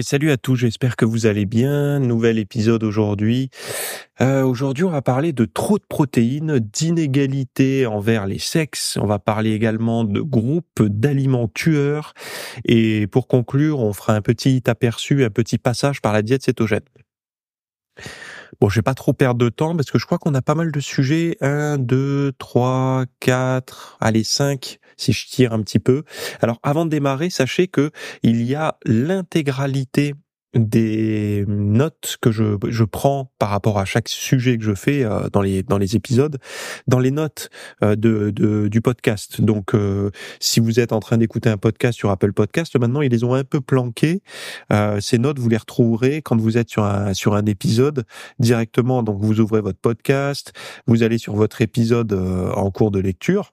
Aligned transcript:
Salut 0.00 0.30
à 0.30 0.38
tous, 0.38 0.56
j'espère 0.56 0.96
que 0.96 1.04
vous 1.04 1.26
allez 1.26 1.44
bien. 1.44 1.98
Nouvel 1.98 2.38
épisode 2.38 2.82
aujourd'hui. 2.82 3.50
Euh, 4.22 4.42
aujourd'hui, 4.42 4.84
on 4.84 4.90
va 4.90 5.02
parler 5.02 5.34
de 5.34 5.44
trop 5.44 5.76
de 5.76 5.84
protéines, 5.86 6.60
d'inégalités 6.60 7.84
envers 7.84 8.26
les 8.26 8.38
sexes. 8.38 8.96
On 8.96 9.04
va 9.04 9.18
parler 9.18 9.52
également 9.52 10.04
de 10.04 10.22
groupes 10.22 10.82
d'aliments 10.82 11.46
tueurs. 11.46 12.14
Et 12.64 13.06
pour 13.06 13.28
conclure, 13.28 13.80
on 13.80 13.92
fera 13.92 14.14
un 14.14 14.22
petit 14.22 14.62
aperçu, 14.66 15.24
un 15.24 15.30
petit 15.30 15.58
passage 15.58 16.00
par 16.00 16.14
la 16.14 16.22
diète 16.22 16.42
cétogène. 16.42 16.80
Bon, 18.62 18.70
je 18.70 18.76
vais 18.76 18.82
pas 18.82 18.94
trop 18.94 19.12
perdre 19.12 19.44
de 19.44 19.50
temps 19.50 19.76
parce 19.76 19.90
que 19.90 19.98
je 19.98 20.06
crois 20.06 20.16
qu'on 20.16 20.34
a 20.34 20.40
pas 20.40 20.54
mal 20.54 20.72
de 20.72 20.80
sujets. 20.80 21.36
Un, 21.42 21.76
deux, 21.76 22.32
trois, 22.38 23.04
quatre, 23.20 23.98
allez, 24.00 24.24
cinq 24.24 24.78
si 25.02 25.12
je 25.12 25.26
tire 25.26 25.52
un 25.52 25.62
petit 25.62 25.78
peu. 25.78 26.04
Alors 26.40 26.58
avant 26.62 26.84
de 26.84 26.90
démarrer, 26.90 27.30
sachez 27.30 27.68
que 27.68 27.90
il 28.22 28.42
y 28.42 28.54
a 28.54 28.76
l'intégralité 28.84 30.14
des 30.54 31.44
notes 31.48 32.16
que 32.20 32.30
je, 32.30 32.56
je 32.68 32.84
prends 32.84 33.32
par 33.38 33.48
rapport 33.48 33.78
à 33.78 33.84
chaque 33.84 34.08
sujet 34.08 34.58
que 34.58 34.64
je 34.64 34.74
fais 34.74 35.02
euh, 35.02 35.28
dans 35.32 35.40
les 35.40 35.62
dans 35.62 35.78
les 35.78 35.96
épisodes, 35.96 36.38
dans 36.86 36.98
les 36.98 37.10
notes 37.10 37.48
euh, 37.82 37.96
de, 37.96 38.30
de 38.30 38.68
du 38.68 38.80
podcast. 38.80 39.40
Donc, 39.40 39.74
euh, 39.74 40.10
si 40.40 40.60
vous 40.60 40.78
êtes 40.78 40.92
en 40.92 41.00
train 41.00 41.16
d'écouter 41.16 41.48
un 41.48 41.56
podcast 41.56 41.98
sur 41.98 42.10
Apple 42.10 42.32
Podcast, 42.32 42.76
maintenant 42.78 43.00
ils 43.00 43.10
les 43.10 43.24
ont 43.24 43.34
un 43.34 43.44
peu 43.44 43.60
planqués. 43.60 44.22
ces 45.00 45.18
notes, 45.18 45.38
vous 45.38 45.48
les 45.48 45.56
retrouverez 45.56 46.22
quand 46.22 46.38
vous 46.38 46.58
êtes 46.58 46.68
sur 46.68 46.84
un 46.84 47.14
sur 47.14 47.34
un 47.34 47.46
épisode 47.46 48.04
directement. 48.38 49.02
Donc, 49.02 49.18
vous 49.20 49.40
ouvrez 49.40 49.60
votre 49.60 49.78
podcast, 49.78 50.52
vous 50.86 51.02
allez 51.02 51.18
sur 51.18 51.34
votre 51.34 51.62
épisode 51.62 52.12
en 52.12 52.70
cours 52.70 52.90
de 52.90 52.98
lecture 52.98 53.52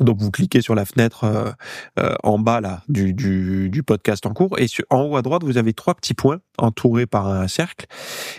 donc 0.00 0.18
vous 0.18 0.30
cliquez 0.30 0.60
sur 0.60 0.74
la 0.74 0.84
fenêtre 0.84 1.24
euh, 1.24 1.50
euh, 1.98 2.14
en 2.22 2.38
bas 2.38 2.60
là 2.60 2.82
du, 2.88 3.12
du, 3.12 3.68
du, 3.70 3.82
podcast 3.82 4.26
en 4.26 4.32
cours 4.32 4.58
et 4.58 4.66
en 4.90 5.02
haut 5.02 5.16
à 5.16 5.22
droite 5.22 5.42
vous 5.44 5.58
avez 5.58 5.72
trois 5.72 5.94
petits 5.94 6.14
points 6.14 6.40
entourés 6.58 7.06
par 7.06 7.26
un 7.26 7.48
cercle 7.48 7.86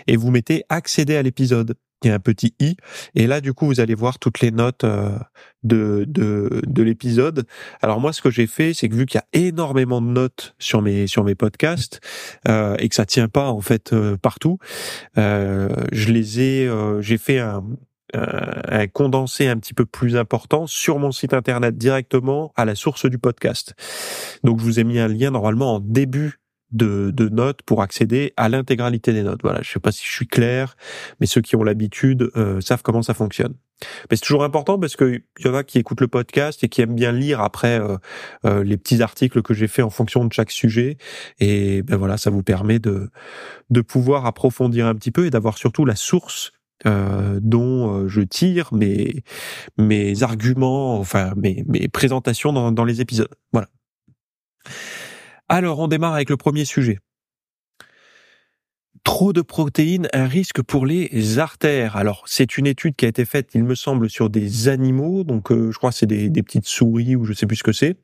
et 0.06 0.16
vous 0.16 0.30
mettez 0.30 0.64
accéder 0.68 1.16
à 1.16 1.22
l'épisode. 1.22 1.74
Il 2.02 2.08
y 2.08 2.10
a 2.10 2.14
un 2.14 2.18
petit 2.18 2.54
i 2.60 2.76
et 3.14 3.26
là 3.26 3.40
du 3.40 3.54
coup 3.54 3.64
vous 3.64 3.80
allez 3.80 3.94
voir 3.94 4.18
toutes 4.18 4.40
les 4.40 4.50
notes 4.50 4.84
euh, 4.84 5.18
de 5.62 6.04
de, 6.06 6.60
de 6.66 6.82
l'épisode. 6.82 7.46
Alors 7.80 7.98
moi 7.98 8.12
ce 8.12 8.20
que 8.20 8.30
j'ai 8.30 8.46
fait 8.46 8.74
c'est 8.74 8.90
que 8.90 8.94
vu 8.94 9.06
qu'il 9.06 9.18
y 9.18 9.38
a 9.38 9.46
énormément 9.46 10.02
de 10.02 10.08
notes 10.08 10.54
sur 10.58 10.82
mes 10.82 11.06
sur 11.06 11.24
mes 11.24 11.34
podcasts 11.34 12.00
et 12.46 12.88
que 12.88 12.94
ça 12.94 13.06
tient 13.06 13.28
pas 13.28 13.48
en 13.48 13.62
fait 13.62 13.94
partout, 14.20 14.58
je 15.16 16.12
les 16.12 16.40
ai 16.40 16.70
j'ai 17.00 17.16
fait 17.16 17.38
un 17.38 17.64
euh, 17.64 17.76
un 18.14 18.86
condensé 18.86 19.48
un 19.48 19.56
petit 19.58 19.74
peu 19.74 19.84
plus 19.84 20.16
important 20.16 20.66
sur 20.66 20.98
mon 20.98 21.12
site 21.12 21.34
internet 21.34 21.76
directement 21.76 22.52
à 22.56 22.64
la 22.64 22.74
source 22.74 23.06
du 23.06 23.18
podcast. 23.18 23.74
Donc 24.42 24.58
je 24.60 24.64
vous 24.64 24.80
ai 24.80 24.84
mis 24.84 24.98
un 24.98 25.08
lien 25.08 25.30
normalement 25.30 25.74
en 25.74 25.80
début 25.80 26.40
de, 26.74 27.12
de, 27.14 27.28
notes 27.28 27.62
pour 27.62 27.82
accéder 27.82 28.32
à 28.36 28.48
l'intégralité 28.48 29.12
des 29.12 29.22
notes. 29.22 29.40
Voilà, 29.42 29.60
je 29.62 29.70
sais 29.70 29.80
pas 29.80 29.92
si 29.92 30.04
je 30.04 30.10
suis 30.10 30.26
clair, 30.26 30.76
mais 31.20 31.26
ceux 31.26 31.40
qui 31.40 31.56
ont 31.56 31.62
l'habitude 31.62 32.30
euh, 32.36 32.60
savent 32.60 32.82
comment 32.82 33.02
ça 33.02 33.14
fonctionne. 33.14 33.54
Mais 34.10 34.16
c'est 34.16 34.24
toujours 34.24 34.44
important 34.44 34.78
parce 34.78 34.96
que 34.96 35.22
y 35.38 35.48
en 35.48 35.54
a 35.54 35.62
qui 35.62 35.78
écoutent 35.78 36.00
le 36.00 36.08
podcast 36.08 36.62
et 36.64 36.68
qui 36.68 36.80
aiment 36.80 36.94
bien 36.94 37.12
lire 37.12 37.40
après 37.40 37.80
euh, 38.44 38.64
les 38.64 38.76
petits 38.76 39.02
articles 39.02 39.42
que 39.42 39.54
j'ai 39.54 39.68
fait 39.68 39.82
en 39.82 39.90
fonction 39.90 40.24
de 40.24 40.32
chaque 40.32 40.50
sujet. 40.50 40.96
Et 41.38 41.82
ben 41.82 41.96
voilà, 41.96 42.16
ça 42.16 42.30
vous 42.30 42.42
permet 42.42 42.78
de 42.78 43.10
de 43.70 43.80
pouvoir 43.80 44.26
approfondir 44.26 44.86
un 44.86 44.94
petit 44.94 45.10
peu 45.10 45.26
et 45.26 45.30
d'avoir 45.30 45.58
surtout 45.58 45.84
la 45.84 45.96
source 45.96 46.52
euh, 46.86 47.38
dont 47.42 47.94
euh, 47.94 48.08
je 48.08 48.20
tire 48.20 48.72
mes 48.74 49.22
mes 49.78 50.22
arguments, 50.22 50.98
enfin 50.98 51.32
mes 51.36 51.64
mes 51.66 51.88
présentations 51.88 52.52
dans, 52.52 52.72
dans 52.72 52.84
les 52.84 53.00
épisodes. 53.00 53.28
Voilà. 53.52 53.68
Alors 55.48 55.78
on 55.78 55.88
démarre 55.88 56.14
avec 56.14 56.30
le 56.30 56.36
premier 56.36 56.64
sujet. 56.64 56.98
Trop 59.04 59.34
de 59.34 59.42
protéines, 59.42 60.08
un 60.14 60.26
risque 60.26 60.62
pour 60.62 60.86
les 60.86 61.38
artères. 61.38 61.94
Alors, 61.94 62.24
c'est 62.26 62.56
une 62.56 62.66
étude 62.66 62.96
qui 62.96 63.04
a 63.04 63.08
été 63.08 63.26
faite, 63.26 63.50
il 63.54 63.62
me 63.62 63.74
semble, 63.74 64.08
sur 64.08 64.30
des 64.30 64.68
animaux. 64.68 65.24
Donc, 65.24 65.52
euh, 65.52 65.70
je 65.70 65.76
crois 65.76 65.90
que 65.90 65.96
c'est 65.96 66.06
des, 66.06 66.30
des, 66.30 66.42
petites 66.42 66.64
souris 66.64 67.14
ou 67.14 67.26
je 67.26 67.34
sais 67.34 67.46
plus 67.46 67.56
ce 67.56 67.62
que 67.62 67.72
c'est. 67.72 67.98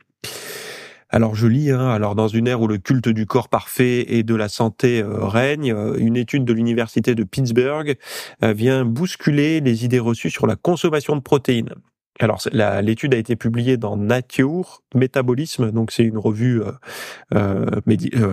Alors 1.13 1.35
je 1.35 1.49
lis, 1.49 1.73
hein, 1.73 1.89
alors 1.89 2.15
dans 2.15 2.29
une 2.29 2.47
ère 2.47 2.61
où 2.61 2.69
le 2.69 2.79
culte 2.79 3.09
du 3.09 3.27
corps 3.27 3.49
parfait 3.49 4.15
et 4.15 4.23
de 4.23 4.35
la 4.37 4.49
santé 4.49 5.03
euh, 5.03 5.27
règne, 5.27 5.73
euh, 5.73 5.97
une 5.99 6.17
étude 6.17 6.45
de 6.45 6.53
l'université 6.53 7.17
de 7.17 7.25
Pittsburgh 7.25 7.99
euh, 8.45 8.53
vient 8.53 8.85
bousculer 8.85 9.61
les 9.61 9.85
idées 9.85 9.99
reçues 9.99 10.31
sur 10.31 10.47
la 10.47 10.55
consommation 10.55 11.17
de 11.17 11.21
protéines. 11.21 11.75
Alors 12.21 12.41
l'étude 12.53 13.15
a 13.15 13.17
été 13.17 13.35
publiée 13.35 13.77
dans 13.77 13.97
Nature 13.97 14.83
Métabolisme, 14.95 15.73
donc 15.73 15.91
c'est 15.91 16.05
une 16.05 16.19
revue 16.19 16.61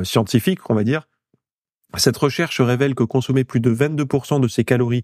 scientifique, 0.04 0.70
on 0.70 0.74
va 0.74 0.84
dire. 0.84 1.08
Cette 1.96 2.18
recherche 2.18 2.60
révèle 2.60 2.96
que 2.96 3.04
consommer 3.06 3.46
plus 3.46 3.62
de 3.62 3.74
22% 3.74 4.42
de 4.42 4.50
ses 4.50 4.66
calories 4.66 5.04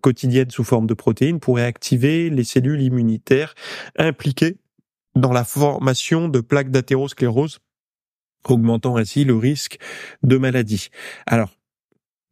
quotidiennes 0.00 0.50
sous 0.50 0.64
forme 0.64 0.86
de 0.86 0.94
protéines 0.94 1.38
pourrait 1.38 1.66
activer 1.66 2.30
les 2.30 2.44
cellules 2.44 2.80
immunitaires 2.80 3.54
impliquées 3.98 4.56
dans 5.14 5.32
la 5.32 5.44
formation 5.44 6.28
de 6.28 6.40
plaques 6.40 6.70
d'athérosclérose, 6.70 7.58
augmentant 8.48 8.96
ainsi 8.96 9.24
le 9.24 9.36
risque 9.36 9.78
de 10.22 10.36
maladie. 10.36 10.88
Alors, 11.26 11.50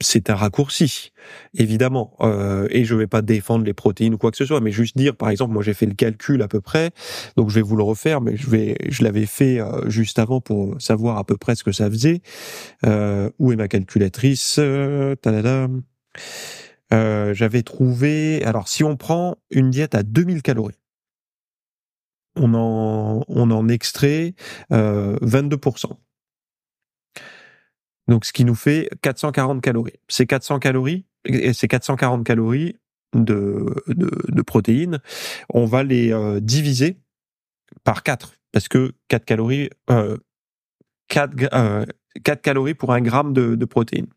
c'est 0.01 0.31
un 0.31 0.35
raccourci, 0.35 1.13
évidemment, 1.55 2.17
euh, 2.21 2.67
et 2.71 2.85
je 2.85 2.95
vais 2.95 3.07
pas 3.07 3.21
défendre 3.23 3.65
les 3.65 3.75
protéines 3.75 4.15
ou 4.15 4.19
quoi 4.19 4.31
que 4.31 4.37
ce 4.37 4.47
soit, 4.47 4.61
mais 4.61 4.73
juste 4.73 4.97
dire, 4.97 5.15
par 5.15 5.29
exemple, 5.29 5.53
moi 5.53 5.63
j'ai 5.63 5.75
fait 5.75 5.87
le 5.87 5.95
calcul 5.95 6.41
à 6.43 6.49
peu 6.49 6.61
près, 6.61 6.91
donc 7.37 7.51
je 7.51 7.57
vais 7.57 7.63
vous 7.63 7.77
le 7.77 7.83
refaire, 7.83 8.21
mais 8.21 8.37
je 8.37 8.49
vais, 8.49 8.77
je 8.89 9.05
l'avais 9.05 9.27
fait 9.27 9.61
euh, 9.61 9.89
juste 9.89 10.19
avant 10.19 10.41
pour 10.41 10.81
savoir 10.81 11.19
à 11.19 11.25
peu 11.25 11.37
près 11.37 11.55
ce 11.55 11.65
que 11.65 11.73
ça 11.73 11.91
faisait. 11.91 12.23
Euh, 12.87 13.31
où 13.39 13.53
est 13.53 13.57
ma 13.57 13.69
calculatrice 13.69 14.57
euh, 14.59 15.15
J'avais 17.35 17.63
trouvé, 17.63 18.43
alors 18.45 18.69
si 18.69 18.83
on 18.83 18.97
prend 18.97 19.37
une 19.51 19.71
diète 19.71 19.95
à 19.95 20.03
2000 20.03 20.43
calories, 20.43 20.75
on 22.41 22.55
en, 22.55 23.25
on 23.29 23.51
en 23.51 23.69
extrait 23.69 24.35
euh, 24.73 25.17
22%. 25.19 25.97
Donc, 28.09 28.25
ce 28.25 28.33
qui 28.33 28.45
nous 28.45 28.55
fait 28.55 28.91
440 29.03 29.61
calories. 29.61 30.01
Ces 30.09 30.27
400 30.27 30.59
calories, 30.59 31.05
ces 31.53 31.69
440 31.69 32.25
calories 32.25 32.77
de, 33.15 33.67
de, 33.87 34.43
protéines, 34.43 35.01
on 35.53 35.65
va 35.65 35.83
les 35.83 36.13
euh, 36.13 36.41
diviser 36.41 36.99
par 37.85 38.03
4. 38.03 38.35
Parce 38.53 38.69
que 38.69 38.93
4 39.09 39.25
calories, 39.25 39.71
euh, 39.91 40.17
4, 41.09 41.37
4 41.37 41.55
euh, 41.55 41.85
calories 42.43 42.75
pour 42.75 42.93
un 42.93 43.01
gramme 43.01 43.33
de, 43.33 43.55
de 43.55 43.65
protéines. 43.65 44.09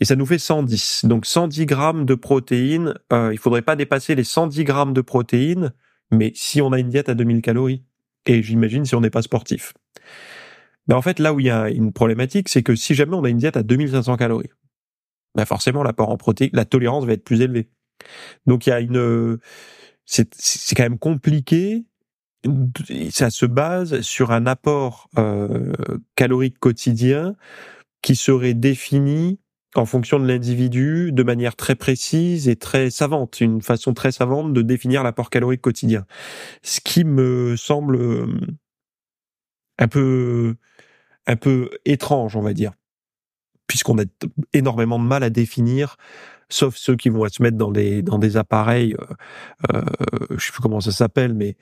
Et 0.00 0.04
ça 0.04 0.16
nous 0.16 0.26
fait 0.26 0.38
110. 0.38 1.04
Donc 1.04 1.26
110 1.26 1.66
grammes 1.66 2.04
de 2.04 2.14
protéines, 2.14 2.94
euh, 3.12 3.30
il 3.32 3.38
faudrait 3.38 3.62
pas 3.62 3.76
dépasser 3.76 4.14
les 4.14 4.24
110 4.24 4.64
grammes 4.64 4.92
de 4.92 5.00
protéines 5.00 5.72
mais 6.10 6.32
si 6.34 6.60
on 6.62 6.72
a 6.72 6.78
une 6.78 6.88
diète 6.88 7.08
à 7.08 7.14
2000 7.14 7.42
calories, 7.42 7.84
et 8.26 8.42
j'imagine 8.42 8.84
si 8.84 8.94
on 8.94 9.00
n'est 9.00 9.10
pas 9.10 9.22
sportif. 9.22 9.74
Ben 10.86 10.96
en 10.96 11.02
fait, 11.02 11.18
là 11.18 11.32
où 11.32 11.40
il 11.40 11.46
y 11.46 11.50
a 11.50 11.70
une 11.70 11.92
problématique, 11.92 12.48
c'est 12.48 12.62
que 12.62 12.74
si 12.74 12.94
jamais 12.94 13.14
on 13.14 13.24
a 13.24 13.28
une 13.28 13.38
diète 13.38 13.56
à 13.56 13.62
2500 13.62 14.16
calories, 14.16 14.50
ben 15.34 15.44
forcément 15.44 15.82
l'apport 15.82 16.10
en 16.10 16.16
protéines, 16.16 16.50
la 16.52 16.64
tolérance 16.64 17.04
va 17.04 17.12
être 17.12 17.24
plus 17.24 17.40
élevée. 17.40 17.68
Donc 18.46 18.66
il 18.66 18.70
y 18.70 18.72
a 18.72 18.80
une, 18.80 19.38
c'est 20.04 20.34
c'est 20.34 20.74
quand 20.74 20.82
même 20.82 20.98
compliqué. 20.98 21.84
Ça 23.10 23.30
se 23.30 23.46
base 23.46 24.02
sur 24.02 24.30
un 24.30 24.46
apport 24.46 25.08
euh, 25.16 25.72
calorique 26.14 26.58
quotidien 26.58 27.36
qui 28.02 28.16
serait 28.16 28.52
défini 28.52 29.40
en 29.74 29.86
fonction 29.86 30.20
de 30.20 30.26
l'individu 30.26 31.12
de 31.12 31.22
manière 31.22 31.56
très 31.56 31.74
précise 31.74 32.48
et 32.48 32.56
très 32.56 32.90
savante, 32.90 33.40
une 33.40 33.60
façon 33.60 33.94
très 33.94 34.12
savante 34.12 34.52
de 34.52 34.62
définir 34.62 35.02
l'apport 35.02 35.30
calorique 35.30 35.60
quotidien. 35.60 36.06
Ce 36.62 36.80
qui 36.80 37.04
me 37.04 37.56
semble 37.56 37.96
euh, 37.96 38.26
un 39.78 39.88
peu 39.88 40.54
un 41.26 41.36
peu 41.36 41.70
étrange, 41.84 42.36
on 42.36 42.42
va 42.42 42.52
dire, 42.52 42.72
puisqu'on 43.66 43.98
a 43.98 44.04
énormément 44.52 44.98
de 44.98 45.04
mal 45.04 45.22
à 45.22 45.30
définir, 45.30 45.96
sauf 46.48 46.76
ceux 46.76 46.96
qui 46.96 47.08
vont 47.08 47.26
se 47.28 47.42
mettre 47.42 47.56
dans 47.56 47.70
des 47.70 48.02
dans 48.02 48.18
des 48.18 48.36
appareils, 48.36 48.94
euh, 48.94 49.74
euh, 49.74 50.26
je 50.36 50.44
sais 50.44 50.52
plus 50.52 50.62
comment 50.62 50.80
ça 50.80 50.92
s'appelle, 50.92 51.34
mais 51.34 51.56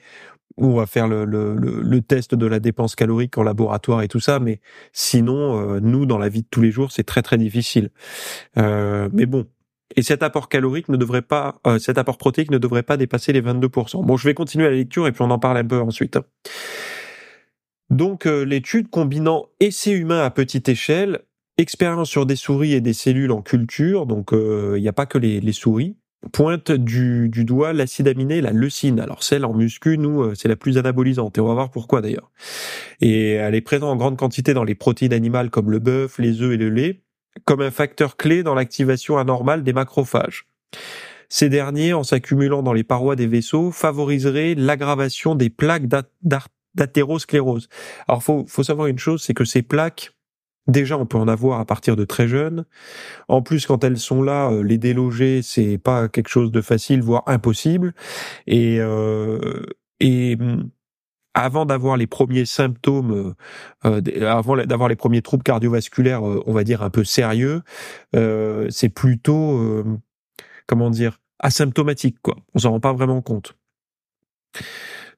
on 0.57 0.73
va 0.75 0.85
faire 0.85 1.07
le, 1.07 1.25
le, 1.25 1.55
le, 1.55 2.01
test 2.01 2.35
de 2.35 2.45
la 2.45 2.59
dépense 2.59 2.95
calorique 2.95 3.37
en 3.37 3.43
laboratoire 3.43 4.01
et 4.01 4.07
tout 4.07 4.19
ça, 4.19 4.39
mais 4.39 4.59
sinon, 4.91 5.75
euh, 5.75 5.79
nous, 5.79 6.05
dans 6.05 6.17
la 6.17 6.29
vie 6.29 6.41
de 6.41 6.47
tous 6.49 6.61
les 6.61 6.71
jours, 6.71 6.91
c'est 6.91 7.03
très 7.03 7.21
très 7.21 7.37
difficile. 7.37 7.89
Euh, 8.57 9.09
mais 9.13 9.25
bon. 9.25 9.45
Et 9.95 10.01
cet 10.01 10.23
apport 10.23 10.49
calorique 10.49 10.89
ne 10.89 10.97
devrait 10.97 11.21
pas, 11.21 11.59
euh, 11.67 11.77
cet 11.77 11.97
apport 11.97 12.17
protéique 12.17 12.49
ne 12.49 12.57
devrait 12.57 12.83
pas 12.83 12.97
dépasser 12.97 13.31
les 13.31 13.41
22%. 13.41 14.03
Bon, 14.03 14.17
je 14.17 14.27
vais 14.27 14.33
continuer 14.33 14.65
la 14.65 14.71
lecture 14.71 15.07
et 15.07 15.11
puis 15.11 15.21
on 15.21 15.29
en 15.29 15.39
parle 15.39 15.57
un 15.57 15.65
peu 15.65 15.79
ensuite. 15.79 16.17
Donc, 17.89 18.25
l'étude 18.25 18.89
combinant 18.89 19.45
essai 19.59 19.91
humain 19.91 20.23
à 20.23 20.31
petite 20.31 20.67
échelle, 20.67 21.19
expérience 21.57 22.09
sur 22.09 22.25
des 22.25 22.35
souris 22.35 22.73
et 22.73 22.81
des 22.81 22.93
cellules 22.93 23.31
en 23.31 23.43
culture, 23.43 24.07
donc 24.07 24.29
il 24.31 24.81
n'y 24.81 24.87
a 24.87 24.93
pas 24.93 25.05
que 25.05 25.19
les, 25.19 25.39
les 25.39 25.51
souris, 25.51 25.95
pointe 26.31 26.71
du, 26.71 27.29
doigt 27.29 27.73
l'acide 27.73 28.07
aminé, 28.07 28.41
la 28.41 28.51
leucine. 28.51 28.99
Alors 28.99 29.23
celle 29.23 29.45
en 29.45 29.53
muscu, 29.53 29.97
nous, 29.97 30.23
euh, 30.23 30.35
c'est 30.35 30.47
la 30.47 30.55
plus 30.55 30.77
anabolisante 30.77 31.37
et 31.37 31.41
on 31.41 31.47
va 31.47 31.53
voir 31.53 31.71
pourquoi 31.71 32.01
d'ailleurs. 32.01 32.31
Et 33.01 33.31
elle 33.33 33.55
est 33.55 33.61
présente 33.61 33.89
en 33.89 33.95
grande 33.95 34.17
quantité 34.17 34.53
dans 34.53 34.63
les 34.63 34.75
protéines 34.75 35.13
animales 35.13 35.49
comme 35.49 35.71
le 35.71 35.79
bœuf, 35.79 36.17
les 36.19 36.41
œufs 36.41 36.53
et 36.53 36.57
le 36.57 36.69
lait, 36.69 37.01
comme 37.45 37.61
un 37.61 37.71
facteur 37.71 38.17
clé 38.17 38.43
dans 38.43 38.55
l'activation 38.55 39.17
anormale 39.17 39.63
des 39.63 39.73
macrophages. 39.73 40.47
Ces 41.29 41.49
derniers, 41.49 41.93
en 41.93 42.03
s'accumulant 42.03 42.61
dans 42.61 42.73
les 42.73 42.83
parois 42.83 43.15
des 43.15 43.27
vaisseaux, 43.27 43.71
favoriseraient 43.71 44.53
l'aggravation 44.55 45.35
des 45.35 45.49
plaques 45.49 45.87
d'athérosclérose. 46.75 47.69
Alors 48.07 48.23
faut, 48.23 48.45
faut 48.47 48.63
savoir 48.63 48.87
une 48.87 48.99
chose, 48.99 49.23
c'est 49.23 49.33
que 49.33 49.45
ces 49.45 49.63
plaques 49.63 50.13
Déjà, 50.67 50.97
on 50.97 51.05
peut 51.05 51.17
en 51.17 51.27
avoir 51.27 51.59
à 51.59 51.65
partir 51.65 51.95
de 51.95 52.05
très 52.05 52.27
jeunes. 52.27 52.65
En 53.27 53.41
plus, 53.41 53.65
quand 53.65 53.83
elles 53.83 53.97
sont 53.97 54.21
là, 54.21 54.49
euh, 54.49 54.63
les 54.63 54.77
déloger, 54.77 55.41
c'est 55.41 55.77
pas 55.77 56.07
quelque 56.07 56.29
chose 56.29 56.51
de 56.51 56.61
facile, 56.61 57.01
voire 57.01 57.23
impossible. 57.27 57.93
Et, 58.47 58.77
euh, 58.79 59.63
et 59.99 60.37
mm, 60.37 60.69
avant 61.33 61.65
d'avoir 61.65 61.97
les 61.97 62.07
premiers 62.07 62.45
symptômes, 62.45 63.35
euh, 63.85 64.01
avant 64.25 64.55
d'avoir 64.57 64.87
les 64.87 64.95
premiers 64.95 65.21
troubles 65.21 65.43
cardiovasculaires, 65.43 66.23
on 66.23 66.53
va 66.53 66.63
dire 66.63 66.81
un 66.83 66.89
peu 66.89 67.03
sérieux, 67.03 67.63
c'est 68.69 68.89
plutôt, 68.89 69.83
comment 70.67 70.89
dire, 70.91 71.19
asymptomatique, 71.39 72.17
quoi. 72.21 72.37
On 72.53 72.59
s'en 72.59 72.71
rend 72.71 72.79
pas 72.79 72.93
vraiment 72.93 73.21
compte. 73.21 73.55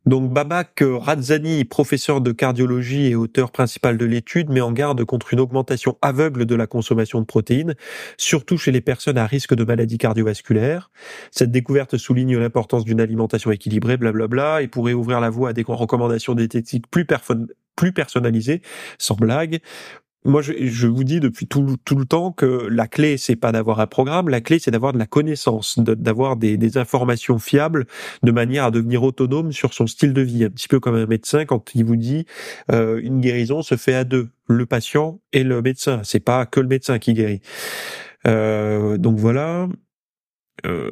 Donc 0.05 0.31
Babak 0.31 0.83
Razzani, 0.83 1.65
professeur 1.65 2.21
de 2.21 2.31
cardiologie 2.31 3.07
et 3.07 3.15
auteur 3.15 3.51
principal 3.51 3.97
de 3.97 4.05
l'étude, 4.05 4.49
met 4.49 4.61
en 4.61 4.71
garde 4.71 5.03
contre 5.03 5.33
une 5.33 5.39
augmentation 5.39 5.97
aveugle 6.03 6.45
de 6.45 6.53
la 6.53 6.67
consommation 6.67 7.19
de 7.21 7.25
protéines, 7.25 7.73
surtout 8.17 8.57
chez 8.57 8.71
les 8.71 8.81
personnes 8.81 9.17
à 9.17 9.25
risque 9.25 9.55
de 9.55 9.63
maladies 9.63 9.97
cardiovasculaires. 9.97 10.91
Cette 11.31 11.49
découverte 11.49 11.97
souligne 11.97 12.37
l'importance 12.37 12.85
d'une 12.85 13.01
alimentation 13.01 13.49
équilibrée, 13.49 13.97
blablabla, 13.97 14.61
et 14.61 14.67
pourrait 14.67 14.93
ouvrir 14.93 15.19
la 15.19 15.31
voie 15.31 15.49
à 15.49 15.53
des 15.53 15.63
recommandations 15.67 16.35
diététiques 16.35 16.85
plus 16.91 17.91
personnalisées, 17.91 18.61
sans 18.99 19.15
blague 19.15 19.59
moi, 20.25 20.41
je, 20.41 20.53
je, 20.59 20.87
vous 20.87 21.03
dis 21.03 21.19
depuis 21.19 21.47
tout, 21.47 21.77
tout, 21.85 21.95
le 21.95 22.05
temps 22.05 22.31
que 22.31 22.67
la 22.69 22.87
clé, 22.87 23.17
c'est 23.17 23.35
pas 23.35 23.51
d'avoir 23.51 23.79
un 23.79 23.87
programme, 23.87 24.29
la 24.29 24.41
clé, 24.41 24.59
c'est 24.59 24.71
d'avoir 24.71 24.91
de 24.91 24.97
la 24.97 25.05
connaissance, 25.05 25.79
d'avoir 25.79 26.35
des, 26.35 26.57
des, 26.57 26.77
informations 26.77 27.39
fiables, 27.39 27.85
de 28.23 28.31
manière 28.31 28.65
à 28.65 28.71
devenir 28.71 29.03
autonome 29.03 29.51
sur 29.51 29.73
son 29.73 29.87
style 29.87 30.13
de 30.13 30.21
vie. 30.21 30.43
Un 30.43 30.49
petit 30.49 30.67
peu 30.67 30.79
comme 30.79 30.95
un 30.95 31.05
médecin 31.05 31.45
quand 31.45 31.75
il 31.75 31.85
vous 31.85 31.95
dit 31.95 32.25
euh, 32.71 32.99
une 33.03 33.21
guérison 33.21 33.61
se 33.61 33.77
fait 33.77 33.93
à 33.93 34.03
deux, 34.03 34.29
le 34.47 34.65
patient 34.65 35.19
et 35.31 35.43
le 35.43 35.61
médecin. 35.61 36.01
C'est 36.03 36.19
pas 36.19 36.45
que 36.45 36.59
le 36.59 36.67
médecin 36.67 36.99
qui 36.99 37.13
guérit. 37.13 37.41
Euh, 38.27 38.97
donc 38.97 39.17
voilà. 39.17 39.67
Euh, 40.65 40.89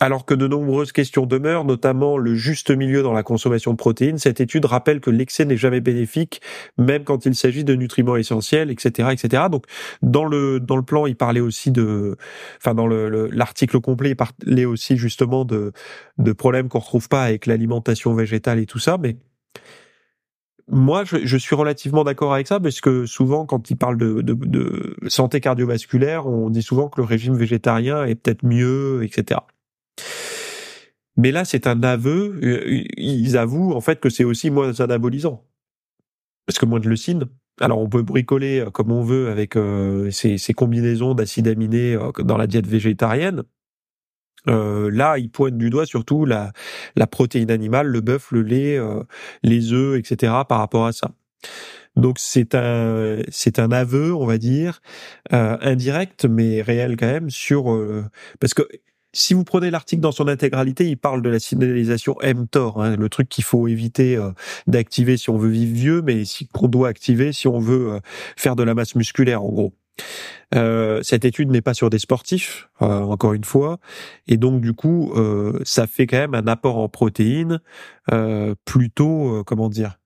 alors 0.00 0.24
que 0.24 0.34
de 0.34 0.48
nombreuses 0.48 0.92
questions 0.92 1.26
demeurent, 1.26 1.64
notamment 1.64 2.16
le 2.16 2.34
juste 2.34 2.70
milieu 2.70 3.02
dans 3.02 3.12
la 3.12 3.22
consommation 3.22 3.72
de 3.72 3.76
protéines, 3.76 4.18
cette 4.18 4.40
étude 4.40 4.64
rappelle 4.64 5.00
que 5.00 5.10
l'excès 5.10 5.44
n'est 5.44 5.58
jamais 5.58 5.80
bénéfique, 5.80 6.40
même 6.78 7.04
quand 7.04 7.26
il 7.26 7.34
s'agit 7.34 7.64
de 7.64 7.74
nutriments 7.74 8.16
essentiels, 8.16 8.70
etc., 8.70 9.10
etc. 9.12 9.44
Donc, 9.50 9.66
dans 10.02 10.24
le 10.24 10.58
dans 10.58 10.76
le 10.76 10.82
plan, 10.82 11.06
il 11.06 11.16
parlait 11.16 11.40
aussi 11.40 11.70
de, 11.70 12.16
enfin 12.56 12.74
dans 12.74 12.86
le 12.86 13.28
l'article 13.28 13.80
complet, 13.80 14.10
il 14.10 14.16
parlait 14.16 14.64
aussi 14.64 14.96
justement 14.96 15.44
de 15.44 15.72
de 16.18 16.32
problèmes 16.32 16.68
qu'on 16.68 16.78
retrouve 16.78 17.08
pas 17.08 17.22
avec 17.22 17.46
l'alimentation 17.46 18.14
végétale 18.14 18.58
et 18.58 18.66
tout 18.66 18.78
ça, 18.78 18.96
mais 18.98 19.16
moi, 20.72 21.02
je, 21.04 21.36
suis 21.36 21.56
relativement 21.56 22.04
d'accord 22.04 22.32
avec 22.32 22.46
ça 22.46 22.60
parce 22.60 22.80
que 22.80 23.04
souvent, 23.04 23.44
quand 23.44 23.70
il 23.70 23.76
parle 23.76 23.98
de, 23.98 24.22
de, 24.22 24.34
de, 24.34 24.96
santé 25.08 25.40
cardiovasculaire, 25.40 26.28
on 26.28 26.48
dit 26.48 26.62
souvent 26.62 26.88
que 26.88 27.00
le 27.00 27.04
régime 27.04 27.34
végétarien 27.34 28.04
est 28.04 28.14
peut-être 28.14 28.44
mieux, 28.44 29.02
etc. 29.02 29.40
Mais 31.20 31.32
là, 31.32 31.44
c'est 31.44 31.66
un 31.66 31.82
aveu. 31.82 32.40
Euh, 32.42 32.82
ils 32.96 33.36
avouent 33.36 33.74
en 33.74 33.82
fait 33.82 34.00
que 34.00 34.08
c'est 34.08 34.24
aussi 34.24 34.50
moins 34.50 34.80
anabolisant. 34.80 35.44
Parce 36.46 36.58
que 36.58 36.64
moins 36.64 36.80
de 36.80 36.88
leucine. 36.88 37.26
Alors 37.60 37.78
on 37.78 37.90
peut 37.90 38.02
bricoler 38.02 38.60
euh, 38.60 38.70
comme 38.70 38.90
on 38.90 39.02
veut 39.02 39.28
avec 39.28 39.54
euh, 39.56 40.10
ces, 40.10 40.38
combinaisons 40.54 41.12
d'acides 41.12 41.46
aminés 41.46 41.98
dans 42.20 42.38
la 42.38 42.46
diète 42.46 42.66
végétarienne. 42.66 43.42
là, 44.46 45.18
ils 45.18 45.30
pointent 45.30 45.58
du 45.58 45.68
doigt 45.68 45.84
surtout 45.84 46.24
la, 46.24 46.52
la 46.96 47.06
protéine 47.06 47.50
animale, 47.50 47.88
le 47.88 48.00
bœuf, 48.00 48.32
le 48.32 48.40
lait, 48.40 48.78
les 49.42 49.74
œufs, 49.74 49.98
etc. 49.98 50.32
par 50.48 50.58
rapport 50.58 50.86
à 50.86 50.92
ça. 50.92 51.10
Donc 51.96 52.18
c'est 52.18 52.54
un 52.54 53.18
c'est 53.28 53.58
un 53.58 53.70
aveu, 53.72 54.14
on 54.14 54.24
va 54.24 54.38
dire, 54.38 54.80
indirect 55.30 56.24
mais 56.24 56.62
réel 56.62 56.96
quand 56.96 57.12
même 57.12 57.28
sur 57.28 57.64
parce 58.40 58.54
que 58.54 58.62
si 59.12 59.34
vous 59.34 59.44
prenez 59.44 59.70
l'article 59.70 60.02
dans 60.02 60.12
son 60.12 60.28
intégralité, 60.28 60.88
il 60.88 60.96
parle 60.96 61.22
de 61.22 61.28
la 61.28 61.40
signalisation 61.40 62.16
mTOR, 62.22 62.82
hein, 62.82 62.96
le 62.96 63.08
truc 63.08 63.28
qu'il 63.28 63.44
faut 63.44 63.66
éviter 63.66 64.16
euh, 64.16 64.30
d'activer 64.66 65.16
si 65.16 65.30
on 65.30 65.36
veut 65.36 65.48
vivre 65.48 65.74
vieux, 65.74 66.02
mais 66.02 66.22
qu'on 66.52 66.68
doit 66.68 66.88
activer 66.88 67.32
si 67.32 67.48
on 67.48 67.58
veut 67.58 67.94
euh, 67.94 68.00
faire 68.36 68.56
de 68.56 68.62
la 68.62 68.74
masse 68.74 68.94
musculaire, 68.94 69.42
en 69.42 69.48
gros. 69.48 69.74
Euh, 70.54 71.02
cette 71.02 71.24
étude 71.24 71.50
n'est 71.50 71.60
pas 71.60 71.74
sur 71.74 71.90
des 71.90 71.98
sportifs, 71.98 72.68
encore 72.80 73.34
une 73.34 73.44
fois, 73.44 73.78
et 74.26 74.36
donc 74.36 74.60
du 74.62 74.72
coup, 74.72 75.12
ça 75.64 75.86
fait 75.86 76.06
quand 76.06 76.16
même 76.16 76.34
un 76.34 76.46
apport 76.46 76.78
en 76.78 76.88
protéines 76.88 77.60
plutôt, 78.64 79.44
comment 79.44 79.68
dire, 79.68 79.98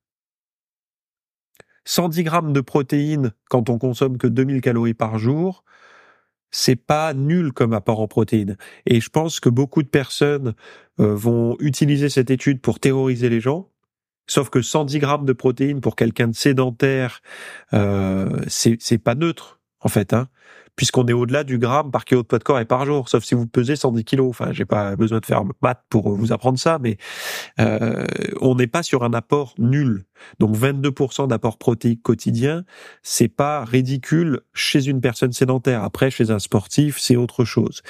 110 1.85 2.25
grammes 2.25 2.53
de 2.53 2.61
protéines 2.61 3.33
quand 3.49 3.71
on 3.71 3.79
consomme 3.79 4.19
que 4.19 4.27
2000 4.27 4.61
calories 4.61 4.95
par 4.95 5.19
jour, 5.19 5.65
c'est 6.55 6.77
pas 6.77 7.15
nul 7.15 7.53
comme 7.53 7.73
apport 7.73 8.01
en 8.01 8.07
protéines. 8.07 8.57
Et 8.87 9.01
je 9.01 9.11
pense 9.11 9.41
que 9.41 9.49
beaucoup 9.49 9.83
de 9.83 9.89
personnes 9.89 10.55
euh, 11.01 11.13
vont 11.13 11.57
utiliser 11.59 12.09
cette 12.09 12.31
étude 12.31 12.61
pour 12.61 12.79
terroriser 12.79 13.29
les 13.29 13.41
gens. 13.41 13.71
Sauf 14.29 14.51
que 14.51 14.63
110 14.63 15.01
grammes 15.01 15.25
de 15.27 15.33
protéines 15.33 15.81
pour 15.81 15.97
quelqu'un 15.97 16.29
de 16.29 16.35
sédentaire, 16.35 17.23
euh, 17.73 18.41
c'est 18.47 18.99
pas 18.99 19.17
neutre 19.17 19.61
en 19.81 19.89
fait. 19.89 20.13
Hein 20.13 20.29
puisqu'on 20.77 21.07
est 21.07 21.13
au-delà 21.13 21.45
du 21.45 21.59
gramme 21.59 21.91
par 21.91 22.05
kilo 22.05 22.23
de 22.23 22.27
poids 22.27 22.39
de 22.39 22.45
corps 22.45 22.61
et 22.61 22.65
par 22.65 22.85
jour, 22.85 23.09
sauf 23.09 23.25
si 23.25 23.35
vous 23.35 23.47
pesez 23.47 23.77
110 23.77 24.05
kilos. 24.05 24.29
Enfin, 24.31 24.53
j'ai 24.53 24.65
pas 24.65 24.97
besoin 24.97 25.21
de 25.21 25.27
faire 25.27 25.43
maths 25.63 25.85
pour 25.89 26.15
vous 26.15 26.33
apprendre 26.33 26.59
ça, 26.59 26.79
mais 26.81 26.97
euh, 27.61 28.05
on 28.41 28.55
n'est 28.55 28.67
pas 28.67 28.83
sur 28.83 29.05
un 29.05 29.13
apport 29.13 29.55
nul. 29.59 30.05
Donc 30.39 30.57
22% 30.57 31.29
d'apport 31.29 31.59
protéique 31.59 32.03
quotidien, 32.03 32.65
c'est 33.03 33.29
pas 33.29 33.65
ridicule 33.65 34.41
chez 34.55 34.87
une 34.87 35.01
personne 35.01 35.33
sédentaire. 35.33 35.83
Après, 35.83 36.11
chez 36.11 36.31
un 36.31 36.39
sportif, 36.39 36.99
c'est 36.99 37.17
autre 37.17 37.45
chose. 37.45 37.83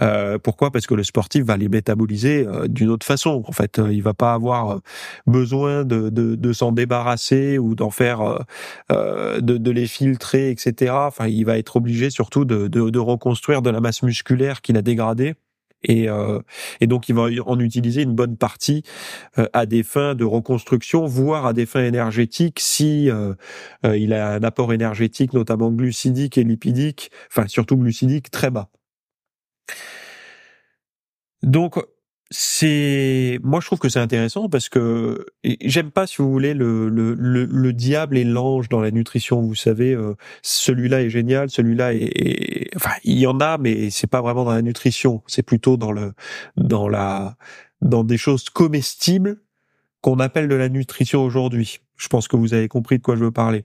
Euh, 0.00 0.38
pourquoi? 0.38 0.70
Parce 0.70 0.86
que 0.86 0.94
le 0.94 1.02
sportif 1.02 1.44
va 1.44 1.56
les 1.56 1.68
métaboliser 1.68 2.46
euh, 2.46 2.68
d'une 2.68 2.88
autre 2.88 3.04
façon. 3.04 3.42
En 3.46 3.52
fait, 3.52 3.80
il 3.90 4.02
va 4.02 4.14
pas 4.14 4.32
avoir 4.32 4.80
besoin 5.26 5.84
de, 5.84 6.08
de, 6.08 6.36
de 6.36 6.52
s'en 6.52 6.72
débarrasser 6.72 7.58
ou 7.58 7.74
d'en 7.74 7.90
faire, 7.90 8.44
de, 8.90 9.40
de 9.40 9.70
les 9.70 9.86
filtrer, 9.86 10.50
etc. 10.50 10.92
Enfin, 10.94 11.26
il 11.26 11.44
va 11.44 11.58
être 11.58 11.76
obligé 11.76 12.10
sur 12.10 12.21
surtout 12.22 12.44
de, 12.44 12.68
de, 12.68 12.98
reconstruire 13.00 13.62
de 13.62 13.70
la 13.70 13.80
masse 13.80 14.04
musculaire 14.04 14.60
qu'il 14.62 14.76
a 14.76 14.82
dégradée. 14.82 15.34
Et, 15.82 16.08
euh, 16.08 16.38
et, 16.80 16.86
donc 16.86 17.08
il 17.08 17.16
va 17.16 17.26
en 17.44 17.58
utiliser 17.58 18.02
une 18.02 18.14
bonne 18.14 18.36
partie 18.36 18.84
euh, 19.38 19.48
à 19.52 19.66
des 19.66 19.82
fins 19.82 20.14
de 20.14 20.24
reconstruction, 20.24 21.04
voire 21.06 21.46
à 21.46 21.52
des 21.52 21.66
fins 21.66 21.82
énergétiques 21.82 22.60
si 22.60 23.10
euh, 23.10 23.34
il 23.82 24.12
a 24.12 24.34
un 24.34 24.42
apport 24.44 24.72
énergétique, 24.72 25.32
notamment 25.32 25.72
glucidique 25.72 26.38
et 26.38 26.44
lipidique, 26.44 27.10
enfin 27.28 27.48
surtout 27.48 27.76
glucidique, 27.76 28.30
très 28.30 28.52
bas. 28.52 28.68
Donc 31.42 31.84
c'est 32.34 33.38
moi 33.42 33.60
je 33.60 33.66
trouve 33.66 33.78
que 33.78 33.88
c'est 33.88 34.00
intéressant 34.00 34.48
parce 34.48 34.68
que 34.68 35.26
j'aime 35.60 35.90
pas 35.90 36.06
si 36.06 36.16
vous 36.22 36.30
voulez 36.30 36.54
le 36.54 36.88
le, 36.88 37.14
le, 37.14 37.72
diable 37.72 38.16
et 38.16 38.24
l'ange 38.24 38.68
dans 38.68 38.80
la 38.80 38.90
nutrition 38.90 39.42
vous 39.42 39.54
savez 39.54 39.92
euh, 39.92 40.14
celui-là 40.42 41.02
est 41.02 41.10
génial 41.10 41.50
celui-là 41.50 41.94
est, 41.94 42.70
enfin 42.74 42.92
il 43.04 43.18
y 43.18 43.26
en 43.26 43.38
a 43.40 43.58
mais 43.58 43.90
c'est 43.90 44.06
pas 44.06 44.20
vraiment 44.20 44.44
dans 44.44 44.52
la 44.52 44.62
nutrition. 44.62 45.22
C'est 45.26 45.42
plutôt 45.42 45.76
dans 45.76 45.92
le 45.92 46.12
dans 46.56 46.88
la 46.88 47.36
dans 47.80 48.04
des 48.04 48.18
choses 48.18 48.50
comestibles 48.50 49.40
qu'on 50.00 50.18
appelle 50.18 50.48
de 50.48 50.54
la 50.54 50.68
nutrition 50.68 51.22
aujourd'hui. 51.24 51.80
Je 51.96 52.08
pense 52.08 52.28
que 52.28 52.36
vous 52.36 52.54
avez 52.54 52.68
compris 52.68 52.98
de 52.98 53.02
quoi 53.02 53.16
je 53.16 53.24
veux 53.24 53.30
parler 53.30 53.64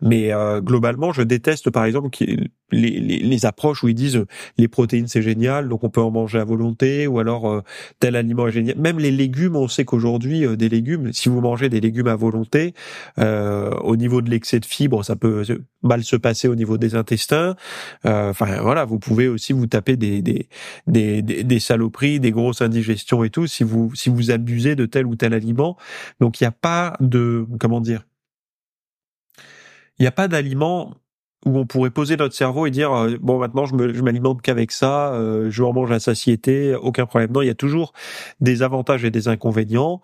Mais 0.00 0.32
euh, 0.32 0.60
globalement, 0.60 1.12
je 1.12 1.22
déteste 1.22 1.70
par 1.70 1.84
exemple 1.84 2.10
les, 2.20 3.00
les, 3.00 3.18
les, 3.18 3.46
approches 3.46 3.82
où 3.82 3.88
ils 3.88 3.94
disent 3.94 4.24
les 4.58 4.68
protéines 4.68 5.08
c'est 5.08 5.22
génial, 5.22 5.68
donc 5.68 5.84
on 5.84 5.90
peut 5.90 6.00
en 6.00 6.10
manger 6.10 6.38
à 6.38 6.44
volonté, 6.44 7.06
ou 7.06 7.18
alors 7.18 7.50
euh, 7.50 7.62
tel 7.98 8.16
aliment 8.16 8.46
est 8.48 8.52
génial. 8.52 8.78
Même 8.78 8.98
les 8.98 9.10
légumes, 9.10 9.56
on 9.56 9.68
sait 9.68 9.84
qu'aujourd'hui 9.84 10.46
euh, 10.46 10.56
des 10.56 10.68
légumes, 10.68 11.12
si 11.12 11.28
vous 11.28 11.40
mangez 11.40 11.68
des 11.68 11.80
légumes 11.80 12.08
à 12.08 12.16
volonté, 12.16 12.74
au 13.18 13.96
niveau 13.96 14.22
de 14.22 14.30
l'excès 14.30 14.60
de 14.60 14.64
fibres, 14.64 15.04
ça 15.04 15.16
peut 15.16 15.44
mal 15.82 16.04
se 16.04 16.16
passer 16.16 16.48
au 16.48 16.54
niveau 16.54 16.78
des 16.78 16.94
intestins. 16.94 17.56
Enfin 18.04 18.60
voilà, 18.62 18.84
vous 18.84 18.98
pouvez 18.98 19.28
aussi 19.28 19.52
vous 19.52 19.66
taper 19.66 19.96
des 19.96 20.22
des, 20.22 20.48
des 20.86 21.22
des, 21.22 21.44
des 21.44 21.60
saloperies, 21.60 22.20
des 22.20 22.30
grosses 22.30 22.62
indigestions 22.62 23.24
et 23.24 23.30
tout 23.30 23.46
si 23.46 23.64
vous 23.64 23.94
si 23.94 24.10
vous 24.10 24.30
abusez 24.30 24.76
de 24.76 24.86
tel 24.86 25.06
ou 25.06 25.16
tel 25.16 25.34
aliment. 25.34 25.76
Donc 26.20 26.40
il 26.40 26.44
n'y 26.44 26.48
a 26.48 26.52
pas 26.52 26.96
de 27.00 27.46
comment 27.58 27.80
dire 27.80 28.04
il 30.00 30.04
n'y 30.04 30.08
a 30.08 30.12
pas 30.12 30.28
d'aliment 30.28 30.94
où 31.46 31.58
on 31.58 31.66
pourrait 31.66 31.90
poser 31.90 32.16
notre 32.16 32.34
cerveau 32.34 32.66
et 32.66 32.70
dire 32.70 32.92
euh, 32.92 33.16
bon 33.20 33.38
maintenant 33.38 33.64
je 33.64 33.74
me 33.74 33.94
je 33.94 34.02
m'alimente 34.02 34.42
qu'avec 34.42 34.72
ça, 34.72 35.12
euh, 35.14 35.50
je 35.50 35.62
mange 35.62 35.90
à 35.92 36.00
satiété, 36.00 36.74
aucun 36.74 37.06
problème. 37.06 37.30
Non, 37.32 37.42
il 37.42 37.46
y 37.46 37.50
a 37.50 37.54
toujours 37.54 37.92
des 38.40 38.62
avantages 38.62 39.04
et 39.04 39.10
des 39.10 39.28
inconvénients. 39.28 40.02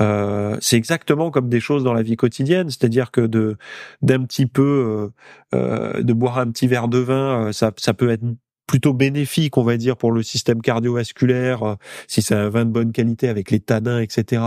Euh, 0.00 0.56
c'est 0.60 0.76
exactement 0.76 1.30
comme 1.30 1.48
des 1.48 1.60
choses 1.60 1.84
dans 1.84 1.92
la 1.92 2.02
vie 2.02 2.16
quotidienne, 2.16 2.70
c'est-à-dire 2.70 3.10
que 3.10 3.22
de 3.22 3.56
d'un 4.02 4.24
petit 4.24 4.46
peu 4.46 5.10
de 5.52 6.12
boire 6.12 6.38
un 6.38 6.50
petit 6.50 6.66
verre 6.66 6.88
de 6.88 6.98
vin, 6.98 7.52
ça 7.52 7.72
ça 7.76 7.94
peut 7.94 8.10
être 8.10 8.24
plutôt 8.68 8.92
bénéfique, 8.92 9.56
on 9.56 9.64
va 9.64 9.76
dire, 9.76 9.96
pour 9.96 10.12
le 10.12 10.22
système 10.22 10.60
cardiovasculaire, 10.60 11.62
euh, 11.64 11.74
si 12.06 12.22
c'est 12.22 12.34
un 12.34 12.50
vin 12.50 12.66
de 12.66 12.70
bonne 12.70 12.92
qualité 12.92 13.28
avec 13.28 13.50
les 13.50 13.58
tanins, 13.58 14.00
etc. 14.00 14.42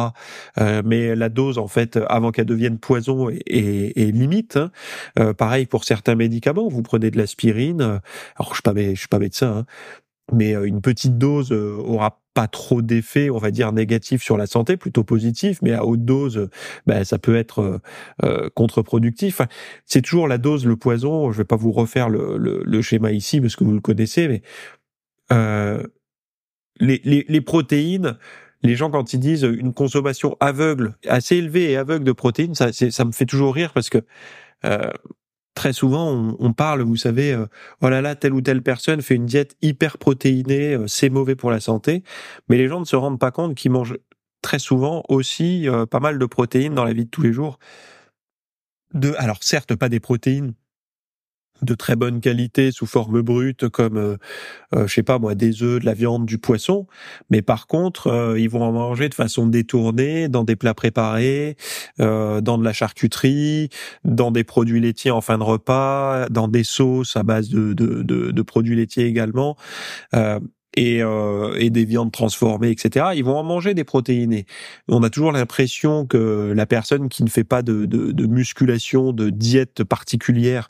Euh, 0.60 0.82
mais 0.86 1.16
la 1.16 1.28
dose, 1.28 1.58
en 1.58 1.68
fait, 1.68 2.00
avant 2.08 2.32
qu'elle 2.32 2.46
devienne 2.46 2.78
poison, 2.78 3.30
est, 3.30 3.42
est, 3.48 4.12
limite. 4.12 4.56
Hein. 4.58 4.72
Euh, 5.20 5.34
pareil 5.34 5.66
pour 5.66 5.84
certains 5.84 6.16
médicaments, 6.16 6.70
vous 6.70 6.84
prenez 6.84 7.12
de 7.12 7.18
l'aspirine. 7.18 7.82
Alors, 7.82 8.51
je 8.51 8.54
suis 8.54 8.62
pas, 8.62 8.74
suis 8.96 9.08
pas 9.10 9.20
médecin, 9.20 9.58
hein, 9.58 9.66
mais 10.32 10.54
une 10.54 10.82
petite 10.82 11.18
dose 11.18 11.52
aura 11.52 12.22
pas 12.34 12.48
trop 12.48 12.82
d'effet, 12.82 13.30
on 13.30 13.38
va 13.38 13.52
dire 13.52 13.72
négatif 13.72 14.24
sur 14.24 14.38
la 14.38 14.48
santé, 14.48 14.78
plutôt 14.78 15.04
positif, 15.04 15.62
mais 15.62 15.74
à 15.74 15.86
haute 15.86 16.06
dose, 16.06 16.50
ben, 16.86 17.04
ça 17.04 17.18
peut 17.18 17.36
être 17.36 17.60
euh, 17.60 17.80
euh, 18.24 18.50
contre-productif. 18.54 19.42
C'est 19.86 20.02
toujours 20.02 20.28
la 20.28 20.38
dose, 20.38 20.66
le 20.66 20.78
poison. 20.78 21.32
Je 21.32 21.38
vais 21.38 21.46
pas 21.46 21.58
vous 21.58 21.72
refaire 21.72 22.10
le, 22.10 22.38
le, 22.38 22.64
le, 22.64 22.82
schéma 22.82 23.12
ici 23.12 23.42
parce 23.42 23.56
que 23.56 23.64
vous 23.64 23.74
le 23.74 23.82
connaissez, 23.82 24.28
mais 24.28 24.42
euh, 25.32 25.84
les, 26.80 27.02
les, 27.04 27.26
les, 27.28 27.42
protéines. 27.42 28.18
Les 28.64 28.76
gens 28.76 28.92
quand 28.92 29.14
ils 29.14 29.20
disent 29.20 29.44
une 29.44 29.74
consommation 29.74 30.38
aveugle, 30.40 30.96
assez 31.08 31.38
élevée 31.38 31.72
et 31.72 31.78
aveugle 31.78 32.06
de 32.06 32.12
protéines, 32.12 32.54
ça, 32.54 32.72
ça 32.72 33.06
me 33.06 33.12
fait 33.12 33.26
toujours 33.26 33.56
rire 33.56 33.74
parce 33.74 33.90
que 33.90 33.98
euh, 34.66 34.92
très 35.53 35.74
souvent, 35.74 36.36
on, 36.39 36.53
parle, 36.53 36.81
vous 36.81 36.96
savez, 36.96 37.34
euh, 37.34 37.46
oh 37.81 37.89
là 37.89 38.01
là, 38.01 38.15
telle 38.15 38.34
ou 38.34 38.41
telle 38.41 38.62
personne 38.62 39.01
fait 39.01 39.15
une 39.15 39.25
diète 39.25 39.55
hyper 39.62 39.98
protéinée, 39.98 40.75
euh, 40.75 40.88
c'est 40.88 41.10
mauvais 41.10 41.36
pour 41.36 41.51
la 41.51 41.60
santé, 41.60 42.03
mais 42.50 42.58
les 42.58 42.67
gens 42.67 42.79
ne 42.79 42.86
se 42.86 42.96
rendent 42.96 43.20
pas 43.20 43.31
compte 43.31 43.55
qu'ils 43.55 43.72
mangent 43.72 43.98
très 44.41 44.60
souvent 44.60 45.03
aussi 45.10 45.67
euh, 45.70 45.86
pas 45.86 46.00
mal 46.00 46.17
de 46.17 46.25
protéines 46.25 46.74
dans 46.74 46.86
la 46.86 46.93
vie 46.93 47.05
de 47.05 47.10
tous 47.10 47.22
les 47.22 47.34
jours. 47.34 47.60
De, 48.93 49.13
alors 49.17 49.38
certes, 49.41 49.75
pas 49.75 49.89
des 49.89 50.00
protéines 50.00 50.53
de 51.62 51.75
très 51.75 51.96
bonne 51.96 52.22
qualité 52.22 52.72
sous 52.72 52.86
forme 52.86 53.22
brute 53.22 53.70
comme 53.70 53.98
euh, 53.98 54.18
euh, 54.75 54.88
je 54.88 54.94
sais 54.94 55.03
pas 55.03 55.20
moi 55.20 55.36
des 55.36 55.63
œufs, 55.63 55.80
de 55.80 55.86
la 55.86 55.94
viande, 55.94 56.25
du 56.25 56.38
poisson, 56.38 56.88
mais 57.30 57.41
par 57.41 57.68
contre 57.68 58.08
euh, 58.08 58.39
ils 58.39 58.50
vont 58.50 58.63
en 58.63 58.72
manger 58.72 59.10
de 59.10 59.13
façon 59.13 59.48
détournée 59.48 60.27
dans 60.27 60.44
des 60.44 60.56
plats 60.56 60.74
préparés, 60.74 61.58
dans 62.00 62.58
de 62.58 62.63
la 62.63 62.74
charcuterie, 62.74 63.70
dans 64.03 64.32
des 64.32 64.44
produits 64.44 64.80
laitiers 64.80 65.12
en 65.12 65.22
fin 65.22 65.38
de 65.38 65.44
repas, 65.44 66.27
dans 66.30 66.48
des 66.48 66.63
sauces 66.63 67.15
à 67.15 67.24
base 67.24 67.50
de, 67.50 67.74
de, 67.74 68.03
de, 68.03 68.32
de 68.32 68.41
produits 68.41 68.75
laitiers 68.75 69.06
également 69.06 69.56
et, 70.75 71.01
euh, 71.04 71.54
et 71.58 71.70
des 71.70 71.86
viandes 71.86 72.12
transformées, 72.12 72.70
etc. 72.70 73.08
Ils 73.16 73.24
vont 73.24 73.38
en 73.38 73.44
manger 73.44 73.74
des 73.74 73.84
protéinés. 73.84 74.46
On 74.88 75.04
a 75.04 75.10
toujours 75.10 75.32
l'impression 75.32 76.06
que 76.06 76.54
la 76.56 76.66
personne 76.66 77.10
qui 77.10 77.24
ne 77.24 77.30
fait 77.30 77.44
pas 77.44 77.62
de, 77.62 77.86
de, 77.86 78.12
de 78.12 78.25
musculation, 78.25 79.12
de 79.12 79.30
diète 79.30 79.84
particulière, 79.84 80.70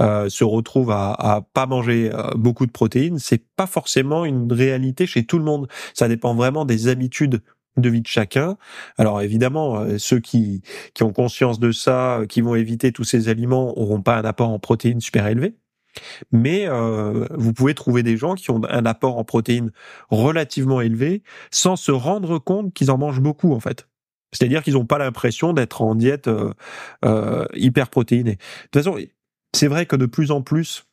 euh, 0.00 0.28
se 0.28 0.44
retrouve 0.44 0.90
à, 0.90 1.12
à 1.12 1.40
pas 1.42 1.66
manger 1.66 2.10
euh, 2.12 2.30
beaucoup 2.34 2.66
de 2.66 2.72
protéines. 2.72 3.18
C'est 3.18 3.42
pas 3.56 3.66
forcément 3.66 4.24
une 4.24 4.52
réalité 4.52 5.06
chez 5.06 5.24
tout 5.24 5.38
le 5.38 5.44
monde. 5.44 5.68
Ça 5.94 6.08
dépend 6.08 6.34
vraiment 6.34 6.64
des 6.64 6.88
habitudes 6.88 7.42
de 7.76 7.88
vie 7.88 8.02
de 8.02 8.06
chacun. 8.06 8.56
Alors 8.98 9.22
évidemment, 9.22 9.80
euh, 9.80 9.98
ceux 9.98 10.20
qui, 10.20 10.62
qui 10.94 11.02
ont 11.02 11.12
conscience 11.12 11.58
de 11.58 11.72
ça, 11.72 12.20
qui 12.28 12.40
vont 12.40 12.54
éviter 12.54 12.92
tous 12.92 13.04
ces 13.04 13.28
aliments, 13.28 13.78
auront 13.78 14.02
pas 14.02 14.18
un 14.18 14.24
apport 14.24 14.50
en 14.50 14.58
protéines 14.58 15.00
super 15.00 15.26
élevé. 15.26 15.56
Mais 16.30 16.66
euh, 16.66 17.26
vous 17.30 17.52
pouvez 17.52 17.74
trouver 17.74 18.02
des 18.02 18.16
gens 18.16 18.34
qui 18.34 18.50
ont 18.50 18.60
un 18.68 18.86
apport 18.86 19.18
en 19.18 19.24
protéines 19.24 19.70
relativement 20.10 20.80
élevé 20.80 21.22
sans 21.50 21.76
se 21.76 21.92
rendre 21.92 22.38
compte 22.38 22.72
qu'ils 22.72 22.90
en 22.90 22.98
mangent 22.98 23.20
beaucoup 23.20 23.52
en 23.52 23.60
fait. 23.60 23.88
C'est-à-dire 24.32 24.62
qu'ils 24.62 24.74
n'ont 24.74 24.86
pas 24.86 24.98
l'impression 24.98 25.52
d'être 25.52 25.82
en 25.82 25.94
diète 25.94 26.28
euh, 26.28 26.52
euh, 27.04 27.44
hyper 27.54 27.90
protéinée. 27.90 28.36
De 28.36 28.38
toute 28.70 28.84
façon, 28.84 28.96
c'est 29.54 29.68
vrai 29.68 29.84
que 29.84 29.96
de 29.96 30.06
plus 30.06 30.30
en 30.30 30.40
plus, 30.40 30.86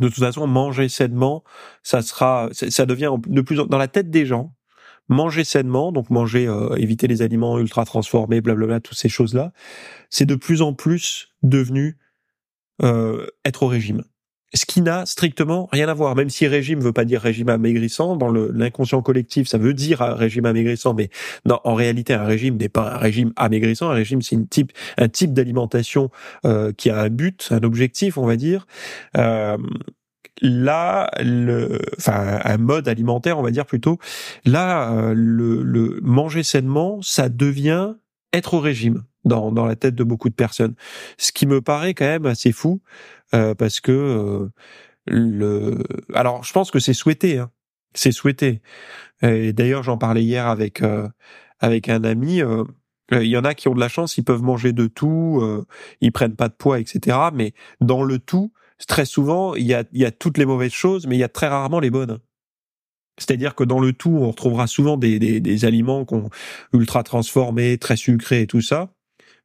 de 0.00 0.08
toute 0.08 0.18
façon, 0.18 0.46
manger 0.46 0.88
sainement, 0.88 1.44
ça 1.82 2.02
sera, 2.02 2.48
ça 2.52 2.86
devient 2.86 3.12
de 3.26 3.40
plus 3.40 3.60
en, 3.60 3.66
dans 3.66 3.78
la 3.78 3.88
tête 3.88 4.10
des 4.10 4.26
gens. 4.26 4.54
Manger 5.08 5.42
sainement, 5.42 5.90
donc 5.90 6.08
manger, 6.10 6.48
éviter 6.76 7.08
les 7.08 7.20
aliments 7.20 7.58
ultra 7.58 7.84
transformés, 7.84 8.40
blablabla, 8.40 8.78
toutes 8.78 8.96
ces 8.96 9.08
choses-là, 9.08 9.52
c'est 10.08 10.24
de 10.24 10.36
plus 10.36 10.62
en 10.62 10.72
plus 10.72 11.30
devenu 11.42 11.98
euh, 12.82 13.26
être 13.44 13.62
au 13.62 13.66
régime. 13.66 14.02
Ce 14.52 14.66
qui 14.66 14.82
n'a 14.82 15.06
strictement 15.06 15.68
rien 15.70 15.88
à 15.88 15.94
voir, 15.94 16.16
même 16.16 16.28
si 16.28 16.46
régime 16.48 16.80
veut 16.80 16.92
pas 16.92 17.04
dire 17.04 17.20
régime 17.20 17.48
amaigrissant, 17.48 18.16
dans 18.16 18.32
l'inconscient 18.32 19.00
collectif, 19.00 19.46
ça 19.46 19.58
veut 19.58 19.74
dire 19.74 20.00
régime 20.00 20.44
amaigrissant, 20.44 20.92
mais 20.92 21.08
non, 21.46 21.60
en 21.62 21.74
réalité, 21.74 22.14
un 22.14 22.24
régime 22.24 22.56
n'est 22.56 22.68
pas 22.68 22.94
un 22.94 22.98
régime 22.98 23.32
amaigrissant. 23.36 23.90
Un 23.90 23.94
régime, 23.94 24.22
c'est 24.22 24.50
type, 24.50 24.72
un 24.98 25.08
type 25.08 25.32
d'alimentation 25.32 26.10
euh, 26.44 26.72
qui 26.72 26.90
a 26.90 27.00
un 27.00 27.10
but, 27.10 27.48
un 27.52 27.62
objectif, 27.62 28.18
on 28.18 28.26
va 28.26 28.34
dire. 28.34 28.66
Euh, 29.16 29.56
là, 30.42 31.10
le, 31.22 31.78
enfin, 31.98 32.40
un 32.42 32.58
mode 32.58 32.88
alimentaire, 32.88 33.38
on 33.38 33.42
va 33.42 33.52
dire 33.52 33.66
plutôt. 33.66 33.98
Là, 34.44 34.90
euh, 34.90 35.14
le, 35.14 35.62
le 35.62 36.00
manger 36.02 36.42
sainement, 36.42 37.00
ça 37.02 37.28
devient 37.28 37.94
être 38.32 38.54
au 38.54 38.60
régime 38.60 39.04
dans, 39.24 39.52
dans 39.52 39.66
la 39.66 39.76
tête 39.76 39.94
de 39.94 40.04
beaucoup 40.04 40.28
de 40.28 40.34
personnes. 40.34 40.74
Ce 41.18 41.32
qui 41.32 41.46
me 41.46 41.60
paraît 41.60 41.94
quand 41.94 42.06
même 42.06 42.26
assez 42.26 42.52
fou, 42.52 42.80
euh, 43.34 43.54
parce 43.54 43.80
que 43.80 43.92
euh, 43.92 44.48
le. 45.06 45.82
Alors, 46.14 46.44
je 46.44 46.52
pense 46.52 46.70
que 46.70 46.78
c'est 46.78 46.94
souhaité. 46.94 47.38
Hein. 47.38 47.50
C'est 47.94 48.12
souhaité. 48.12 48.62
Et 49.22 49.52
d'ailleurs, 49.52 49.82
j'en 49.82 49.98
parlais 49.98 50.22
hier 50.22 50.46
avec 50.46 50.82
euh, 50.82 51.08
avec 51.58 51.88
un 51.88 52.04
ami. 52.04 52.42
Euh, 52.42 52.64
il 53.12 53.26
y 53.26 53.36
en 53.36 53.44
a 53.44 53.54
qui 53.54 53.66
ont 53.68 53.74
de 53.74 53.80
la 53.80 53.88
chance, 53.88 54.18
ils 54.18 54.24
peuvent 54.24 54.42
manger 54.42 54.72
de 54.72 54.86
tout, 54.86 55.42
ils 56.00 56.12
prennent 56.12 56.36
pas 56.36 56.48
de 56.48 56.54
poids, 56.54 56.78
etc. 56.78 57.18
Mais 57.34 57.54
dans 57.80 58.04
le 58.04 58.20
tout, 58.20 58.52
très 58.86 59.04
souvent, 59.04 59.56
il 59.56 59.66
y 59.66 59.74
a, 59.74 59.82
il 59.92 60.00
y 60.00 60.04
a 60.04 60.12
toutes 60.12 60.38
les 60.38 60.44
mauvaises 60.44 60.70
choses, 60.70 61.08
mais 61.08 61.16
il 61.16 61.18
y 61.18 61.24
a 61.24 61.28
très 61.28 61.48
rarement 61.48 61.80
les 61.80 61.90
bonnes. 61.90 62.20
C'est-à-dire 63.18 63.56
que 63.56 63.64
dans 63.64 63.80
le 63.80 63.92
tout, 63.92 64.16
on 64.16 64.30
retrouvera 64.30 64.68
souvent 64.68 64.96
des, 64.96 65.18
des, 65.18 65.40
des 65.40 65.64
aliments 65.64 66.04
qu'on 66.04 66.30
ultra 66.72 67.02
transformés, 67.02 67.78
très 67.78 67.96
sucrés 67.96 68.42
et 68.42 68.46
tout 68.46 68.60
ça 68.60 68.92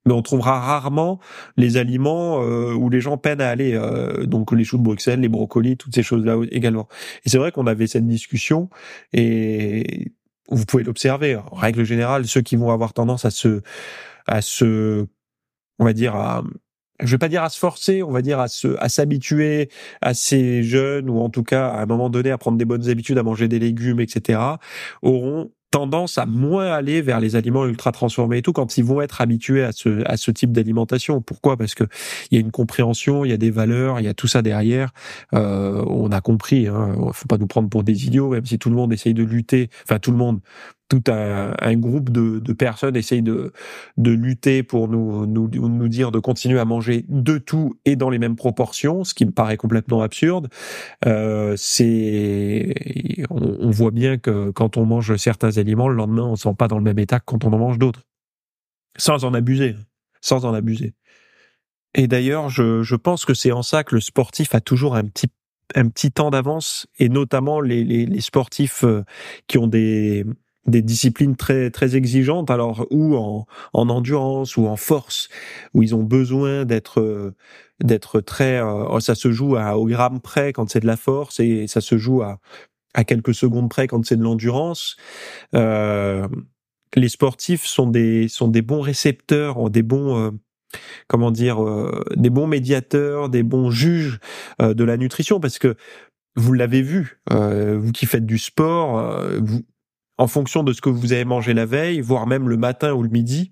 mais 0.06 0.14
on 0.14 0.22
trouvera 0.22 0.60
rarement 0.60 1.20
les 1.58 1.78
aliments 1.78 2.44
euh, 2.44 2.74
où 2.74 2.90
les 2.90 3.02
gens 3.02 3.18
peinent 3.18 3.42
à 3.42 3.50
aller, 3.50 3.74
euh, 3.74 4.26
donc 4.26 4.52
les 4.52 4.64
choux 4.64 4.78
de 4.78 4.84
Bruxelles, 4.84 5.20
les 5.20 5.30
brocolis, 5.30 5.78
toutes 5.78 5.96
ces 5.96 6.04
choses-là 6.04 6.38
également. 6.52 6.88
Et 7.26 7.30
c'est 7.30 7.38
vrai 7.38 7.52
qu'on 7.52 7.68
avait 7.68 7.88
cette 7.88 8.08
discussion 8.08 8.70
et 9.14 10.12
vous 10.50 10.66
pouvez 10.66 10.84
l'observer. 10.84 11.36
En 11.36 11.56
règle 11.56 11.84
générale, 11.84 12.28
ceux 12.28 12.42
qui 12.42 12.56
vont 12.56 12.72
avoir 12.72 12.94
tendance 12.94 13.26
à 13.26 13.32
se, 13.32 13.62
à 14.28 14.42
se, 14.42 15.08
on 15.80 15.86
va 15.86 15.94
dire 15.94 16.16
à 16.16 16.44
je 17.02 17.12
vais 17.12 17.18
pas 17.18 17.28
dire 17.28 17.44
à 17.44 17.50
se 17.50 17.60
forcer, 17.60 18.04
on 18.04 18.12
va 18.12 18.22
dire 18.22 18.40
à 18.40 18.48
se, 18.48 18.78
à 18.80 18.88
s'habituer 18.88 19.70
à 20.02 20.14
ces 20.14 20.64
jeunes 20.64 21.10
ou 21.10 21.20
en 21.20 21.30
tout 21.30 21.44
cas 21.44 21.68
à 21.68 21.82
un 21.82 21.86
moment 21.86 22.10
donné 22.10 22.32
à 22.32 22.38
prendre 22.38 22.58
des 22.58 22.66
bonnes 22.66 22.90
habitudes, 22.90 23.18
à 23.18 23.24
manger 23.24 23.48
des 23.48 23.60
légumes, 23.60 24.00
etc. 24.00 24.40
auront 25.02 25.52
tendance 25.76 26.18
à 26.18 26.26
moins 26.26 26.72
aller 26.72 27.02
vers 27.02 27.20
les 27.20 27.36
aliments 27.36 27.66
ultra 27.66 27.92
transformés 27.92 28.38
et 28.38 28.42
tout 28.42 28.54
quand 28.54 28.78
ils 28.78 28.86
vont 28.86 29.02
être 29.02 29.20
habitués 29.20 29.62
à 29.62 29.74
ce 29.74 30.10
à 30.10 30.16
ce 30.16 30.32
type 30.32 30.54
d'alimentation. 30.54 31.20
Pourquoi? 31.20 31.58
Parce 31.58 31.76
que 31.76 31.84
il 32.32 32.36
y 32.36 32.38
a 32.38 32.42
une 32.42 32.52
compréhension, 32.52 33.26
il 33.26 33.32
y 33.32 33.34
a 33.34 33.38
des 33.38 33.52
valeurs, 33.52 34.00
il 34.00 34.06
y 34.06 34.08
a 34.08 34.14
tout 34.14 34.28
ça 34.28 34.42
derrière. 34.42 34.92
Euh, 35.34 35.84
on 35.88 36.14
a 36.14 36.22
compris. 36.22 36.68
Hein, 36.68 36.96
faut 37.12 37.28
pas 37.28 37.38
nous 37.38 37.48
prendre 37.48 37.68
pour 37.68 37.84
des 37.84 38.06
idiots, 38.06 38.30
même 38.30 38.46
si 38.46 38.58
tout 38.58 38.70
le 38.70 38.78
monde 38.78 38.94
essaye 38.94 39.14
de 39.14 39.24
lutter. 39.24 39.70
Enfin, 39.84 40.00
tout 40.00 40.12
le 40.12 40.18
monde 40.18 40.40
tout 40.88 41.04
un, 41.08 41.54
un 41.60 41.76
groupe 41.78 42.12
de, 42.12 42.40
de, 42.40 42.54
personnes 42.54 42.96
essaye 42.96 43.22
de, 43.22 43.52
de 43.98 44.12
lutter 44.12 44.64
pour 44.64 44.88
nous, 44.88 45.26
nous, 45.26 45.50
nous 45.50 45.88
dire 45.88 46.12
de 46.12 46.20
continuer 46.20 46.60
à 46.60 46.66
manger 46.66 47.06
de 47.10 47.38
tout 47.38 47.80
et 47.86 47.96
dans 47.96 48.10
les 48.10 48.20
mêmes 48.20 48.36
proportions, 48.36 49.04
ce 49.04 49.14
qui 49.14 49.26
me 49.26 49.32
paraît 49.32 49.58
complètement 49.58 50.02
absurde. 50.02 50.50
Euh, 51.06 51.56
c'est, 51.58 52.74
on, 53.30 53.58
on, 53.60 53.70
voit 53.72 53.92
bien 53.92 54.18
que 54.18 54.52
quand 54.52 54.78
on 54.78 54.86
mange 54.86 55.16
certains 55.18 55.58
aliments, 55.58 55.88
le 55.88 55.96
lendemain, 55.96 56.24
on 56.24 56.32
ne 56.32 56.36
sent 56.36 56.56
pas 56.58 56.68
dans 56.68 56.78
le 56.78 56.84
même 56.84 57.00
état 57.00 57.20
que 57.20 57.26
quand 57.26 57.46
on 57.46 57.54
en 57.54 57.58
mange 57.58 57.80
d'autres, 57.80 58.04
sans 58.98 59.26
en 59.26 59.34
abuser, 59.34 59.76
sans 60.22 60.46
en 60.46 60.54
abuser. 60.54 60.94
Et 61.96 62.08
d'ailleurs, 62.08 62.50
je, 62.50 62.84
je 62.84 62.96
pense 62.96 63.26
que 63.26 63.34
c'est 63.34 63.52
en 63.52 63.64
ça 63.64 63.84
que 63.84 63.96
le 63.96 64.02
sportif 64.02 64.54
a 64.54 64.62
toujours 64.62 64.96
un 64.96 65.06
petit 65.06 65.30
un 65.74 65.90
petit 65.90 66.12
temps 66.12 66.30
d'avance, 66.30 66.86
et 67.00 67.10
notamment 67.10 67.60
les, 67.60 67.84
les, 67.84 68.06
les 68.06 68.22
sportifs 68.22 68.84
euh, 68.84 69.04
qui 69.48 69.58
ont 69.58 69.66
des 69.66 70.24
des 70.66 70.82
disciplines 70.82 71.36
très 71.36 71.70
très 71.70 71.96
exigeantes 71.96 72.50
alors 72.50 72.88
ou 72.90 73.16
en, 73.16 73.46
en 73.74 73.90
endurance 73.90 74.58
ou 74.58 74.68
en 74.68 74.76
force 74.76 75.30
où 75.74 75.84
ils 75.84 75.94
ont 75.94 76.04
besoin 76.04 76.66
d'être 76.66 77.34
d'être 77.84 78.22
très 78.22 78.62
euh, 78.62 79.00
ça 79.00 79.16
se 79.16 79.32
joue 79.32 79.56
à 79.58 79.78
au 79.78 79.86
gramme 79.86 80.22
près 80.22 80.54
quand 80.54 80.70
c'est 80.70 80.80
de 80.80 80.88
la 80.88 80.98
force 80.98 81.40
et 81.40 81.68
ça 81.68 81.82
se 81.82 81.98
joue 81.98 82.22
à 82.24 82.40
à 82.96 83.04
quelques 83.04 83.36
secondes 83.36 83.70
près 83.70 83.88
quand 83.88 84.04
c'est 84.06 84.16
de 84.16 84.24
l'endurance. 84.24 84.96
Euh, 85.54 86.28
les 86.96 87.10
sportifs 87.10 87.66
sont 87.66 87.88
des 87.88 88.28
sont 88.28 88.48
des 88.48 88.62
bons 88.62 88.82
récepteurs 88.82 89.58
ont 89.58 89.70
des 89.70 89.84
bons 89.84 90.18
euh, 90.18 90.32
comment 91.08 91.30
dire 91.30 91.62
euh, 91.62 92.04
des 92.16 92.30
bons 92.30 92.48
médiateurs 92.48 93.30
des 93.30 93.44
bons 93.44 93.70
juges 93.70 94.20
de 94.60 94.84
la 94.84 94.98
nutrition 94.98 95.40
parce 95.40 95.60
que 95.60 95.76
vous 96.38 96.52
l'avez 96.52 96.82
vu, 96.82 97.22
vous 97.32 97.94
qui 97.94 98.06
faites 98.06 98.26
du 98.26 98.38
sport, 98.38 99.22
vous, 99.42 99.64
en 100.18 100.28
fonction 100.28 100.64
de 100.64 100.74
ce 100.74 100.82
que 100.82 100.90
vous 100.90 101.14
avez 101.14 101.26
mangé 101.26 101.54
la 101.54 101.66
veille, 101.66 102.02
voire 102.02 102.28
même 102.28 102.50
le 102.50 102.58
matin 102.58 102.94
ou 102.94 103.04
le 103.04 103.10
midi, 103.10 103.52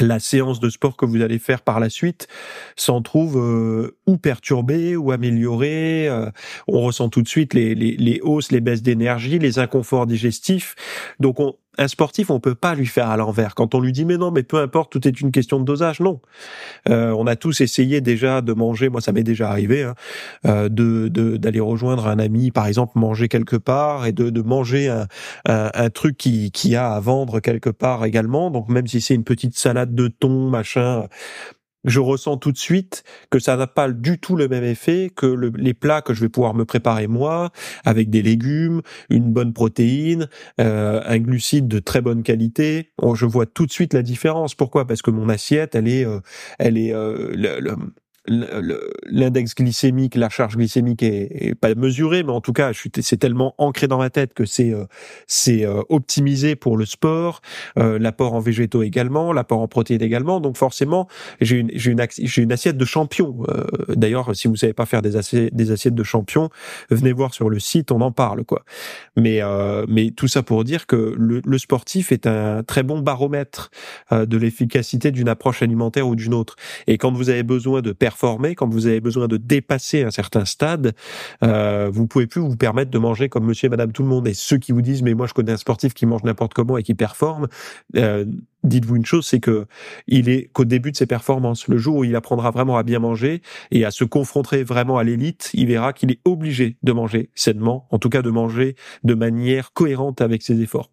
la 0.00 0.18
séance 0.18 0.58
de 0.60 0.70
sport 0.70 0.96
que 0.96 1.04
vous 1.04 1.20
allez 1.20 1.38
faire 1.38 1.60
par 1.60 1.78
la 1.78 1.90
suite 1.90 2.26
s'en 2.76 3.02
trouve 3.02 3.38
euh, 3.38 3.98
ou 4.06 4.16
perturbée 4.16 4.96
ou 4.96 5.12
améliorée. 5.12 6.08
Euh, 6.08 6.30
on 6.66 6.80
ressent 6.80 7.10
tout 7.10 7.22
de 7.22 7.28
suite 7.28 7.52
les, 7.52 7.74
les, 7.74 7.96
les 7.96 8.20
hausses, 8.22 8.52
les 8.52 8.60
baisses 8.60 8.82
d'énergie, 8.82 9.38
les 9.38 9.58
inconforts 9.58 10.06
digestifs. 10.06 10.74
Donc 11.20 11.40
on, 11.40 11.56
un 11.78 11.88
sportif, 11.88 12.30
on 12.30 12.40
peut 12.40 12.54
pas 12.54 12.74
lui 12.74 12.86
faire 12.86 13.08
à 13.08 13.16
l'envers. 13.16 13.54
Quand 13.54 13.74
on 13.74 13.80
lui 13.80 13.92
dit 13.92 14.04
mais 14.04 14.18
non, 14.18 14.30
mais 14.30 14.42
peu 14.42 14.58
importe, 14.58 14.92
tout 14.92 15.06
est 15.08 15.20
une 15.20 15.30
question 15.30 15.58
de 15.58 15.64
dosage, 15.64 16.00
non. 16.00 16.20
Euh, 16.88 17.10
on 17.16 17.26
a 17.26 17.36
tous 17.36 17.60
essayé 17.60 18.00
déjà 18.00 18.40
de 18.42 18.52
manger, 18.52 18.88
moi 18.88 19.00
ça 19.00 19.12
m'est 19.12 19.22
déjà 19.22 19.48
arrivé, 19.48 19.82
hein, 19.84 19.94
euh, 20.46 20.68
de 20.68 21.08
d'aller 21.08 21.60
rejoindre 21.60 22.06
un 22.08 22.18
ami, 22.18 22.50
par 22.50 22.66
exemple, 22.66 22.98
manger 22.98 23.28
quelque 23.28 23.56
part 23.56 24.06
et 24.06 24.12
de, 24.12 24.30
de 24.30 24.42
manger 24.42 24.88
un, 24.88 25.06
un, 25.48 25.70
un 25.74 25.90
truc 25.90 26.16
qui, 26.16 26.50
qui 26.50 26.76
a 26.76 26.92
à 26.92 27.00
vendre 27.00 27.40
quelque 27.40 27.70
part 27.70 28.04
également. 28.04 28.50
Donc 28.50 28.68
même 28.68 28.86
si 28.86 29.00
c'est 29.00 29.14
une 29.14 29.24
petite 29.24 29.56
salade 29.56 29.94
de 29.94 30.08
thon, 30.08 30.50
machin, 30.50 31.06
je 31.84 32.00
ressens 32.00 32.36
tout 32.36 32.52
de 32.52 32.58
suite 32.58 33.04
que 33.30 33.38
ça 33.38 33.56
n'a 33.56 33.66
pas 33.66 33.90
du 33.90 34.18
tout 34.18 34.36
le 34.36 34.48
même 34.48 34.64
effet 34.64 35.10
que 35.14 35.26
les 35.26 35.74
plats 35.74 36.02
que 36.02 36.14
je 36.14 36.20
vais 36.20 36.28
pouvoir 36.28 36.54
me 36.54 36.64
préparer 36.64 37.06
moi, 37.06 37.50
avec 37.84 38.10
des 38.10 38.22
légumes, 38.22 38.82
une 39.10 39.32
bonne 39.32 39.52
protéine, 39.52 40.28
euh, 40.60 41.00
un 41.04 41.18
glucide 41.18 41.68
de 41.68 41.78
très 41.78 42.00
bonne 42.00 42.22
qualité. 42.22 42.90
je 43.14 43.26
vois 43.26 43.46
tout 43.46 43.66
de 43.66 43.72
suite 43.72 43.94
la 43.94 44.02
différence. 44.02 44.54
Pourquoi? 44.54 44.86
Parce 44.86 45.02
que 45.02 45.10
mon 45.10 45.28
assiette, 45.28 45.74
elle 45.74 45.88
est, 45.88 46.06
euh, 46.06 46.20
elle 46.58 46.78
est 46.78 46.92
euh, 46.94 47.32
le, 47.34 47.76
l'index 48.26 49.54
glycémique, 49.54 50.14
la 50.14 50.28
charge 50.28 50.56
glycémique 50.56 51.02
est, 51.02 51.54
pas 51.60 51.74
mesurée, 51.74 52.22
mais 52.22 52.30
en 52.30 52.40
tout 52.40 52.52
cas, 52.52 52.70
c'est 53.00 53.16
tellement 53.16 53.54
ancré 53.58 53.88
dans 53.88 53.98
ma 53.98 54.10
tête 54.10 54.32
que 54.32 54.44
c'est 54.44 54.72
euh, 54.72 54.84
c'est 55.26 55.66
euh, 55.66 55.82
optimisé 55.88 56.54
pour 56.54 56.76
le 56.76 56.86
sport, 56.86 57.40
euh, 57.78 57.98
l'apport 57.98 58.34
en 58.34 58.40
végétaux 58.40 58.82
également, 58.82 59.32
l'apport 59.32 59.60
en 59.60 59.66
protéines 59.66 60.02
également. 60.02 60.40
Donc 60.40 60.56
forcément, 60.56 61.08
j'ai 61.40 61.56
une 61.56 61.70
j'ai 61.74 61.90
une, 61.90 62.00
une 62.36 62.52
assiette 62.52 62.76
de 62.76 62.84
champion. 62.84 63.38
D'ailleurs, 63.88 64.34
si 64.36 64.46
vous 64.46 64.56
savez 64.56 64.72
pas 64.72 64.86
faire 64.86 65.02
des 65.02 65.16
assiettes 65.16 65.54
des 65.54 65.72
assiettes 65.72 65.94
de 65.94 66.04
champion, 66.04 66.48
venez 66.90 67.12
voir 67.12 67.34
sur 67.34 67.50
le 67.50 67.58
site, 67.58 67.90
on 67.90 68.00
en 68.00 68.12
parle 68.12 68.44
quoi. 68.44 68.64
Mais 69.16 69.40
mais 69.88 70.10
tout 70.10 70.28
ça 70.28 70.42
pour 70.42 70.62
dire 70.64 70.86
que 70.86 71.14
le, 71.18 71.42
le 71.44 71.58
sportif 71.58 72.12
est 72.12 72.26
un 72.26 72.62
très 72.62 72.82
bon 72.84 73.00
baromètre 73.00 73.70
de 74.12 74.36
l'efficacité 74.36 75.10
d'une 75.10 75.28
approche 75.28 75.62
alimentaire 75.62 76.06
ou 76.06 76.14
d'une 76.14 76.34
autre. 76.34 76.56
Et 76.86 76.98
quand 76.98 77.12
vous 77.12 77.28
avez 77.28 77.42
besoin 77.42 77.82
de 77.82 77.92
perdre 77.92 78.11
performer, 78.12 78.54
quand 78.54 78.68
vous 78.68 78.86
avez 78.86 79.00
besoin 79.00 79.26
de 79.26 79.38
dépasser 79.38 80.02
un 80.02 80.10
certain 80.10 80.44
stade, 80.44 80.92
euh, 81.42 81.88
vous 81.90 82.06
pouvez 82.06 82.26
plus 82.26 82.42
vous 82.42 82.56
permettre 82.56 82.90
de 82.90 82.98
manger 82.98 83.30
comme 83.30 83.46
monsieur 83.46 83.66
et 83.66 83.70
madame 83.70 83.90
tout 83.90 84.02
le 84.02 84.08
monde. 84.08 84.28
Et 84.28 84.34
ceux 84.34 84.58
qui 84.58 84.72
vous 84.72 84.82
disent, 84.82 85.02
mais 85.02 85.14
moi 85.14 85.26
je 85.26 85.32
connais 85.32 85.52
un 85.52 85.56
sportif 85.56 85.94
qui 85.94 86.04
mange 86.04 86.22
n'importe 86.22 86.52
comment 86.52 86.76
et 86.76 86.82
qui 86.82 86.94
performe, 86.94 87.48
euh, 87.96 88.26
dites-vous 88.64 88.96
une 88.96 89.06
chose, 89.06 89.26
c'est 89.26 89.40
que 89.40 89.66
il 90.06 90.28
est 90.28 90.50
qu'au 90.52 90.66
début 90.66 90.92
de 90.92 90.96
ses 90.96 91.06
performances. 91.06 91.68
Le 91.68 91.78
jour 91.78 91.96
où 91.96 92.04
il 92.04 92.14
apprendra 92.14 92.50
vraiment 92.50 92.76
à 92.76 92.82
bien 92.82 92.98
manger 92.98 93.40
et 93.70 93.86
à 93.86 93.90
se 93.90 94.04
confronter 94.04 94.62
vraiment 94.62 94.98
à 94.98 95.04
l'élite, 95.04 95.50
il 95.54 95.66
verra 95.68 95.94
qu'il 95.94 96.10
est 96.10 96.20
obligé 96.26 96.76
de 96.82 96.92
manger 96.92 97.30
sainement, 97.34 97.88
en 97.90 97.98
tout 97.98 98.10
cas 98.10 98.20
de 98.20 98.30
manger 98.30 98.76
de 99.04 99.14
manière 99.14 99.72
cohérente 99.72 100.20
avec 100.20 100.42
ses 100.42 100.60
efforts. 100.60 100.90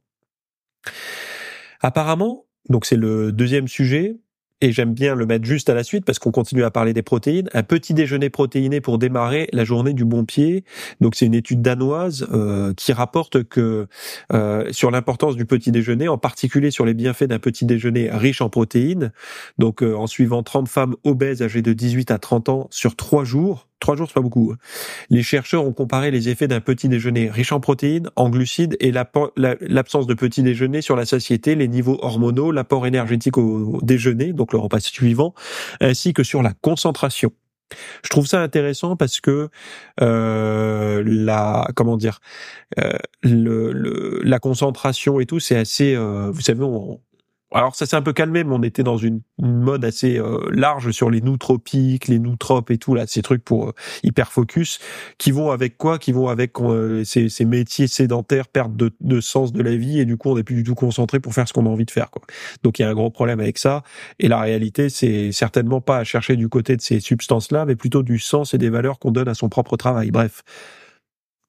Apparemment, 1.82 2.45
donc 2.69 2.86
c'est 2.86 2.95
le 2.95 3.34
deuxième 3.34 3.67
sujet, 3.67 4.15
et 4.62 4.72
j'aime 4.72 4.93
bien 4.93 5.15
le 5.15 5.26
mettre 5.26 5.45
juste 5.45 5.69
à 5.69 5.74
la 5.74 5.84
suite 5.84 6.06
parce 6.06 6.19
qu'on 6.19 6.32
continue 6.32 6.63
à 6.63 6.72
parler 6.72 6.93
des 6.93 7.02
protéines. 7.02 7.50
Un 7.54 7.63
petit 7.63 7.93
déjeuner 7.93 8.30
protéiné 8.30 8.82
pour 8.82 8.98
démarrer 8.98 9.48
la 9.54 9.63
journée 9.63 9.93
du 9.93 10.06
bon 10.06 10.26
pied. 10.26 10.65
Donc 11.00 11.15
c'est 11.15 11.26
une 11.26 11.34
étude 11.34 11.62
danoise 11.62 12.28
euh, 12.32 12.74
qui 12.74 12.91
rapporte 12.91 13.43
que 13.43 13.88
euh, 14.34 14.72
sur 14.72 14.91
l'importance 14.91 15.36
du 15.36 15.45
petit 15.45 15.72
déjeuner, 15.72 16.08
en 16.08 16.17
particulier 16.17 16.72
sur 16.72 16.86
les 16.86 16.93
bienfaits 16.93 17.26
d'un 17.26 17.39
petit 17.39 17.65
déjeuner 17.65 18.10
riche 18.12 18.41
en 18.41 18.50
protéines. 18.50 19.12
Donc 19.58 19.82
euh, 19.82 19.95
en 19.95 20.08
suivant 20.08 20.43
30 20.43 20.67
femmes 20.67 20.95
obèses 21.04 21.41
âgées 21.41 21.62
de 21.62 21.74
18 21.74 22.12
à 22.12 22.17
30 22.17 22.50
ans 22.50 22.67
sur 22.69 22.95
trois 22.95 23.24
jours, 23.24 23.68
Trois 23.79 23.95
jours, 23.95 24.07
c'est 24.07 24.13
pas 24.13 24.21
beaucoup. 24.21 24.51
Hein. 24.53 24.57
Les 25.09 25.23
chercheurs 25.23 25.65
ont 25.65 25.73
comparé 25.73 26.11
les 26.11 26.29
effets 26.29 26.47
d'un 26.47 26.59
petit 26.59 26.89
déjeuner 26.89 27.29
riche 27.29 27.51
en 27.51 27.59
protéines, 27.59 28.09
en 28.15 28.29
glucides 28.29 28.75
et 28.79 28.91
l'absence 28.91 30.05
de 30.05 30.13
petit 30.13 30.43
déjeuner 30.43 30.81
sur 30.81 30.95
la 30.95 31.05
satiété, 31.05 31.55
les 31.55 31.67
niveaux 31.67 31.97
hormonaux, 32.01 32.51
l'apport 32.51 32.85
énergétique 32.87 33.37
au 33.37 33.79
déjeuner, 33.81 34.33
donc 34.33 34.53
le 34.53 34.59
repas 34.59 34.79
suivant, 34.79 35.33
ainsi 35.79 36.13
que 36.13 36.23
sur 36.23 36.43
la 36.43 36.53
concentration. 36.61 37.31
Je 38.03 38.09
trouve 38.09 38.25
ça 38.25 38.41
intéressant 38.41 38.95
parce 38.95 39.21
que 39.21 39.49
euh, 40.01 41.03
la 41.05 41.67
comment 41.75 41.97
dire 41.97 42.19
euh, 42.79 42.91
le, 43.21 44.21
la 44.23 44.39
concentration 44.39 45.19
et 45.19 45.25
tout 45.25 45.39
c'est 45.39 45.55
assez 45.55 45.95
euh, 45.95 46.31
vous 46.31 46.41
savez 46.41 46.63
on, 46.63 46.99
alors 47.51 47.75
ça 47.75 47.85
s'est 47.85 47.95
un 47.95 48.01
peu 48.01 48.13
calmé, 48.13 48.43
mais 48.43 48.53
on 48.53 48.62
était 48.62 48.83
dans 48.83 48.97
une, 48.97 49.21
mode 49.39 49.85
assez 49.85 50.17
euh, 50.19 50.49
large 50.51 50.91
sur 50.91 51.09
les 51.09 51.21
nootropiques, 51.21 52.07
les 52.07 52.19
nootropes 52.19 52.71
et 52.71 52.77
tout 52.77 52.93
là, 52.93 53.07
ces 53.07 53.21
trucs 53.21 53.43
pour 53.43 53.69
euh, 53.69 53.73
hyper 54.03 54.31
focus, 54.31 54.79
qui 55.17 55.31
vont 55.31 55.49
avec 55.49 55.77
quoi? 55.77 55.97
Qui 55.97 56.12
vont 56.12 56.27
avec 56.27 56.59
euh, 56.59 57.03
ces, 57.05 57.29
ces, 57.29 57.45
métiers 57.45 57.88
sédentaires, 57.88 58.47
perte 58.47 58.75
de, 58.75 58.91
de, 58.99 59.21
sens 59.21 59.53
de 59.53 59.63
la 59.63 59.75
vie, 59.75 59.99
et 59.99 60.05
du 60.05 60.17
coup 60.17 60.29
on 60.29 60.35
n'est 60.35 60.43
plus 60.43 60.55
du 60.55 60.63
tout 60.63 60.75
concentré 60.75 61.19
pour 61.19 61.33
faire 61.33 61.47
ce 61.47 61.53
qu'on 61.53 61.65
a 61.65 61.69
envie 61.69 61.85
de 61.85 61.91
faire. 61.91 62.12
Quoi. 62.12 62.21
Donc 62.63 62.79
il 62.79 62.83
y 62.83 62.85
a 62.85 62.89
un 62.89 62.93
gros 62.93 63.09
problème 63.09 63.39
avec 63.39 63.57
ça. 63.57 63.83
Et 64.19 64.27
la 64.27 64.39
réalité, 64.39 64.89
c'est 64.89 65.31
certainement 65.31 65.81
pas 65.81 65.97
à 65.97 66.03
chercher 66.03 66.35
du 66.35 66.49
côté 66.49 66.75
de 66.75 66.81
ces 66.81 66.99
substances-là, 66.99 67.65
mais 67.65 67.75
plutôt 67.75 68.03
du 68.03 68.19
sens 68.19 68.53
et 68.53 68.57
des 68.57 68.69
valeurs 68.69 68.99
qu'on 68.99 69.12
donne 69.12 69.27
à 69.27 69.33
son 69.33 69.49
propre 69.49 69.77
travail. 69.77 70.12
Bref, 70.12 70.43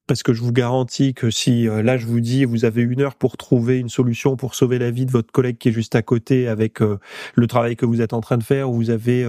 parce 0.07 0.23
que 0.23 0.33
je 0.33 0.41
vous 0.41 0.51
garantis 0.51 1.13
que 1.13 1.29
si 1.29 1.67
euh, 1.67 1.81
là 1.83 1.97
je 1.97 2.05
vous 2.05 2.19
dis 2.19 2.45
vous 2.45 2.65
avez 2.65 2.81
une 2.81 3.01
heure 3.01 3.15
pour 3.15 3.37
trouver 3.37 3.79
une 3.79 3.89
solution 3.89 4.35
pour 4.35 4.55
sauver 4.55 4.79
la 4.79 4.91
vie 4.91 5.05
de 5.05 5.11
votre 5.11 5.31
collègue 5.31 5.57
qui 5.57 5.69
est 5.69 5.71
juste 5.71 5.95
à 5.95 6.01
côté 6.01 6.47
avec 6.47 6.81
euh, 6.81 6.99
le 7.35 7.47
travail 7.47 7.75
que 7.75 7.85
vous 7.85 8.01
êtes 8.01 8.13
en 8.13 8.21
train 8.21 8.37
de 8.37 8.43
faire, 8.43 8.69
vous 8.69 8.89
avez 8.89 9.25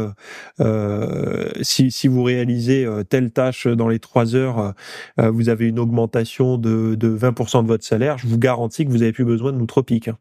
euh, 0.61 1.49
si, 1.63 1.91
si 1.91 2.09
vous 2.09 2.23
réalisez 2.23 2.87
telle 3.09 3.31
tâche 3.31 3.67
dans 3.67 3.89
les 3.89 3.99
trois 3.99 4.35
heures, 4.35 4.75
vous 5.19 5.49
avez 5.49 5.69
une 5.69 5.79
augmentation 5.79 6.59
de, 6.59 6.95
de 6.95 7.17
20% 7.17 7.63
de 7.63 7.69
votre 7.69 7.85
salaire, 7.85 8.19
je 8.19 8.27
vous 8.27 8.39
garantis 8.39 8.85
que 8.85 8.91
vous 8.91 9.03
avez 9.03 9.13
plus 9.13 9.25
besoin 9.25 9.53
de 9.53 9.59
nootropiques. 9.59 10.09
Hein. 10.09 10.19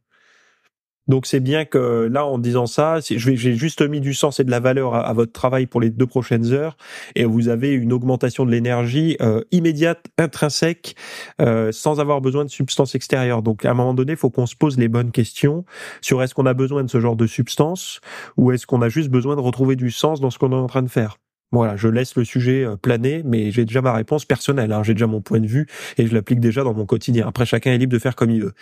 Donc 1.11 1.25
c'est 1.25 1.41
bien 1.41 1.65
que 1.65 2.07
là, 2.09 2.25
en 2.25 2.37
disant 2.37 2.67
ça, 2.67 2.99
j'ai 3.01 3.35
juste 3.35 3.81
mis 3.81 3.99
du 3.99 4.13
sens 4.13 4.39
et 4.39 4.45
de 4.45 4.49
la 4.49 4.61
valeur 4.61 4.95
à, 4.95 5.11
votre 5.11 5.33
travail 5.33 5.65
pour 5.65 5.81
les 5.81 5.89
deux 5.89 6.07
prochaines 6.07 6.53
heures, 6.53 6.77
et 7.15 7.25
vous 7.25 7.49
avez 7.49 7.73
une 7.73 7.91
augmentation 7.91 8.45
de 8.45 8.51
l'énergie 8.51 9.17
euh, 9.19 9.41
immédiate, 9.51 10.05
intrinsèque, 10.17 10.95
euh, 11.41 11.73
sans 11.73 11.99
avoir 11.99 12.21
besoin 12.21 12.45
de 12.45 12.49
substances 12.49 12.95
extérieures. 12.95 13.41
Donc 13.41 13.65
à 13.65 13.71
un 13.71 13.73
moment 13.73 13.93
donné, 13.93 14.13
il 14.13 14.17
faut 14.17 14.29
qu'on 14.29 14.45
se 14.45 14.55
pose 14.55 14.77
les 14.77 14.87
bonnes 14.87 15.11
questions 15.11 15.65
sur 15.99 16.23
est-ce 16.23 16.33
qu'on 16.33 16.45
a 16.45 16.53
besoin 16.53 16.85
de 16.85 16.89
ce 16.89 17.01
genre 17.01 17.17
de 17.17 17.27
substance 17.27 17.99
ou 18.37 18.53
est-ce 18.53 18.65
qu'on 18.65 18.81
a 18.81 18.87
juste 18.87 19.09
besoin 19.09 19.35
de 19.35 19.41
retrouver 19.41 19.75
du 19.75 19.91
sens 19.91 20.21
dans 20.21 20.29
ce 20.29 20.39
qu'on 20.39 20.53
est 20.53 20.55
en 20.55 20.67
train 20.67 20.81
de 20.81 20.89
faire. 20.89 21.17
Voilà, 21.53 21.75
je 21.75 21.89
laisse 21.89 22.15
le 22.15 22.23
sujet 22.23 22.63
euh, 22.63 22.77
planer, 22.77 23.23
mais 23.25 23.51
j'ai 23.51 23.65
déjà 23.65 23.81
ma 23.81 23.91
réponse 23.91 24.23
personnelle. 24.23 24.71
Hein. 24.71 24.83
J'ai 24.83 24.93
déjà 24.93 25.07
mon 25.07 25.19
point 25.19 25.41
de 25.41 25.47
vue 25.47 25.67
et 25.97 26.07
je 26.07 26.13
l'applique 26.13 26.39
déjà 26.39 26.63
dans 26.63 26.73
mon 26.73 26.85
quotidien. 26.85 27.27
Après, 27.27 27.45
chacun 27.45 27.73
est 27.73 27.77
libre 27.77 27.91
de 27.91 27.99
faire 27.99 28.15
comme 28.15 28.29
il 28.29 28.41
veut. 28.41 28.53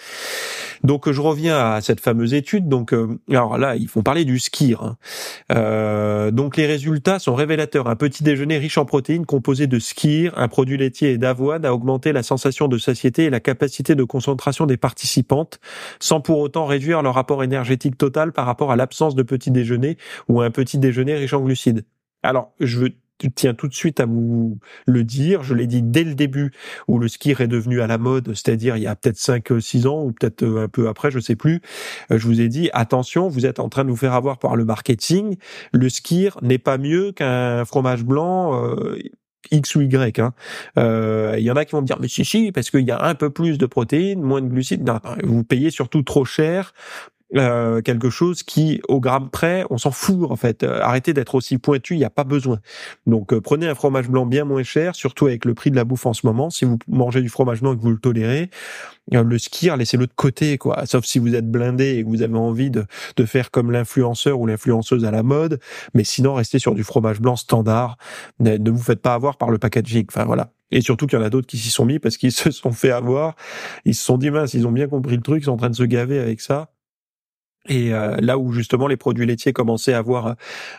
Donc, 0.83 1.11
je 1.11 1.21
reviens 1.21 1.57
à 1.57 1.81
cette 1.81 1.99
fameuse 1.99 2.33
étude. 2.33 2.67
Donc, 2.67 2.93
euh, 2.93 3.19
alors 3.29 3.59
là, 3.59 3.75
ils 3.75 3.87
font 3.87 4.01
parler 4.01 4.25
du 4.25 4.39
skir. 4.39 4.81
Hein. 4.81 4.97
Euh, 5.51 6.31
donc, 6.31 6.57
les 6.57 6.65
résultats 6.65 7.19
sont 7.19 7.35
révélateurs. 7.35 7.87
Un 7.87 7.95
petit 7.95 8.23
déjeuner 8.23 8.57
riche 8.57 8.79
en 8.79 8.85
protéines 8.85 9.27
composé 9.27 9.67
de 9.67 9.77
skir, 9.77 10.33
un 10.35 10.47
produit 10.47 10.77
laitier 10.77 11.11
et 11.11 11.17
d'avoine, 11.19 11.65
a 11.65 11.73
augmenté 11.75 12.11
la 12.11 12.23
sensation 12.23 12.67
de 12.67 12.79
satiété 12.79 13.25
et 13.25 13.29
la 13.29 13.39
capacité 13.39 13.93
de 13.93 14.03
concentration 14.03 14.65
des 14.65 14.77
participantes, 14.77 15.59
sans 15.99 16.21
pour 16.21 16.39
autant 16.39 16.65
réduire 16.65 17.03
leur 17.03 17.13
rapport 17.13 17.43
énergétique 17.43 17.99
total 17.99 18.31
par 18.31 18.47
rapport 18.47 18.71
à 18.71 18.75
l'absence 18.75 19.13
de 19.13 19.21
petit 19.21 19.51
déjeuner 19.51 19.97
ou 20.27 20.41
un 20.41 20.49
petit 20.49 20.79
déjeuner 20.79 21.13
riche 21.15 21.33
en 21.33 21.41
glucides. 21.41 21.83
Alors, 22.23 22.53
je 22.59 22.87
tiens 23.35 23.53
tout 23.53 23.67
de 23.67 23.73
suite 23.73 23.99
à 23.99 24.05
vous 24.05 24.59
le 24.85 25.03
dire. 25.03 25.43
Je 25.43 25.53
l'ai 25.53 25.67
dit 25.67 25.81
dès 25.81 26.03
le 26.03 26.15
début 26.15 26.51
où 26.87 26.99
le 26.99 27.07
ski 27.07 27.31
est 27.31 27.47
devenu 27.47 27.81
à 27.81 27.87
la 27.87 27.97
mode, 27.97 28.33
c'est-à-dire 28.33 28.77
il 28.77 28.83
y 28.83 28.87
a 28.87 28.95
peut-être 28.95 29.17
5-6 29.17 29.87
ans 29.87 30.03
ou 30.03 30.11
peut-être 30.11 30.43
un 30.43 30.67
peu 30.67 30.87
après, 30.87 31.11
je 31.11 31.19
sais 31.19 31.35
plus. 31.35 31.61
Je 32.09 32.25
vous 32.25 32.41
ai 32.41 32.47
dit 32.47 32.69
attention, 32.73 33.27
vous 33.27 33.45
êtes 33.45 33.59
en 33.59 33.69
train 33.69 33.83
de 33.83 33.89
vous 33.89 33.97
faire 33.97 34.13
avoir 34.13 34.39
par 34.39 34.55
le 34.55 34.65
marketing. 34.65 35.37
Le 35.73 35.89
ski 35.89 36.29
n'est 36.41 36.57
pas 36.57 36.77
mieux 36.77 37.11
qu'un 37.11 37.65
fromage 37.65 38.03
blanc. 38.03 38.65
Euh, 38.65 38.97
X 39.51 39.75
ou 39.75 39.81
Y. 39.81 40.19
Hein. 40.19 40.33
Euh, 40.77 41.35
il 41.37 41.43
y 41.43 41.51
en 41.51 41.55
a 41.55 41.65
qui 41.65 41.71
vont 41.71 41.81
me 41.81 41.87
dire 41.87 41.97
mais 41.99 42.07
si 42.07 42.25
si 42.25 42.51
parce 42.51 42.69
qu'il 42.69 42.85
y 42.85 42.91
a 42.91 43.03
un 43.03 43.15
peu 43.15 43.29
plus 43.29 43.57
de 43.57 43.65
protéines, 43.65 44.21
moins 44.21 44.41
de 44.41 44.47
glucides. 44.47 44.85
Non, 44.85 44.99
vous 45.23 45.43
payez 45.43 45.71
surtout 45.71 46.03
trop 46.03 46.25
cher 46.25 46.73
euh, 47.35 47.81
quelque 47.81 48.09
chose 48.09 48.41
qui, 48.41 48.81
au 48.87 48.99
gramme 48.99 49.29
près, 49.29 49.63
on 49.69 49.77
s'en 49.77 49.91
fout 49.91 50.29
en 50.31 50.35
fait. 50.35 50.63
Euh, 50.63 50.81
arrêtez 50.81 51.13
d'être 51.13 51.35
aussi 51.35 51.57
pointu, 51.57 51.93
il 51.93 51.99
n'y 51.99 52.05
a 52.05 52.09
pas 52.09 52.23
besoin. 52.23 52.59
Donc 53.05 53.33
euh, 53.33 53.41
prenez 53.41 53.67
un 53.67 53.75
fromage 53.75 54.09
blanc 54.09 54.25
bien 54.25 54.45
moins 54.45 54.63
cher, 54.63 54.95
surtout 54.95 55.27
avec 55.27 55.45
le 55.45 55.53
prix 55.53 55.69
de 55.69 55.75
la 55.75 55.83
bouffe 55.83 56.05
en 56.05 56.13
ce 56.13 56.25
moment. 56.25 56.49
Si 56.49 56.65
vous 56.65 56.79
mangez 56.87 57.21
du 57.21 57.29
fromage 57.29 57.61
blanc 57.61 57.73
et 57.73 57.77
que 57.77 57.81
vous 57.81 57.91
le 57.91 57.99
tolérez, 57.99 58.49
le 59.11 59.37
skier, 59.37 59.75
laissez-le 59.77 60.07
de 60.07 60.13
côté, 60.15 60.57
quoi. 60.57 60.85
Sauf 60.85 61.05
si 61.05 61.19
vous 61.19 61.35
êtes 61.35 61.49
blindé 61.49 61.97
et 61.97 62.03
que 62.03 62.09
vous 62.09 62.21
avez 62.21 62.37
envie 62.37 62.71
de, 62.71 62.85
de 63.15 63.25
faire 63.25 63.51
comme 63.51 63.71
l'influenceur 63.71 64.39
ou 64.39 64.45
l'influenceuse 64.45 65.05
à 65.05 65.11
la 65.11 65.23
mode. 65.23 65.59
Mais 65.93 66.03
sinon, 66.03 66.33
restez 66.35 66.59
sur 66.59 66.75
du 66.75 66.83
fromage 66.83 67.19
blanc 67.19 67.35
standard. 67.35 67.97
Ne, 68.39 68.57
ne 68.57 68.71
vous 68.71 68.81
faites 68.81 69.01
pas 69.01 69.13
avoir 69.13 69.37
par 69.37 69.49
le 69.49 69.57
packaging. 69.57 70.05
Enfin 70.09 70.25
voilà. 70.25 70.51
Et 70.71 70.81
surtout 70.81 71.07
qu'il 71.07 71.17
y 71.17 71.21
en 71.21 71.25
a 71.25 71.29
d'autres 71.29 71.47
qui 71.47 71.57
s'y 71.57 71.71
sont 71.71 71.85
mis 71.85 71.99
parce 71.99 72.17
qu'ils 72.17 72.31
se 72.31 72.51
sont 72.51 72.71
fait 72.71 72.91
avoir. 72.91 73.35
Ils 73.85 73.95
se 73.95 74.03
sont 74.03 74.17
dit 74.17 74.31
mince, 74.31 74.53
ils 74.53 74.67
ont 74.67 74.71
bien 74.71 74.87
compris 74.87 75.15
le 75.15 75.21
truc, 75.21 75.43
ils 75.43 75.45
sont 75.45 75.51
en 75.51 75.57
train 75.57 75.69
de 75.69 75.75
se 75.75 75.83
gaver 75.83 76.19
avec 76.19 76.41
ça. 76.41 76.69
Et 77.67 77.93
euh, 77.93 78.15
là 78.21 78.37
où 78.37 78.53
justement 78.53 78.87
les 78.87 78.95
produits 78.95 79.25
laitiers 79.25 79.51
commençaient 79.51 79.93
à 79.93 79.97
avoir 79.97 80.35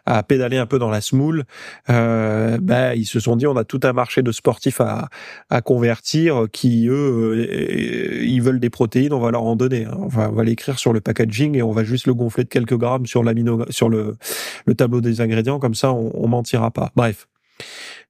à 0.07 0.23
pédaler 0.23 0.57
un 0.57 0.67
peu 0.67 0.79
dans 0.79 0.89
la 0.89 1.01
smoule, 1.01 1.45
euh, 1.91 2.59
bah, 2.61 2.95
ils 2.95 3.05
se 3.05 3.21
sont 3.21 3.37
dit 3.37 3.47
on 3.47 3.57
a 3.57 3.65
tout 3.65 3.81
un 3.83 3.93
marché 3.93 4.23
de 4.23 4.33
sportifs 4.33 4.81
à, 4.81 5.09
à 5.51 5.61
convertir 5.61 6.47
qui 6.53 6.89
eux 6.89 6.93
euh, 6.93 8.25
ils 8.25 8.41
veulent 8.41 8.61
des 8.61 8.71
protéines, 8.71 9.13
on 9.13 9.21
va 9.21 9.31
leur 9.31 9.43
en 9.43 9.57
donner. 9.57 9.85
Hein. 9.85 9.99
Enfin, 10.01 10.31
on 10.33 10.35
va 10.35 10.43
l'écrire 10.43 10.79
sur 10.79 10.93
le 10.93 11.01
packaging 11.01 11.57
et 11.57 11.63
on 11.63 11.73
va 11.73 11.85
juste 11.85 12.07
le 12.07 12.15
gonfler 12.15 12.45
de 12.45 12.49
quelques 12.49 12.77
grammes 12.77 13.07
sur 13.07 13.23
l'amino 13.23 13.65
sur 13.71 13.89
le, 13.89 14.17
le 14.65 14.75
tableau 14.75 15.01
des 15.01 15.21
ingrédients 15.21 15.59
comme 15.59 15.75
ça 15.75 15.93
on, 15.93 16.11
on 16.15 16.29
mentira 16.29 16.71
pas. 16.71 16.93
Bref. 16.97 17.29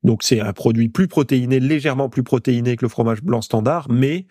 Donc 0.05 0.23
c'est 0.23 0.41
un 0.41 0.53
produit 0.53 0.89
plus 0.89 1.09
protéiné, 1.09 1.61
légèrement 1.61 2.09
plus 2.09 2.23
protéiné 2.23 2.77
que 2.77 2.85
le 2.85 2.89
fromage 2.89 3.23
blanc 3.23 3.43
standard, 3.43 3.89
mais 3.91 4.27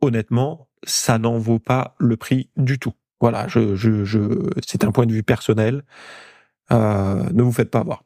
honnêtement, 0.00 0.68
ça 0.84 1.18
n'en 1.18 1.38
vaut 1.38 1.58
pas 1.58 1.94
le 1.98 2.16
prix 2.16 2.50
du 2.56 2.78
tout. 2.78 2.92
Voilà, 3.20 3.46
je, 3.48 3.74
c'est 4.66 4.84
un 4.84 4.92
point 4.92 5.06
de 5.06 5.12
vue 5.12 5.22
personnel. 5.22 5.82
Euh, 6.72 7.22
ne 7.32 7.42
vous 7.42 7.52
faites 7.52 7.70
pas 7.70 7.80
avoir. 7.80 8.02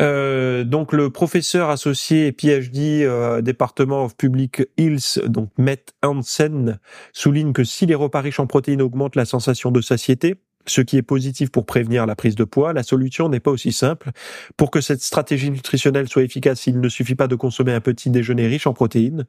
Euh, 0.00 0.64
donc 0.64 0.92
le 0.92 1.10
professeur 1.10 1.68
associé 1.68 2.32
PhD 2.32 3.02
euh, 3.02 3.42
département 3.42 4.04
of 4.04 4.16
Public 4.16 4.62
Health, 4.78 5.20
donc 5.26 5.50
Matt 5.58 5.92
Hansen, 6.02 6.78
souligne 7.12 7.52
que 7.52 7.64
si 7.64 7.86
les 7.86 7.94
repas 7.94 8.20
riches 8.20 8.40
en 8.40 8.46
protéines 8.46 8.82
augmentent 8.82 9.16
la 9.16 9.24
sensation 9.24 9.70
de 9.70 9.80
satiété, 9.80 10.36
ce 10.66 10.80
qui 10.80 10.96
est 10.96 11.02
positif 11.02 11.50
pour 11.50 11.66
prévenir 11.66 12.06
la 12.06 12.14
prise 12.14 12.34
de 12.34 12.44
poids, 12.44 12.72
la 12.72 12.82
solution 12.82 13.28
n'est 13.28 13.40
pas 13.40 13.50
aussi 13.50 13.72
simple. 13.72 14.10
Pour 14.56 14.70
que 14.70 14.80
cette 14.80 15.02
stratégie 15.02 15.50
nutritionnelle 15.50 16.08
soit 16.08 16.22
efficace, 16.22 16.66
il 16.66 16.80
ne 16.80 16.88
suffit 16.88 17.14
pas 17.14 17.28
de 17.28 17.34
consommer 17.34 17.72
un 17.72 17.80
petit 17.80 18.10
déjeuner 18.10 18.46
riche 18.46 18.66
en 18.66 18.72
protéines. 18.72 19.26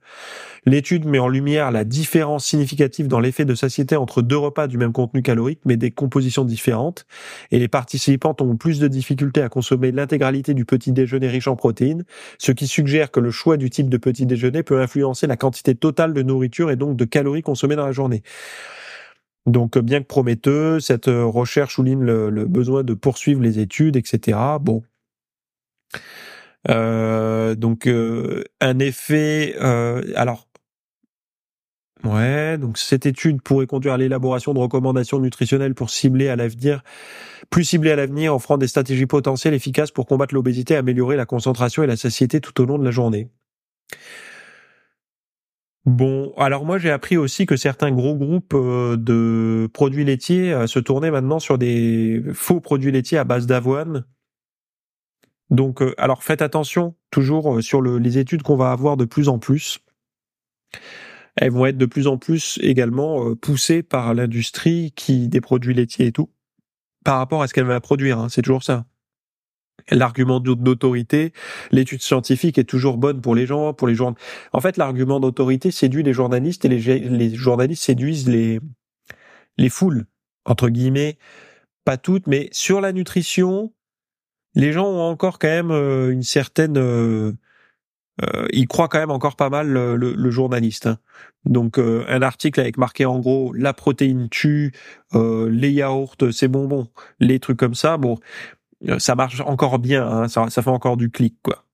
L'étude 0.65 1.06
met 1.06 1.20
en 1.20 1.28
lumière 1.28 1.72
la 1.72 1.84
différence 1.84 2.46
significative 2.46 3.08
dans 3.08 3.20
l'effet 3.20 3.46
de 3.46 3.56
satiété 3.56 3.96
entre 3.96 4.22
deux 4.22 4.38
repas 4.38 4.67
du 4.67 4.78
même 4.78 4.91
contenu 4.91 5.22
calorique, 5.22 5.62
mais 5.65 5.78
des 5.78 5.91
compositions 5.91 6.46
différentes. 6.46 7.06
Et 7.52 7.60
les 7.60 7.67
participants 7.67 8.36
ont 8.39 8.58
plus 8.58 8.80
de 8.80 8.88
difficultés 8.88 9.41
à 9.41 9.50
consommer 9.50 9.91
l'intégralité 9.91 10.54
du 10.54 10.65
petit 10.65 10.91
déjeuner 10.91 11.28
riche 11.28 11.48
en 11.48 11.56
protéines, 11.56 12.04
ce 12.38 12.52
qui 12.52 12.67
suggère 12.67 13.10
que 13.10 13.20
le 13.20 13.32
choix 13.32 13.58
du 13.58 13.70
type 13.70 13.89
de 13.89 13.98
petit 13.98 14.26
déjeuner 14.26 14.63
peut 14.63 14.82
influencer 14.82 15.28
la 15.28 15.38
quantité 15.38 15.76
totale 15.76 16.13
de 16.13 16.22
nourriture 16.22 16.72
et 16.72 16.76
donc 16.76 16.98
de 16.98 17.06
calories 17.06 17.41
consommées 17.41 17.76
dans 17.76 17.86
la 17.86 17.91
journée. 17.91 18.24
Donc, 19.47 19.77
bien 19.80 20.01
que 20.01 20.08
prometteux, 20.08 20.80
cette 20.80 21.08
euh, 21.08 21.25
recherche 21.25 21.75
souligne 21.75 22.04
le, 22.04 22.45
besoin 22.45 22.84
de 22.84 22.93
poursuivre 22.93 23.41
les 23.41 23.60
études, 23.60 23.95
etc. 23.95 24.38
Bon. 24.62 24.84
Euh, 26.69 27.56
donc, 27.56 27.88
euh, 27.88 28.43
un 28.60 28.77
effet. 28.77 29.56
alors, 30.15 30.47
ouais. 32.04 32.60
Donc, 32.60 32.77
cette 32.77 33.08
étude 33.08 33.41
pourrait 33.41 33.65
conduire 33.65 33.95
à 33.95 33.97
l'élaboration 33.97 34.54
de 34.54 34.60
recommandations 34.60 35.19
nutritionnelles 35.19 35.73
pour 35.73 35.89
cibler 35.89 36.30
à 36.30 36.36
l'avenir, 36.36 36.84
plus 37.49 37.63
cibler 37.63 37.91
à 37.91 37.95
l'avenir, 37.95 38.36
offrant 38.36 38.60
des 38.60 38.67
stratégies 38.67 39.08
potentielles 39.08 39.56
efficaces 39.56 39.91
pour 39.91 40.06
combattre 40.06 40.36
l'obésité, 40.36 40.75
améliorer 40.75 41.15
la 41.15 41.25
concentration 41.25 41.82
et 41.82 41.88
la 41.88 41.97
satiété 41.97 42.41
tout 42.41 42.62
au 42.62 42.65
long 42.65 42.77
de 42.77 42.86
la 42.86 42.91
journée. 42.91 43.30
Bon, 45.86 46.32
alors 46.38 46.63
moi 46.63 46.78
j'ai 46.78 46.91
appris 46.91 47.17
aussi 47.17 47.48
que 47.48 47.56
certains 47.56 47.91
gros 47.91 48.15
groupes 48.15 48.54
euh, 48.54 48.98
de 48.98 49.67
produits 49.74 50.06
laitiers 50.06 50.54
euh, 50.54 50.67
se 50.67 50.78
tournaient 50.78 51.10
maintenant 51.10 51.39
sur 51.39 51.58
des 51.58 52.22
faux 52.34 52.60
produits 52.60 52.91
laitiers 52.91 53.17
à 53.17 53.24
base 53.24 53.48
d'avoine. 53.48 54.06
Donc, 55.50 55.82
euh, 55.82 55.96
alors 55.98 56.24
faites 56.24 56.44
attention 56.44 56.96
toujours 57.10 57.63
sur 57.63 57.82
les 57.82 58.17
études 58.20 58.44
qu'on 58.44 58.56
va 58.56 58.72
avoir 58.72 58.96
de 58.96 59.06
plus 59.06 59.28
en 59.28 59.39
plus. 59.39 59.80
Elles 61.36 61.52
vont 61.52 61.65
être 61.65 61.78
de 61.78 61.86
plus 61.86 62.08
en 62.08 62.17
plus 62.17 62.60
également 62.62 63.36
poussées 63.36 63.84
par 63.84 64.13
l'industrie 64.13 64.94
qui 64.96 65.30
des 65.30 65.41
produits 65.41 65.74
laitiers 65.74 66.08
et 66.08 66.12
tout, 66.12 66.30
par 67.04 67.17
rapport 67.17 67.41
à 67.41 67.48
ce 67.48 67.54
qu'elle 67.54 67.65
va 67.65 67.82
produire. 67.82 68.20
Hein, 68.20 68.30
c'est 68.30 68.41
toujours 68.41 68.63
ça 68.63 68.86
l'argument 69.89 70.39
d'autorité, 70.39 71.34
l'étude 71.72 72.02
scientifique 72.02 72.58
est 72.58 72.65
toujours 72.65 72.98
bonne 72.98 73.22
pour 73.22 73.36
les 73.36 73.46
gens, 73.46 73.74
pour 73.74 73.88
les 73.88 73.96
gens. 73.96 74.15
En 74.54 74.62
fait, 74.62 74.78
l'argument 74.78 75.20
d'autorité 75.20 75.72
séduit 75.72 76.04
les 76.04 76.13
journalistes 76.13 76.65
et 76.65 76.70
les, 76.70 77.00
les, 77.00 77.36
journalistes 77.36 77.84
séduisent 77.84 78.28
les 78.28 78.60
les 79.58 79.70
foules 79.70 80.06
entre 80.46 80.70
guillemets, 80.70 81.17
pas 81.86 81.98
toutes, 81.98 82.28
mais 82.28 82.50
sur 82.52 82.82
la 82.82 82.94
nutrition, 82.94 83.74
les 84.56 84.72
gens 84.74 84.88
ont 84.88 85.02
encore 85.02 85.39
quand 85.39 85.48
même 85.48 85.72
euh, 85.72 86.12
une 86.12 86.24
certaine 86.24 86.78
euh, 86.78 87.34
euh, 88.22 88.46
ils 88.52 88.67
croient 88.67 88.88
quand 88.88 89.00
même 89.00 89.12
encore 89.12 89.36
pas 89.36 89.50
mal 89.50 89.67
le, 89.70 89.96
le, 89.96 90.32
journaliste. 90.32 90.86
Hein. 90.88 90.98
Donc 91.46 91.80
euh, 91.80 92.04
un 92.08 92.22
article 92.22 92.60
avec 92.60 92.78
marqué 92.78 93.06
en 93.06 93.20
gros 93.20 93.54
la 93.54 93.74
protéine 93.74 94.30
tue, 94.30 94.74
euh, 95.15 95.50
les 95.50 95.72
yaourts 95.72 96.17
c'est 96.32 96.48
bonbon, 96.48 96.89
les 97.20 97.39
trucs 97.39 97.58
comme 97.58 97.74
ça. 97.76 97.98
Bon, 97.98 98.17
euh, 98.17 98.61
ça 98.98 99.15
marche 99.15 99.41
encore 99.41 99.80
bien, 99.80 100.08
hein, 100.08 100.28
ça, 100.28 100.50
ça, 100.50 100.62
fait 100.62 100.70
encore 100.70 100.98
du 100.98 101.10
clic, 101.10 101.36
quoi. 101.44 101.65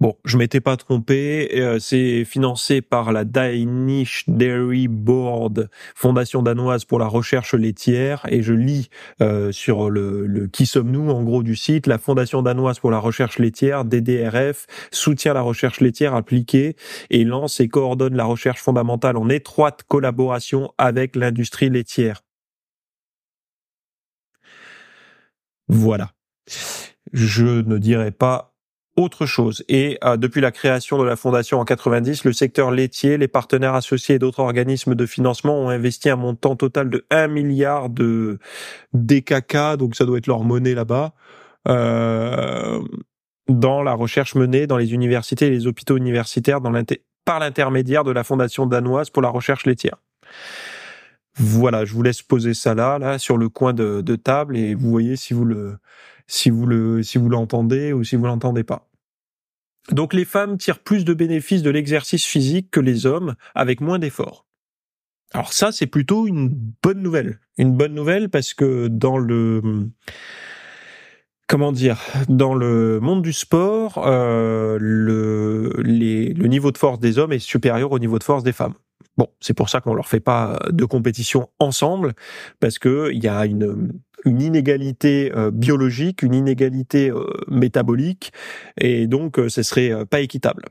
Bon, 0.00 0.14
je 0.24 0.36
m'étais 0.36 0.60
pas 0.60 0.76
trompé, 0.76 1.50
euh, 1.56 1.80
c'est 1.80 2.24
financé 2.24 2.82
par 2.82 3.10
la 3.10 3.24
Danish 3.24 4.22
Dairy 4.28 4.86
Board, 4.86 5.68
fondation 5.96 6.40
danoise 6.40 6.84
pour 6.84 7.00
la 7.00 7.08
recherche 7.08 7.52
laitière, 7.54 8.24
et 8.28 8.40
je 8.42 8.52
lis 8.52 8.90
euh, 9.20 9.50
sur 9.50 9.90
le, 9.90 10.24
le 10.24 10.46
qui 10.46 10.66
sommes-nous 10.66 11.10
en 11.10 11.24
gros 11.24 11.42
du 11.42 11.56
site, 11.56 11.88
la 11.88 11.98
fondation 11.98 12.42
danoise 12.42 12.78
pour 12.78 12.92
la 12.92 13.00
recherche 13.00 13.40
laitière, 13.40 13.84
DDRF, 13.84 14.66
soutient 14.92 15.34
la 15.34 15.42
recherche 15.42 15.80
laitière 15.80 16.14
appliquée 16.14 16.76
et 17.10 17.24
lance 17.24 17.58
et 17.58 17.66
coordonne 17.66 18.14
la 18.14 18.24
recherche 18.24 18.60
fondamentale 18.60 19.16
en 19.16 19.28
étroite 19.28 19.82
collaboration 19.88 20.72
avec 20.78 21.16
l'industrie 21.16 21.70
laitière. 21.70 22.22
Voilà. 25.68 26.10
Je 27.12 27.44
ne 27.44 27.78
dirais 27.78 28.10
pas 28.10 28.54
autre 28.98 29.26
chose. 29.26 29.64
Et 29.68 29.98
euh, 30.04 30.16
depuis 30.16 30.40
la 30.40 30.50
création 30.50 30.98
de 30.98 31.04
la 31.04 31.16
fondation 31.16 31.60
en 31.60 31.64
90, 31.64 32.24
le 32.24 32.32
secteur 32.32 32.70
laitier, 32.70 33.16
les 33.16 33.28
partenaires 33.28 33.74
associés 33.74 34.16
et 34.16 34.18
d'autres 34.18 34.40
organismes 34.40 34.94
de 34.94 35.06
financement 35.06 35.56
ont 35.58 35.68
investi 35.68 36.10
un 36.10 36.16
montant 36.16 36.56
total 36.56 36.90
de 36.90 37.06
1 37.10 37.28
milliard 37.28 37.90
de 37.90 38.38
DKK, 38.94 39.76
donc 39.78 39.94
ça 39.94 40.04
doit 40.04 40.18
être 40.18 40.26
leur 40.26 40.42
monnaie 40.42 40.74
là-bas, 40.74 41.12
euh, 41.68 42.80
dans 43.48 43.82
la 43.82 43.94
recherche 43.94 44.34
menée 44.34 44.66
dans 44.66 44.76
les 44.76 44.92
universités 44.92 45.46
et 45.46 45.50
les 45.50 45.66
hôpitaux 45.66 45.96
universitaires 45.96 46.60
par 47.24 47.38
l'intermédiaire 47.38 48.04
de 48.04 48.10
la 48.10 48.24
fondation 48.24 48.66
danoise 48.66 49.10
pour 49.10 49.22
la 49.22 49.28
recherche 49.28 49.64
laitière. 49.64 49.96
Voilà, 51.38 51.84
je 51.84 51.92
vous 51.92 52.02
laisse 52.02 52.22
poser 52.22 52.52
ça 52.52 52.74
là, 52.74 52.98
là, 52.98 53.18
sur 53.18 53.36
le 53.36 53.48
coin 53.48 53.72
de, 53.72 54.16
table, 54.16 54.56
et 54.56 54.74
vous 54.74 54.90
voyez 54.90 55.16
si 55.16 55.34
vous 55.34 55.44
le, 55.44 55.78
si 56.26 56.50
vous 56.50 56.66
le, 56.66 57.02
si 57.02 57.18
vous 57.18 57.28
l'entendez 57.28 57.92
ou 57.92 58.02
si 58.02 58.16
vous 58.16 58.26
l'entendez 58.26 58.64
pas. 58.64 58.88
Donc 59.92 60.12
les 60.14 60.24
femmes 60.24 60.58
tirent 60.58 60.80
plus 60.80 61.04
de 61.04 61.14
bénéfices 61.14 61.62
de 61.62 61.70
l'exercice 61.70 62.24
physique 62.24 62.70
que 62.70 62.80
les 62.80 63.06
hommes 63.06 63.36
avec 63.54 63.80
moins 63.80 63.98
d'efforts. 63.98 64.46
Alors 65.32 65.52
ça, 65.52 65.72
c'est 65.72 65.86
plutôt 65.86 66.26
une 66.26 66.48
bonne 66.82 67.02
nouvelle. 67.02 67.40
Une 67.56 67.76
bonne 67.76 67.94
nouvelle 67.94 68.28
parce 68.28 68.52
que 68.52 68.88
dans 68.88 69.16
le 69.16 69.90
comment 71.46 71.72
dire, 71.72 71.98
dans 72.28 72.54
le 72.54 73.00
monde 73.00 73.22
du 73.22 73.32
sport, 73.32 74.06
euh, 74.06 74.76
le, 74.80 75.72
le 75.78 76.46
niveau 76.46 76.72
de 76.72 76.78
force 76.78 76.98
des 76.98 77.18
hommes 77.18 77.32
est 77.32 77.38
supérieur 77.38 77.92
au 77.92 77.98
niveau 77.98 78.18
de 78.18 78.24
force 78.24 78.42
des 78.42 78.52
femmes. 78.52 78.74
Bon, 79.18 79.28
c'est 79.40 79.54
pour 79.54 79.68
ça 79.68 79.80
qu'on 79.80 79.94
leur 79.94 80.08
fait 80.08 80.20
pas 80.20 80.58
de 80.70 80.84
compétition 80.84 81.50
ensemble, 81.58 82.14
parce 82.60 82.78
que 82.78 83.10
il 83.12 83.22
y 83.22 83.28
a 83.28 83.44
une 83.44 84.00
inégalité 84.24 85.32
biologique, 85.52 86.22
une 86.22 86.34
inégalité 86.34 87.12
métabolique, 87.48 88.32
et 88.80 89.06
donc 89.08 89.38
ce 89.48 89.62
serait 89.62 90.06
pas 90.06 90.20
équitable. 90.20 90.66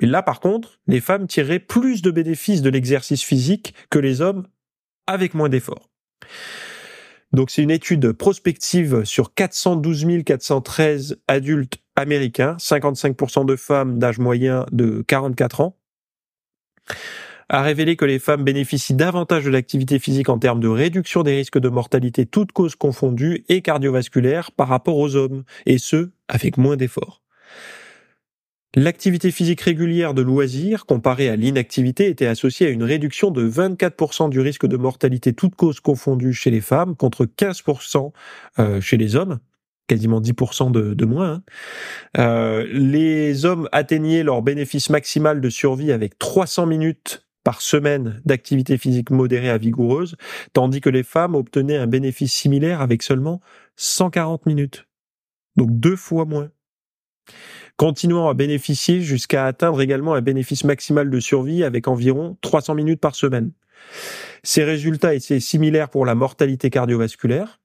Et 0.00 0.06
là, 0.06 0.22
par 0.22 0.40
contre, 0.40 0.80
les 0.86 1.00
femmes 1.00 1.26
tireraient 1.26 1.58
plus 1.58 2.02
de 2.02 2.10
bénéfices 2.10 2.62
de 2.62 2.70
l'exercice 2.70 3.22
physique 3.22 3.74
que 3.90 3.98
les 3.98 4.20
hommes 4.20 4.46
avec 5.06 5.34
moins 5.34 5.48
d'efforts. 5.48 5.90
Donc 7.32 7.50
c'est 7.50 7.62
une 7.62 7.70
étude 7.70 8.12
prospective 8.12 9.04
sur 9.04 9.34
412 9.34 10.06
413 10.24 11.18
adultes 11.26 11.78
américains, 11.96 12.56
55% 12.58 13.44
de 13.44 13.56
femmes 13.56 13.98
d'âge 13.98 14.18
moyen 14.18 14.66
de 14.70 15.02
44 15.06 15.60
ans, 15.62 15.76
a 17.52 17.60
révélé 17.60 17.96
que 17.96 18.06
les 18.06 18.18
femmes 18.18 18.44
bénéficient 18.44 18.94
davantage 18.94 19.44
de 19.44 19.50
l'activité 19.50 19.98
physique 19.98 20.30
en 20.30 20.38
termes 20.38 20.58
de 20.58 20.68
réduction 20.68 21.22
des 21.22 21.36
risques 21.36 21.58
de 21.58 21.68
mortalité 21.68 22.24
toutes 22.24 22.50
causes 22.50 22.76
confondues 22.76 23.44
et 23.50 23.60
cardiovasculaires 23.60 24.52
par 24.52 24.68
rapport 24.68 24.96
aux 24.96 25.16
hommes, 25.16 25.44
et 25.66 25.76
ce, 25.76 26.10
avec 26.28 26.56
moins 26.56 26.78
d'efforts. 26.78 27.20
L'activité 28.74 29.30
physique 29.30 29.60
régulière 29.60 30.14
de 30.14 30.22
loisirs, 30.22 30.86
comparée 30.86 31.28
à 31.28 31.36
l'inactivité, 31.36 32.08
était 32.08 32.26
associée 32.26 32.68
à 32.68 32.70
une 32.70 32.84
réduction 32.84 33.30
de 33.30 33.46
24% 33.46 34.30
du 34.30 34.40
risque 34.40 34.66
de 34.66 34.78
mortalité 34.78 35.34
toutes 35.34 35.54
causes 35.54 35.80
confondues 35.80 36.32
chez 36.32 36.50
les 36.50 36.62
femmes 36.62 36.96
contre 36.96 37.26
15% 37.26 38.12
euh, 38.58 38.80
chez 38.80 38.96
les 38.96 39.14
hommes 39.14 39.38
quasiment 39.88 40.22
10% 40.22 40.70
de, 40.70 41.04
moins. 41.04 41.32
Hein. 41.32 41.42
Euh, 42.16 42.66
les 42.72 43.44
hommes 43.44 43.68
atteignaient 43.72 44.22
leur 44.22 44.40
bénéfice 44.40 44.88
maximal 44.88 45.42
de 45.42 45.50
survie 45.50 45.92
avec 45.92 46.18
300 46.18 46.64
minutes 46.64 47.26
par 47.44 47.60
semaine 47.60 48.20
d'activité 48.24 48.78
physique 48.78 49.10
modérée 49.10 49.50
à 49.50 49.58
vigoureuse, 49.58 50.16
tandis 50.52 50.80
que 50.80 50.90
les 50.90 51.02
femmes 51.02 51.34
obtenaient 51.34 51.76
un 51.76 51.86
bénéfice 51.86 52.32
similaire 52.32 52.80
avec 52.80 53.02
seulement 53.02 53.40
140 53.76 54.46
minutes. 54.46 54.86
Donc 55.56 55.70
deux 55.70 55.96
fois 55.96 56.24
moins 56.24 56.50
continuant 57.76 58.28
à 58.28 58.34
bénéficier 58.34 59.00
jusqu'à 59.00 59.46
atteindre 59.46 59.80
également 59.80 60.14
un 60.14 60.20
bénéfice 60.20 60.64
maximal 60.64 61.10
de 61.10 61.20
survie 61.20 61.64
avec 61.64 61.88
environ 61.88 62.36
300 62.40 62.74
minutes 62.74 63.00
par 63.00 63.14
semaine. 63.14 63.52
Ces 64.42 64.64
résultats 64.64 65.14
étaient 65.14 65.40
similaires 65.40 65.88
pour 65.88 66.06
la 66.06 66.14
mortalité 66.14 66.70
cardiovasculaire. 66.70 67.60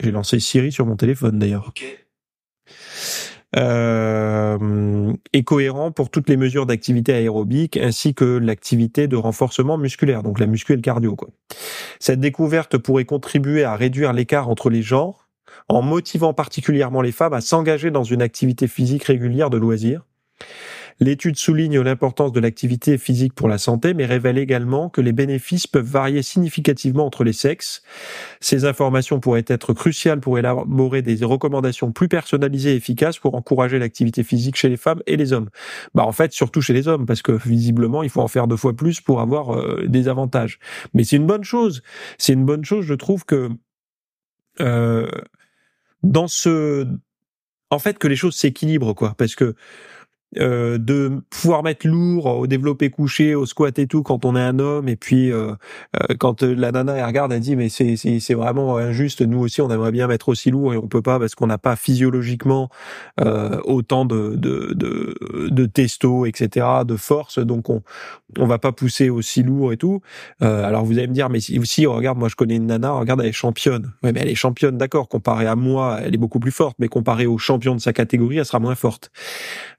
J'ai 0.00 0.10
lancé 0.10 0.40
Siri 0.40 0.72
sur 0.72 0.86
mon 0.86 0.96
téléphone 0.96 1.38
d'ailleurs. 1.38 1.72
Euh, 3.54 5.12
et 5.34 5.44
cohérent 5.44 5.90
pour 5.92 6.08
toutes 6.08 6.30
les 6.30 6.38
mesures 6.38 6.64
d'activité 6.64 7.12
aérobique 7.12 7.76
ainsi 7.76 8.14
que 8.14 8.24
l'activité 8.24 9.08
de 9.08 9.16
renforcement 9.16 9.76
musculaire, 9.76 10.22
donc 10.22 10.40
la 10.40 10.46
muscu 10.46 10.72
et 10.72 10.76
le 10.76 10.82
cardio. 10.82 11.16
Cette 12.00 12.20
découverte 12.20 12.78
pourrait 12.78 13.04
contribuer 13.04 13.64
à 13.64 13.76
réduire 13.76 14.14
l'écart 14.14 14.48
entre 14.48 14.70
les 14.70 14.82
genres 14.82 15.28
en 15.68 15.82
motivant 15.82 16.32
particulièrement 16.32 17.02
les 17.02 17.12
femmes 17.12 17.34
à 17.34 17.40
s'engager 17.40 17.90
dans 17.90 18.04
une 18.04 18.22
activité 18.22 18.68
physique 18.68 19.04
régulière 19.04 19.50
de 19.50 19.58
loisirs. 19.58 20.02
L'étude 21.00 21.36
souligne 21.36 21.80
l'importance 21.80 22.32
de 22.32 22.40
l'activité 22.40 22.98
physique 22.98 23.34
pour 23.34 23.48
la 23.48 23.58
santé, 23.58 23.94
mais 23.94 24.06
révèle 24.06 24.38
également 24.38 24.88
que 24.88 25.00
les 25.00 25.12
bénéfices 25.12 25.66
peuvent 25.66 25.84
varier 25.84 26.22
significativement 26.22 27.06
entre 27.06 27.24
les 27.24 27.32
sexes. 27.32 27.82
Ces 28.40 28.64
informations 28.64 29.20
pourraient 29.20 29.44
être 29.46 29.72
cruciales 29.72 30.20
pour 30.20 30.38
élaborer 30.38 31.02
des 31.02 31.24
recommandations 31.24 31.92
plus 31.92 32.08
personnalisées 32.08 32.72
et 32.72 32.76
efficaces 32.76 33.18
pour 33.18 33.34
encourager 33.34 33.78
l'activité 33.78 34.22
physique 34.22 34.56
chez 34.56 34.68
les 34.68 34.76
femmes 34.76 35.00
et 35.06 35.16
les 35.16 35.32
hommes. 35.32 35.48
Bah 35.94 36.04
en 36.04 36.12
fait, 36.12 36.32
surtout 36.32 36.60
chez 36.60 36.72
les 36.72 36.88
hommes, 36.88 37.06
parce 37.06 37.22
que 37.22 37.32
visiblement, 37.32 38.02
il 38.02 38.10
faut 38.10 38.20
en 38.20 38.28
faire 38.28 38.46
deux 38.46 38.56
fois 38.56 38.74
plus 38.74 39.00
pour 39.00 39.20
avoir 39.20 39.54
euh, 39.54 39.86
des 39.86 40.08
avantages. 40.08 40.58
Mais 40.94 41.04
c'est 41.04 41.16
une 41.16 41.26
bonne 41.26 41.44
chose. 41.44 41.82
C'est 42.18 42.32
une 42.32 42.44
bonne 42.44 42.64
chose, 42.64 42.84
je 42.84 42.94
trouve 42.94 43.24
que 43.24 43.50
euh, 44.60 45.08
dans 46.02 46.28
ce, 46.28 46.86
en 47.70 47.78
fait, 47.78 47.98
que 47.98 48.08
les 48.08 48.16
choses 48.16 48.36
s'équilibrent, 48.36 48.94
quoi, 48.94 49.14
parce 49.16 49.34
que 49.34 49.54
euh, 50.38 50.78
de 50.78 51.20
pouvoir 51.28 51.62
mettre 51.62 51.86
lourd 51.86 52.24
au 52.26 52.46
développé 52.46 52.88
couché, 52.88 53.34
au 53.34 53.44
squat 53.44 53.78
et 53.78 53.86
tout 53.86 54.02
quand 54.02 54.24
on 54.24 54.34
est 54.34 54.40
un 54.40 54.58
homme, 54.58 54.88
et 54.88 54.96
puis 54.96 55.30
euh, 55.30 55.52
euh, 56.00 56.14
quand 56.18 56.42
la 56.42 56.72
nana 56.72 56.94
elle 56.94 57.04
regarde, 57.04 57.32
elle 57.32 57.40
dit 57.40 57.54
mais 57.54 57.68
c'est 57.68 57.96
c'est 57.96 58.34
vraiment 58.34 58.78
injuste. 58.78 59.20
Nous 59.20 59.38
aussi, 59.38 59.60
on 59.60 59.70
aimerait 59.70 59.92
bien 59.92 60.06
mettre 60.06 60.30
aussi 60.30 60.50
lourd 60.50 60.72
et 60.72 60.78
on 60.78 60.86
peut 60.86 61.02
pas 61.02 61.18
parce 61.18 61.34
qu'on 61.34 61.46
n'a 61.46 61.58
pas 61.58 61.76
physiologiquement 61.76 62.70
autant 63.64 64.04
de 64.04 64.34
de 64.36 64.72
de, 64.74 65.48
de 65.50 65.66
testo, 65.66 66.24
etc., 66.26 66.66
de 66.86 66.96
force, 66.96 67.38
donc 67.38 67.68
on 67.68 67.82
on 68.38 68.46
va 68.46 68.58
pas 68.58 68.72
pousser 68.72 69.10
aussi 69.10 69.42
lourd 69.42 69.72
et 69.72 69.76
tout. 69.76 70.00
alors 70.40 70.84
vous 70.84 70.96
allez 70.98 71.08
me 71.08 71.12
dire 71.12 71.28
mais 71.28 71.40
si, 71.40 71.60
si 71.66 71.84
regarde, 71.84 72.18
moi 72.18 72.28
je 72.28 72.36
connais 72.36 72.56
une 72.56 72.66
nana, 72.66 72.92
regarde 72.92 73.20
elle 73.20 73.26
est 73.26 73.32
championne. 73.32 73.92
Ouais 74.02 74.12
mais 74.12 74.20
elle 74.20 74.28
est 74.28 74.34
championne, 74.34 74.78
d'accord. 74.78 75.08
Comparée 75.08 75.46
à 75.46 75.56
moi, 75.56 75.98
elle 76.02 76.14
est 76.14 76.18
beaucoup 76.18 76.40
plus 76.40 76.52
forte, 76.52 76.76
mais 76.78 76.88
comparée 76.88 77.26
aux 77.26 77.38
champions 77.38 77.74
de 77.74 77.80
sa 77.80 77.92
catégorie, 77.92 78.38
elle 78.38 78.46
sera 78.46 78.60
moins 78.60 78.74
forte. 78.74 79.10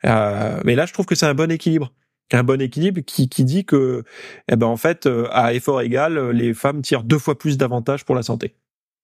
Euh, 0.06 0.43
mais 0.64 0.76
là, 0.76 0.86
je 0.86 0.94
trouve 0.94 1.06
que 1.06 1.16
c'est 1.16 1.26
un 1.26 1.34
bon 1.34 1.52
équilibre 1.52 1.92
un 2.32 2.44
bon 2.44 2.62
équilibre 2.62 3.02
qui, 3.02 3.30
qui 3.30 3.44
dit 3.44 3.66
que, 3.66 4.04
eh 4.52 4.56
ben 4.56 4.68
en 4.68 4.78
fait, 4.78 5.06
euh, 5.06 5.28
à 5.32 5.54
effort 5.54 5.82
égal, 5.82 6.32
les 6.32 6.54
femmes 6.54 6.82
tirent 6.82 7.04
deux 7.04 7.20
fois 7.20 7.38
plus 7.38 7.58
d'avantages 7.58 8.06
pour 8.06 8.16
la 8.16 8.24
santé. 8.24 8.56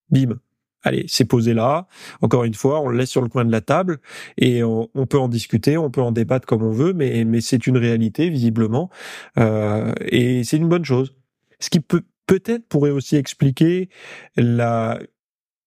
Bim. 0.09 0.39
Allez, 0.81 1.03
c'est 1.09 1.25
posé 1.25 1.53
là. 1.53 1.87
Encore 2.21 2.45
une 2.45 2.53
fois, 2.53 2.79
on 2.79 2.87
le 2.87 2.97
laisse 2.97 3.09
sur 3.09 3.21
le 3.21 3.27
coin 3.27 3.43
de 3.43 3.51
la 3.51 3.59
table 3.59 3.99
et 4.37 4.63
on, 4.63 4.87
peut 5.09 5.19
en 5.19 5.27
discuter, 5.27 5.77
on 5.77 5.91
peut 5.91 6.01
en 6.01 6.13
débattre 6.13 6.47
comme 6.47 6.63
on 6.63 6.71
veut, 6.71 6.93
mais, 6.93 7.25
mais 7.25 7.41
c'est 7.41 7.67
une 7.67 7.77
réalité 7.77 8.29
visiblement 8.29 8.89
euh, 9.37 9.93
et 10.05 10.45
c'est 10.45 10.55
une 10.55 10.69
bonne 10.69 10.85
chose. 10.85 11.13
Ce 11.59 11.69
qui 11.69 11.81
peut 11.81 12.03
peut-être 12.27 12.65
pourrait 12.69 12.91
aussi 12.91 13.17
expliquer 13.17 13.89
la 14.37 14.99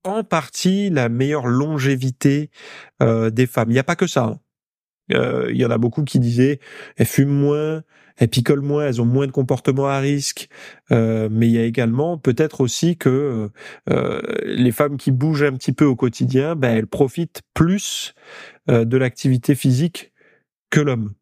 en 0.04 0.24
partie 0.24 0.88
la 0.88 1.10
meilleure 1.10 1.46
longévité 1.46 2.50
euh, 3.02 3.28
des 3.28 3.46
femmes. 3.46 3.68
Il 3.68 3.74
n'y 3.74 3.78
a 3.78 3.84
pas 3.84 3.96
que 3.96 4.06
ça. 4.06 4.24
Hein. 4.24 4.40
Euh, 5.12 5.48
il 5.50 5.56
y 5.56 5.64
en 5.64 5.70
a 5.70 5.78
beaucoup 5.78 6.04
qui 6.04 6.18
disaient 6.18 6.60
elles 6.96 7.06
fument 7.06 7.32
moins, 7.32 7.82
elles 8.16 8.28
picolent 8.28 8.62
moins, 8.62 8.86
elles 8.86 9.00
ont 9.00 9.06
moins 9.06 9.26
de 9.26 9.32
comportements 9.32 9.88
à 9.88 9.98
risque. 9.98 10.48
Euh, 10.90 11.28
mais 11.30 11.48
il 11.48 11.52
y 11.52 11.58
a 11.58 11.64
également 11.64 12.18
peut-être 12.18 12.60
aussi 12.60 12.96
que 12.96 13.50
euh, 13.90 14.22
les 14.44 14.72
femmes 14.72 14.96
qui 14.96 15.10
bougent 15.10 15.42
un 15.42 15.52
petit 15.52 15.72
peu 15.72 15.84
au 15.84 15.96
quotidien, 15.96 16.54
ben, 16.56 16.76
elles 16.76 16.86
profitent 16.86 17.42
plus 17.54 18.14
de 18.68 18.96
l'activité 18.96 19.56
physique 19.56 20.12
que 20.70 20.80
l'homme. 20.80 21.14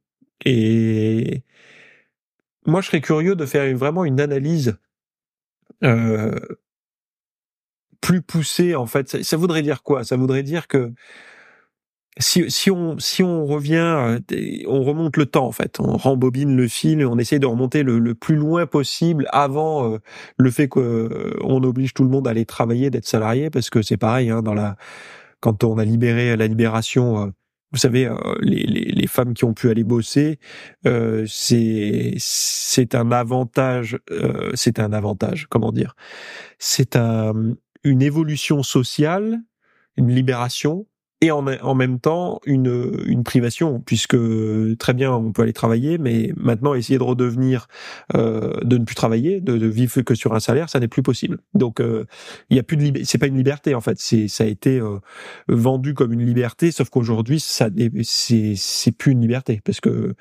Et 0.45 1.43
moi, 2.67 2.83
je 2.83 2.89
serais 2.89 3.01
curieux 3.01 3.35
de 3.35 3.47
faire 3.47 3.75
vraiment 3.77 4.05
une 4.05 4.21
analyse 4.21 4.77
plus 8.01 8.23
poussée. 8.23 8.75
En 8.75 8.87
fait, 8.87 9.23
ça 9.23 9.37
voudrait 9.37 9.63
dire 9.63 9.83
quoi? 9.83 10.05
Ça 10.05 10.17
voudrait 10.17 10.43
dire 10.43 10.69
que 10.69 10.93
si, 12.19 12.51
si, 12.51 12.71
on, 12.71 12.99
si 12.99 13.23
on 13.23 13.47
revient, 13.47 14.19
euh, 14.33 14.65
on 14.67 14.83
remonte 14.83 15.17
le 15.17 15.27
temps 15.27 15.47
en 15.47 15.53
fait, 15.53 15.79
on 15.81 15.97
rembobine 15.97 16.57
le 16.57 16.67
fil, 16.67 17.05
on 17.07 17.19
essaie 17.19 17.39
de 17.39 17.47
remonter 17.47 17.83
le, 17.83 17.99
le 17.99 18.15
plus 18.15 18.37
loin 18.37 18.67
possible 18.67 19.27
avant 19.31 19.93
euh, 19.93 19.99
le 20.37 20.51
fait 20.51 20.69
qu'on 20.69 20.81
euh, 20.81 21.63
oblige 21.63 21.95
tout 21.95 22.03
le 22.03 22.11
monde 22.11 22.27
à 22.27 22.31
aller 22.31 22.47
travailler, 22.47 22.91
d'être 22.91 23.07
salarié, 23.07 23.49
parce 23.51 23.71
que 23.71 23.83
c'est 23.83 23.97
pareil 23.97 24.31
hein, 24.31 24.43
dans 24.43 24.55
la 24.55 24.77
quand 25.41 25.65
on 25.65 25.79
a 25.79 25.85
libéré 25.85 26.37
la 26.37 26.47
libération. 26.47 27.33
vous 27.73 27.79
savez, 27.79 28.11
les, 28.43 28.65
les, 28.67 28.93
les, 28.93 29.07
femmes 29.07 29.33
qui 29.33 29.45
ont 29.45 29.55
pu 29.55 29.71
aller 29.71 29.85
bosser, 29.85 30.39
c'est 30.85 32.15
c'est 32.19 32.95
un 32.95 33.11
avantage, 33.11 33.99
c'est 34.53 34.79
un 34.79 34.93
avantage, 34.93 35.47
comment 35.49 35.73
dire, 35.73 35.97
c'est 36.59 36.95
un, 36.95 37.33
une 37.85 38.03
évolution 38.03 38.63
sociale, 38.63 39.41
une 39.97 40.15
libération 40.15 40.87
et 41.21 41.31
en, 41.31 41.47
en, 41.47 41.75
même 41.75 42.01
temps 42.01 42.41
une, 42.47 43.03
une 43.05 43.25
privation, 43.25 43.81
puisque 43.81 44.17
très 44.79 44.95
bien 44.95 45.13
on 45.13 45.33
peut 45.33 45.43
aller 45.43 45.53
travailler, 45.53 45.99
mais 45.99 46.33
maintenant 46.37 46.75
essayer 46.75 46.99
de 46.99 47.05
redevenir, 47.05 47.69
euh, 48.15 48.55
de 48.63 48.79
ne 48.79 48.85
plus 48.85 48.95
travailler, 48.95 49.41
de, 49.41 49.59
de, 49.59 49.67
vivre 49.67 50.01
que 50.01 50.15
sur 50.15 50.35
un 50.35 50.41
salaire, 50.41 50.71
ça 50.71 50.81
n'est 50.81 50.89
plus 50.89 51.03
possible. 51.03 51.39
Donc 51.53 51.81
euh, 51.81 52.07
il 52.49 52.57
y 52.57 52.61
a 52.61 52.63
plus 52.63 52.79
de 52.79 52.83
liberté, 52.83 53.05
c'est 53.05 53.19
pas 53.19 53.27
une 53.27 53.37
liberté 53.37 53.75
en 53.75 53.83
fait, 53.83 53.99
c'est 53.99 54.29
ça 54.29 54.45
a 54.45 54.47
été 54.47 54.81
euh, 54.81 54.99
vendu 55.49 55.93
comme 55.93 56.13
une 56.13 56.25
liberté, 56.25 56.73
sauf 56.73 56.89
qu'aujourd'hui 56.89 57.39
ça 57.39 57.69
c'est 58.03 58.55
c'est 58.57 58.93
plus 58.93 59.13
une 59.13 59.21
liberté, 59.21 59.61
parce 59.63 59.81
que 59.81 60.15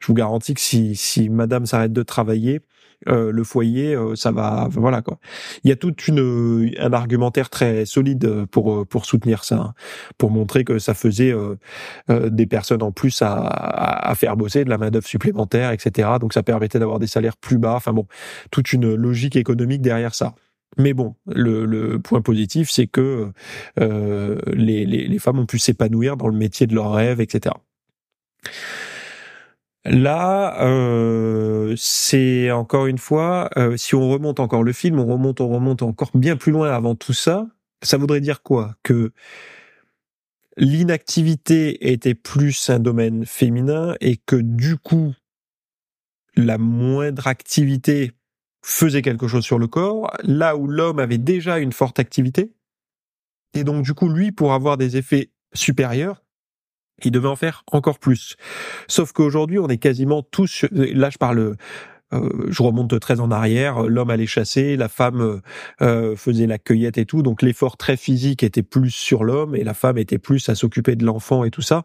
je 0.00 0.06
vous 0.06 0.14
garantis 0.14 0.54
que 0.54 0.60
si 0.60 0.96
si 0.96 1.28
Madame 1.28 1.66
s'arrête 1.66 1.92
de 1.92 2.02
travailler, 2.02 2.60
euh, 3.08 3.30
le 3.30 3.44
foyer, 3.44 3.94
euh, 3.94 4.16
ça 4.16 4.32
va, 4.32 4.68
voilà 4.70 5.02
quoi. 5.02 5.18
Il 5.64 5.70
y 5.70 5.72
a 5.72 5.76
toute 5.76 6.08
une 6.08 6.74
un 6.78 6.92
argumentaire 6.92 7.50
très 7.50 7.84
solide 7.86 8.46
pour 8.50 8.86
pour 8.86 9.06
soutenir 9.06 9.44
ça, 9.44 9.56
hein, 9.56 9.74
pour 10.18 10.30
montrer 10.30 10.64
que 10.64 10.78
ça 10.78 10.94
faisait 10.94 11.32
euh, 11.32 11.56
des 12.30 12.46
personnes 12.46 12.82
en 12.82 12.92
plus 12.92 13.22
à, 13.22 13.36
à, 13.36 14.14
faire 14.14 14.36
bosser, 14.36 14.64
de 14.64 14.70
la 14.70 14.78
main 14.78 14.90
d'œuvre 14.90 15.06
supplémentaire, 15.06 15.70
etc. 15.72 16.08
Donc 16.20 16.32
ça 16.32 16.42
permettait 16.42 16.78
d'avoir 16.78 16.98
des 16.98 17.06
salaires 17.06 17.36
plus 17.36 17.58
bas. 17.58 17.74
Enfin 17.74 17.92
bon, 17.92 18.06
toute 18.50 18.72
une 18.72 18.94
logique 18.94 19.36
économique 19.36 19.82
derrière 19.82 20.14
ça. 20.14 20.34
Mais 20.78 20.92
bon, 20.92 21.14
le, 21.26 21.64
le 21.64 21.98
point 21.98 22.20
positif, 22.20 22.70
c'est 22.70 22.86
que 22.86 23.30
euh, 23.80 24.38
les, 24.52 24.84
les, 24.84 25.08
les, 25.08 25.18
femmes 25.18 25.38
ont 25.38 25.46
pu 25.46 25.58
s'épanouir 25.58 26.16
dans 26.16 26.28
le 26.28 26.36
métier 26.36 26.66
de 26.66 26.74
leur 26.74 26.92
rêve, 26.92 27.20
etc. 27.20 27.54
Là, 29.88 30.60
euh, 30.64 31.74
c'est 31.76 32.50
encore 32.50 32.86
une 32.86 32.98
fois, 32.98 33.48
euh, 33.56 33.76
si 33.76 33.94
on 33.94 34.08
remonte 34.08 34.40
encore 34.40 34.64
le 34.64 34.72
film, 34.72 34.98
on 34.98 35.06
remonte, 35.06 35.40
on 35.40 35.48
remonte 35.48 35.82
encore 35.82 36.10
bien 36.14 36.36
plus 36.36 36.50
loin 36.50 36.72
avant 36.72 36.96
tout 36.96 37.12
ça. 37.12 37.46
Ça 37.82 37.96
voudrait 37.96 38.20
dire 38.20 38.42
quoi? 38.42 38.74
Que 38.82 39.12
l'inactivité 40.56 41.92
était 41.92 42.14
plus 42.14 42.68
un 42.68 42.80
domaine 42.80 43.26
féminin 43.26 43.94
et 44.00 44.16
que 44.16 44.34
du 44.34 44.76
coup, 44.76 45.14
la 46.34 46.58
moindre 46.58 47.28
activité 47.28 48.10
faisait 48.64 49.02
quelque 49.02 49.28
chose 49.28 49.44
sur 49.44 49.60
le 49.60 49.68
corps, 49.68 50.10
là 50.24 50.56
où 50.56 50.66
l'homme 50.66 50.98
avait 50.98 51.18
déjà 51.18 51.58
une 51.58 51.72
forte 51.72 52.00
activité. 52.00 52.52
Et 53.54 53.62
donc, 53.62 53.84
du 53.84 53.94
coup, 53.94 54.08
lui, 54.08 54.32
pour 54.32 54.52
avoir 54.52 54.76
des 54.76 54.96
effets 54.96 55.30
supérieurs, 55.54 56.25
il 57.04 57.10
devait 57.10 57.28
en 57.28 57.36
faire 57.36 57.64
encore 57.70 57.98
plus. 57.98 58.36
Sauf 58.88 59.12
qu'aujourd'hui, 59.12 59.58
on 59.58 59.68
est 59.68 59.78
quasiment 59.78 60.22
tous, 60.22 60.64
là 60.70 61.10
je 61.10 61.18
parle 61.18 61.56
je 62.12 62.62
remonte 62.62 62.98
très 63.00 63.20
en 63.20 63.30
arrière, 63.30 63.82
l'homme 63.82 64.10
allait 64.10 64.26
chasser, 64.26 64.76
la 64.76 64.88
femme 64.88 65.20
euh, 65.20 65.40
euh, 65.82 66.16
faisait 66.16 66.46
la 66.46 66.58
cueillette 66.58 66.98
et 66.98 67.04
tout, 67.04 67.22
donc 67.22 67.42
l'effort 67.42 67.76
très 67.76 67.96
physique 67.96 68.42
était 68.42 68.62
plus 68.62 68.90
sur 68.90 69.24
l'homme 69.24 69.56
et 69.56 69.64
la 69.64 69.74
femme 69.74 69.98
était 69.98 70.18
plus 70.18 70.48
à 70.48 70.54
s'occuper 70.54 70.94
de 70.94 71.04
l'enfant 71.04 71.44
et 71.44 71.50
tout 71.50 71.62
ça. 71.62 71.82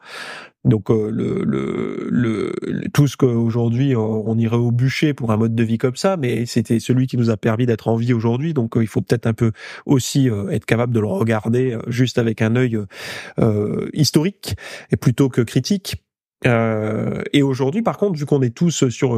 Donc 0.63 0.89
le, 0.89 1.09
le, 1.09 2.07
le, 2.11 2.53
tout 2.93 3.07
ce 3.07 3.17
qu'aujourd'hui 3.17 3.95
on 3.95 4.37
irait 4.37 4.57
au 4.57 4.69
bûcher 4.69 5.15
pour 5.15 5.31
un 5.31 5.37
mode 5.37 5.55
de 5.55 5.63
vie 5.63 5.79
comme 5.79 5.95
ça, 5.95 6.17
mais 6.17 6.45
c'était 6.45 6.79
celui 6.79 7.07
qui 7.07 7.17
nous 7.17 7.31
a 7.31 7.37
permis 7.37 7.65
d'être 7.65 7.87
en 7.87 7.95
vie 7.95 8.13
aujourd'hui. 8.13 8.53
Donc 8.53 8.73
il 8.79 8.85
faut 8.85 9.01
peut-être 9.01 9.25
un 9.25 9.33
peu 9.33 9.53
aussi 9.87 10.29
être 10.51 10.67
capable 10.67 10.93
de 10.93 10.99
le 10.99 11.07
regarder 11.07 11.79
juste 11.87 12.19
avec 12.19 12.43
un 12.43 12.55
œil 12.55 12.77
historique 13.93 14.55
et 14.91 14.97
plutôt 14.97 15.29
que 15.29 15.41
critique. 15.41 15.95
Euh, 16.45 17.21
et 17.33 17.41
aujourd'hui, 17.41 17.81
par 17.81 17.97
contre, 17.97 18.17
vu 18.17 18.25
qu'on 18.25 18.41
est 18.41 18.55
tous 18.55 18.87
sur 18.89 19.15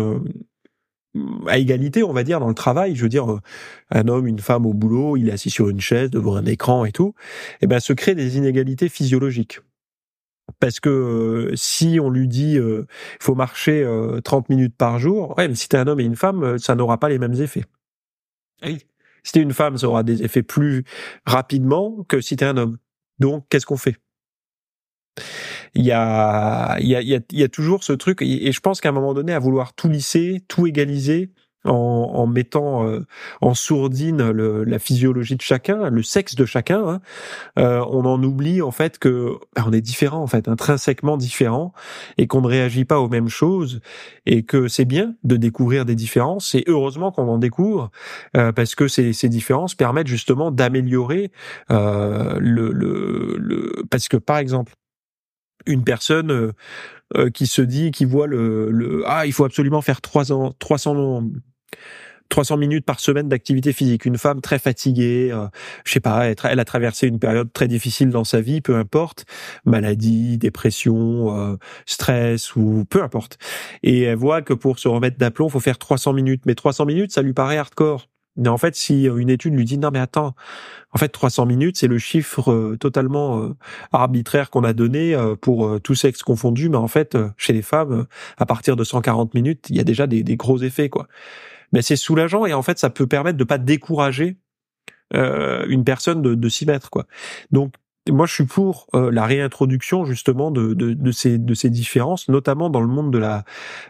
à 1.48 1.58
égalité, 1.58 2.04
on 2.04 2.14
va 2.14 2.24
dire, 2.24 2.40
dans 2.40 2.48
le 2.48 2.54
travail. 2.54 2.96
Je 2.96 3.04
veux 3.04 3.10
dire, 3.10 3.32
euh, 3.32 3.40
un 3.92 4.08
homme, 4.08 4.28
une 4.28 4.40
femme 4.40 4.66
au 4.66 4.74
boulot, 4.74 5.18
il 5.18 5.30
est 5.30 5.32
assis 5.32 5.50
sur 5.50 5.70
une 5.70 5.80
chaise 5.80 6.10
devant 6.10 6.36
un 6.36 6.46
écran 6.46 6.86
et 6.86 6.92
tout. 6.92 7.14
Eh 7.62 7.68
ben, 7.68 7.80
se 7.80 7.94
créent 7.94 8.16
des 8.16 8.38
inégalités 8.38 8.90
physiologiques. 8.90 9.60
Parce 10.60 10.80
que 10.80 10.90
euh, 10.90 11.56
si 11.56 12.00
on 12.02 12.10
lui 12.10 12.28
dit 12.28 12.58
euh, 12.58 12.86
faut 13.20 13.36
marcher 13.36 13.88
30 14.24 14.50
minutes 14.50 14.76
par 14.76 15.00
jour, 15.00 15.38
ouais, 15.38 15.48
mais 15.48 15.56
si 15.56 15.70
t'es 15.70 15.78
un 15.78 15.88
homme 15.88 16.00
et 16.00 16.04
une 16.04 16.16
femme, 16.16 16.58
ça 16.58 16.76
n'aura 16.76 17.00
pas 17.00 17.10
les 17.10 17.20
mêmes 17.20 17.34
effets. 17.34 17.66
Oui. 18.64 18.80
Si 19.24 19.32
t'es 19.32 19.42
une 19.42 19.54
femme, 19.54 19.78
ça 19.78 19.88
aura 19.88 20.04
des 20.04 20.24
effets 20.24 20.44
plus 20.44 20.84
rapidement 21.26 22.04
que 22.10 22.20
si 22.20 22.36
t'es 22.36 22.46
un 22.46 22.58
homme. 22.58 22.78
Donc, 23.20 23.46
qu'est-ce 23.50 23.66
qu'on 23.66 23.78
fait? 23.78 23.96
Il 25.76 25.86
y 25.86 25.92
a, 25.92 26.78
il 26.80 26.88
y 26.88 26.96
a, 26.96 27.02
il 27.02 27.24
y 27.32 27.44
a, 27.44 27.50
toujours 27.50 27.84
ce 27.84 27.94
truc, 27.94 28.22
et 28.22 28.52
je 28.52 28.60
pense 28.60 28.82
qu'à 28.82 28.90
un 28.90 28.94
moment 28.94 29.14
donné, 29.14 29.34
à 29.34 29.40
vouloir 29.40 29.74
tout 29.74 29.90
lisser, 29.90 30.44
tout 30.48 30.68
égaliser, 30.68 31.32
en, 31.66 32.12
en 32.14 32.28
mettant 32.28 32.86
euh, 32.88 33.06
en 33.42 33.54
sourdine 33.54 34.32
le, 34.32 34.64
la 34.64 34.80
physiologie 34.80 35.36
de 35.36 35.42
chacun, 35.42 35.90
le 35.90 36.04
sexe 36.04 36.36
de 36.36 36.46
chacun, 36.46 36.86
hein, 36.88 37.02
euh, 37.58 37.84
on 37.90 38.06
en 38.06 38.22
oublie 38.24 38.62
en 38.62 38.72
fait 38.72 39.00
que 39.00 39.38
bah, 39.56 39.64
on 39.68 39.72
est 39.74 39.82
différent 39.82 40.22
en 40.22 40.28
fait, 40.28 40.48
intrinsèquement 40.48 41.18
différent, 41.18 41.74
et 42.18 42.28
qu'on 42.28 42.42
ne 42.42 42.48
réagit 42.48 42.86
pas 42.86 43.00
aux 43.00 43.10
mêmes 43.10 43.30
choses, 43.30 43.82
et 44.26 44.44
que 44.44 44.68
c'est 44.68 44.86
bien 44.86 45.16
de 45.24 45.38
découvrir 45.38 45.86
des 45.86 45.96
différences. 45.96 46.56
Et 46.56 46.64
heureusement 46.68 47.12
qu'on 47.12 47.28
en 47.28 47.38
découvre 47.38 47.92
euh, 48.38 48.52
parce 48.52 48.76
que 48.76 48.88
ces, 48.88 49.14
ces 49.14 49.30
différences 49.30 49.76
permettent 49.76 50.08
justement 50.08 50.52
d'améliorer 50.52 51.32
le, 51.70 52.40
le, 52.72 53.36
le, 53.38 53.84
parce 53.90 54.08
que 54.08 54.18
par 54.18 54.38
exemple 54.38 54.74
une 55.66 55.84
personne 55.84 56.32
euh, 56.32 56.52
euh, 57.16 57.30
qui 57.30 57.48
se 57.48 57.62
dit, 57.62 57.92
qui 57.92 58.06
voit 58.06 58.28
le, 58.28 58.72
le 58.72 59.04
ah, 59.06 59.26
il 59.26 59.34
faut 59.34 59.46
absolument 59.46 59.82
faire 59.82 60.02
300, 60.02 60.56
300 60.60 61.24
300 62.34 62.58
minutes 62.58 62.86
par 62.86 63.00
semaine 63.00 63.30
d'activité 63.30 63.74
physique. 63.74 64.06
Une 64.06 64.18
femme 64.18 64.42
très 64.42 64.58
fatiguée, 64.58 65.30
euh, 65.32 65.48
je 65.86 65.94
sais 65.94 66.00
pas, 66.00 66.26
elle, 66.26 66.60
a 66.60 66.66
traversé 66.66 67.08
une 67.08 67.20
période 67.20 67.54
très 67.54 67.68
difficile 67.68 68.10
dans 68.10 68.24
sa 68.24 68.42
vie, 68.42 68.60
peu 68.60 68.76
importe, 68.76 69.26
maladie, 69.66 70.40
dépression, 70.40 71.38
euh, 71.38 71.58
stress 71.86 72.56
ou 72.56 72.86
peu 72.90 73.04
importe. 73.04 73.38
Et 73.84 74.02
elle 74.04 74.18
voit 74.18 74.42
que 74.42 74.54
pour 74.54 74.80
se 74.80 74.88
remettre 74.88 75.18
d'aplomb, 75.18 75.48
faut 75.48 75.60
faire 75.60 75.78
300 75.78 76.14
minutes. 76.14 76.44
Mais 76.48 76.56
300 76.56 76.86
minutes, 76.86 77.12
ça 77.12 77.22
lui 77.22 77.34
paraît 77.34 77.58
hardcore. 77.58 78.08
Mais 78.36 78.50
en 78.50 78.58
fait, 78.58 78.76
si 78.76 79.06
une 79.06 79.30
étude 79.30 79.54
lui 79.54 79.66
dit 79.66 79.78
non 79.78 79.92
mais 79.92 80.00
attends, 80.00 80.36
en 80.92 80.98
fait 80.98 81.10
300 81.10 81.46
minutes 81.46 81.78
c'est 81.78 81.88
le 81.88 81.98
chiffre 81.98 82.52
euh, 82.52 82.78
totalement 82.80 83.42
euh, 83.42 83.56
arbitraire 83.92 84.50
qu'on 84.50 84.64
a 84.64 84.74
donné 84.74 85.14
euh, 85.14 85.36
pour 85.36 85.80
tous 85.82 85.96
sexes 85.96 86.24
confondus, 86.24 86.70
mais 86.70 86.78
en 86.78 86.88
fait 86.88 87.18
chez 87.38 87.54
les 87.54 87.62
femmes 87.62 88.06
à 88.38 88.46
partir 88.46 88.76
de 88.76 88.84
140 88.84 89.34
minutes 89.34 89.68
il 89.70 89.76
y 89.78 89.80
a 89.80 89.84
déjà 89.84 90.08
des, 90.08 90.24
des 90.24 90.36
gros 90.36 90.60
effets 90.60 90.90
quoi. 90.90 91.08
Mais 91.74 91.82
c'est 91.82 91.96
soulageant 91.96 92.46
et 92.46 92.54
en 92.54 92.62
fait 92.62 92.80
ça 92.80 92.90
peut 92.90 93.08
permettre 93.08 93.38
de 93.38 93.44
pas 93.44 93.58
décourager 93.58 94.38
une 95.14 95.84
personne 95.84 96.24
de, 96.24 96.34
de 96.34 96.50
s'y 96.50 96.66
mettre 96.66 96.90
quoi. 96.90 97.06
Donc 97.52 97.76
moi, 98.10 98.26
je 98.26 98.34
suis 98.34 98.44
pour 98.46 98.88
euh, 98.96 99.12
la 99.12 99.26
réintroduction 99.26 100.04
justement 100.04 100.52
de, 100.52 100.74
de, 100.74 100.94
de, 100.94 101.12
ces, 101.12 101.38
de 101.38 101.54
ces 101.54 101.70
différences, 101.70 102.28
notamment 102.28 102.70
dans 102.70 102.82
le 102.82 102.88
monde 102.88 103.14
de 103.14 103.18
la, 103.18 103.46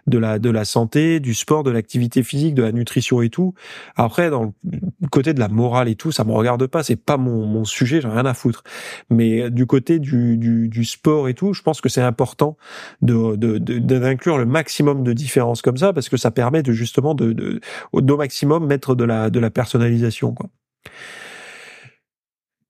de 0.06 0.20
la, 0.20 0.38
de 0.38 0.50
la 0.52 0.66
santé, 0.66 1.20
du 1.20 1.34
sport, 1.34 1.64
de 1.64 1.72
l'activité 1.72 2.22
physique, 2.22 2.54
de 2.54 2.62
la 2.62 2.72
nutrition 2.72 3.22
et 3.24 3.30
tout. 3.30 3.56
Après, 3.96 4.30
dans 4.30 4.44
le 4.44 5.08
côté 5.10 5.34
de 5.34 5.40
la 5.40 5.48
morale 5.48 5.90
et 5.90 5.96
tout, 5.96 6.12
ça 6.12 6.24
me 6.26 6.32
regarde 6.32 6.68
pas, 6.68 6.84
c'est 6.84 6.96
pas 6.96 7.18
mon, 7.18 7.48
mon 7.48 7.66
sujet, 7.66 8.02
j'ai 8.02 8.08
rien 8.08 8.26
à 8.26 8.36
foutre. 8.36 8.64
Mais 9.10 9.50
du 9.50 9.66
côté 9.66 9.98
du, 9.98 10.38
du, 10.38 10.70
du 10.70 10.86
sport 10.86 11.28
et 11.28 11.34
tout, 11.34 11.54
je 11.54 11.64
pense 11.64 11.82
que 11.82 11.90
c'est 11.90 12.02
important 12.02 12.56
de, 13.02 13.36
de, 13.36 13.58
d'inclure 13.58 14.38
le 14.38 14.46
maximum 14.46 15.04
de 15.04 15.14
différences 15.14 15.64
comme 15.64 15.78
ça, 15.78 15.92
parce 15.92 16.10
que 16.10 16.18
ça 16.18 16.30
permet 16.30 16.62
de 16.62 16.72
justement 16.72 17.16
de, 17.16 17.34
de 17.34 17.62
au 17.92 18.02
maximum 18.02 18.68
mettre 18.68 18.94
de 18.94 19.06
la, 19.06 19.32
de 19.32 19.40
la 19.40 19.50
personnalisation. 19.50 20.34
Quoi. 20.34 20.50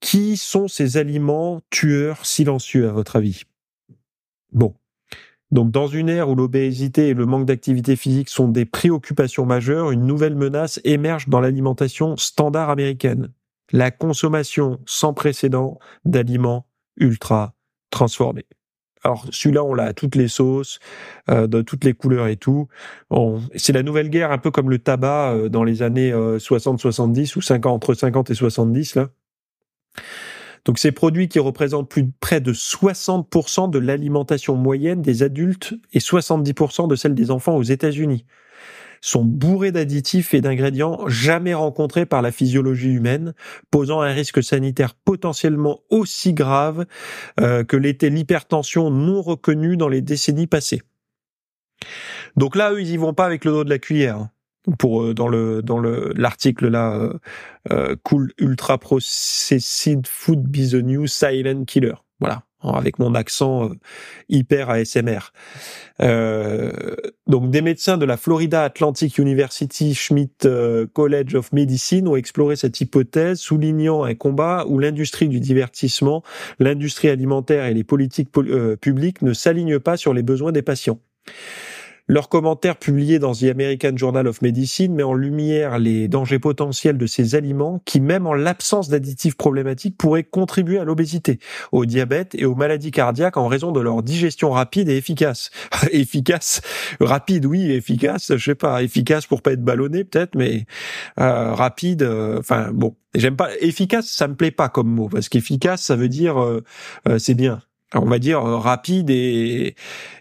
Qui 0.04 0.36
sont 0.36 0.68
ces 0.68 0.98
aliments 0.98 1.62
tueurs 1.70 2.26
silencieux 2.26 2.90
à 2.90 2.92
votre 2.92 3.16
avis? 3.16 3.44
Bon. 4.52 4.76
Donc 5.50 5.72
dans 5.72 5.88
une 5.88 6.10
ère 6.10 6.30
où 6.30 6.36
l'obésité 6.36 7.08
et 7.08 7.14
le 7.14 7.26
manque 7.26 7.46
d'activité 7.46 7.96
physique 7.96 8.28
sont 8.28 8.50
des 8.50 8.66
préoccupations 8.66 9.46
majeures, 9.46 9.92
une 9.92 10.06
nouvelle 10.06 10.36
menace 10.36 10.82
émerge 10.84 11.30
dans 11.30 11.40
l'alimentation 11.40 12.18
standard 12.18 12.70
américaine. 12.70 13.32
La 13.72 13.92
consommation 13.92 14.82
sans 14.86 15.14
précédent 15.14 15.80
d'aliments 16.04 16.68
ultra 16.98 17.54
transformés. 17.90 18.46
Alors 19.06 19.26
celui-là, 19.32 19.64
on 19.64 19.74
l'a 19.74 19.86
à 19.86 19.94
toutes 19.94 20.16
les 20.16 20.28
sauces, 20.28 20.80
euh, 21.30 21.48
de 21.48 21.62
toutes 21.62 21.86
les 21.86 21.94
couleurs 21.94 22.28
et 22.28 22.36
tout. 22.36 22.68
C'est 23.56 23.74
la 23.74 23.84
nouvelle 23.84 24.10
guerre, 24.10 24.34
un 24.34 24.38
peu 24.38 24.52
comme 24.52 24.70
le 24.70 24.80
tabac 24.80 25.32
euh, 25.32 25.48
dans 25.48 25.64
les 25.64 25.82
années 25.82 26.12
60-70 26.12 27.22
euh, 27.22 27.38
ou 27.38 27.42
50, 27.42 27.74
entre 27.74 27.94
50 27.94 28.32
et 28.32 28.36
70 28.36 28.96
là. 28.96 29.10
Donc 30.66 30.80
ces 30.80 30.92
produits 30.92 31.28
qui 31.28 31.40
représentent 31.40 31.90
plus 31.90 32.10
près 32.20 32.40
de 32.40 32.54
60% 32.54 33.70
de 33.70 33.80
l'alimentation 33.80 34.56
moyenne 34.56 35.02
des 35.02 35.24
adultes 35.24 35.74
et 35.92 36.00
70% 36.00 36.88
de 36.88 36.96
celle 36.96 37.16
des 37.16 37.32
enfants 37.32 37.56
aux 37.56 37.64
États-Unis 37.64 38.26
sont 39.04 39.26
bourrés 39.26 39.74
d'additifs 39.74 40.34
et 40.34 40.40
d'ingrédients 40.40 41.10
jamais 41.10 41.54
rencontrés 41.54 42.06
par 42.06 42.22
la 42.22 42.32
physiologie 42.32 42.90
humaine, 42.90 43.34
posant 43.70 44.00
un 44.00 44.14
risque 44.14 44.42
sanitaire 44.42 44.96
potentiellement 44.96 45.82
aussi 45.90 46.34
grave 46.34 46.86
euh, 47.42 47.66
que 47.66 47.76
l'était 47.76 48.10
l'hypertension 48.10 48.90
non 48.90 49.22
reconnue 49.22 49.76
dans 49.76 49.90
les 49.90 50.02
décennies 50.02 50.48
passées. 50.48 50.84
Donc 52.38 52.56
là, 52.56 52.72
eux, 52.72 52.82
ils 52.82 52.92
y 52.92 52.98
vont 52.98 53.14
pas 53.14 53.26
avec 53.26 53.44
le 53.44 53.52
dos 53.52 53.66
de 53.66 53.70
la 53.70 53.78
cuillère. 53.78 54.30
Pour 54.78 55.04
euh, 55.04 55.14
dans 55.14 55.28
le 55.28 55.62
dans 55.62 55.78
le 55.78 56.14
l'article 56.16 56.70
là 56.70 56.94
euh, 56.94 57.14
euh, 57.72 57.96
cool 58.04 58.32
ultra 58.38 58.78
processed 58.78 60.08
food 60.08 60.48
be 60.48 60.70
the 60.72 60.76
new 60.76 61.06
silent 61.06 61.66
killer 61.66 61.96
voilà 62.22 62.44
avec 62.62 62.98
mon 62.98 63.14
accent 63.14 63.72
hyper 64.30 64.70
ASMR. 64.70 65.34
Euh, 66.00 66.72
donc 67.28 67.50
des 67.50 67.62
médecins 67.62 67.98
de 67.98 68.06
la 68.06 68.16
Florida 68.16 68.64
Atlantic 68.64 69.18
University 69.18 69.94
Schmidt 69.94 70.48
College 70.94 71.36
of 71.36 71.52
Medicine 71.52 72.08
ont 72.08 72.16
exploré 72.16 72.56
cette 72.56 72.80
hypothèse, 72.80 73.40
soulignant 73.40 74.06
un 74.06 74.16
combat 74.16 74.64
où 74.66 74.80
l'industrie 74.80 75.28
du 75.28 75.42
divertissement, 75.42 76.24
l'industrie 76.58 77.10
alimentaire 77.10 77.66
et 77.66 77.74
les 77.74 77.84
politiques 77.84 78.32
publiques 78.80 79.22
ne 79.24 79.34
s'alignent 79.34 79.80
pas 79.80 79.98
sur 79.98 80.14
les 80.14 80.24
besoins 80.24 80.54
des 80.54 80.62
patients. 80.62 81.00
Leur 82.10 82.28
commentaire 82.28 82.76
publié 82.76 83.18
dans 83.18 83.32
The 83.32 83.44
American 83.44 83.96
Journal 83.96 84.28
of 84.28 84.42
Medicine 84.42 84.94
met 84.94 85.04
en 85.04 85.14
lumière 85.14 85.80
les 85.80 86.10
dangers 86.10 86.38
potentiels 86.38 86.98
de 86.98 87.06
ces 87.06 87.36
aliments 87.36 87.82
qui, 87.86 88.02
même 88.02 88.28
en 88.28 88.34
l'absence 88.34 88.90
d'additifs 88.90 89.38
problématiques, 89.38 89.98
pourraient 89.98 90.26
contribuer 90.26 90.80
à 90.80 90.84
l'obésité, 90.84 91.40
au 91.72 91.86
diabète 91.86 92.36
et 92.36 92.44
aux 92.44 92.56
maladies 92.56 92.92
cardiaques 92.92 93.38
en 93.38 93.48
raison 93.48 93.72
de 93.72 93.80
leur 93.80 94.04
digestion 94.04 94.52
rapide 94.52 94.90
et 94.90 94.98
efficace. 94.98 95.50
efficace, 95.92 96.60
rapide, 97.00 97.46
oui, 97.46 97.72
efficace, 97.72 98.36
je 98.36 98.44
sais 98.44 98.56
pas, 98.56 98.84
efficace 98.84 99.26
pour 99.26 99.42
pas 99.42 99.54
être 99.54 99.64
ballonné 99.64 100.04
peut-être, 100.04 100.36
mais 100.36 100.66
euh, 101.22 101.54
rapide, 101.54 102.04
euh, 102.04 102.38
enfin 102.38 102.72
bon, 102.74 102.98
j'aime 103.16 103.38
pas 103.38 103.50
efficace, 103.62 104.08
ça 104.08 104.28
me 104.28 104.36
plaît 104.36 104.52
pas 104.52 104.68
comme 104.68 104.90
mot 104.90 105.08
parce 105.08 105.30
qu'efficace 105.30 105.82
ça 105.82 105.96
veut 105.96 106.10
dire 106.10 106.38
euh, 106.38 106.62
c'est 107.18 107.34
bien. 107.34 107.62
on 107.94 108.06
va 108.06 108.20
dire 108.20 108.42
rapide 108.42 109.10
et 109.10 109.76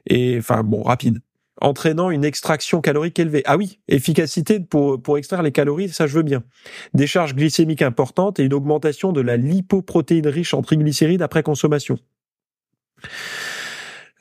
et 0.06 0.36
enfin 0.38 0.62
bon 0.62 0.82
rapide 0.82 1.18
entraînant 1.62 2.10
une 2.10 2.24
extraction 2.24 2.80
calorique 2.80 3.18
élevée. 3.18 3.42
Ah 3.46 3.56
oui, 3.56 3.80
efficacité 3.88 4.60
pour, 4.60 5.00
pour 5.00 5.16
extraire 5.16 5.42
les 5.42 5.52
calories, 5.52 5.88
ça 5.88 6.06
je 6.06 6.14
veux 6.14 6.22
bien. 6.22 6.42
Des 6.92 7.06
charges 7.06 7.34
glycémiques 7.34 7.82
importantes 7.82 8.40
et 8.40 8.44
une 8.44 8.54
augmentation 8.54 9.12
de 9.12 9.20
la 9.20 9.36
lipoprotéine 9.36 10.26
riche 10.28 10.54
en 10.54 10.62
triglycérides 10.62 11.22
après 11.22 11.42
consommation. 11.42 11.98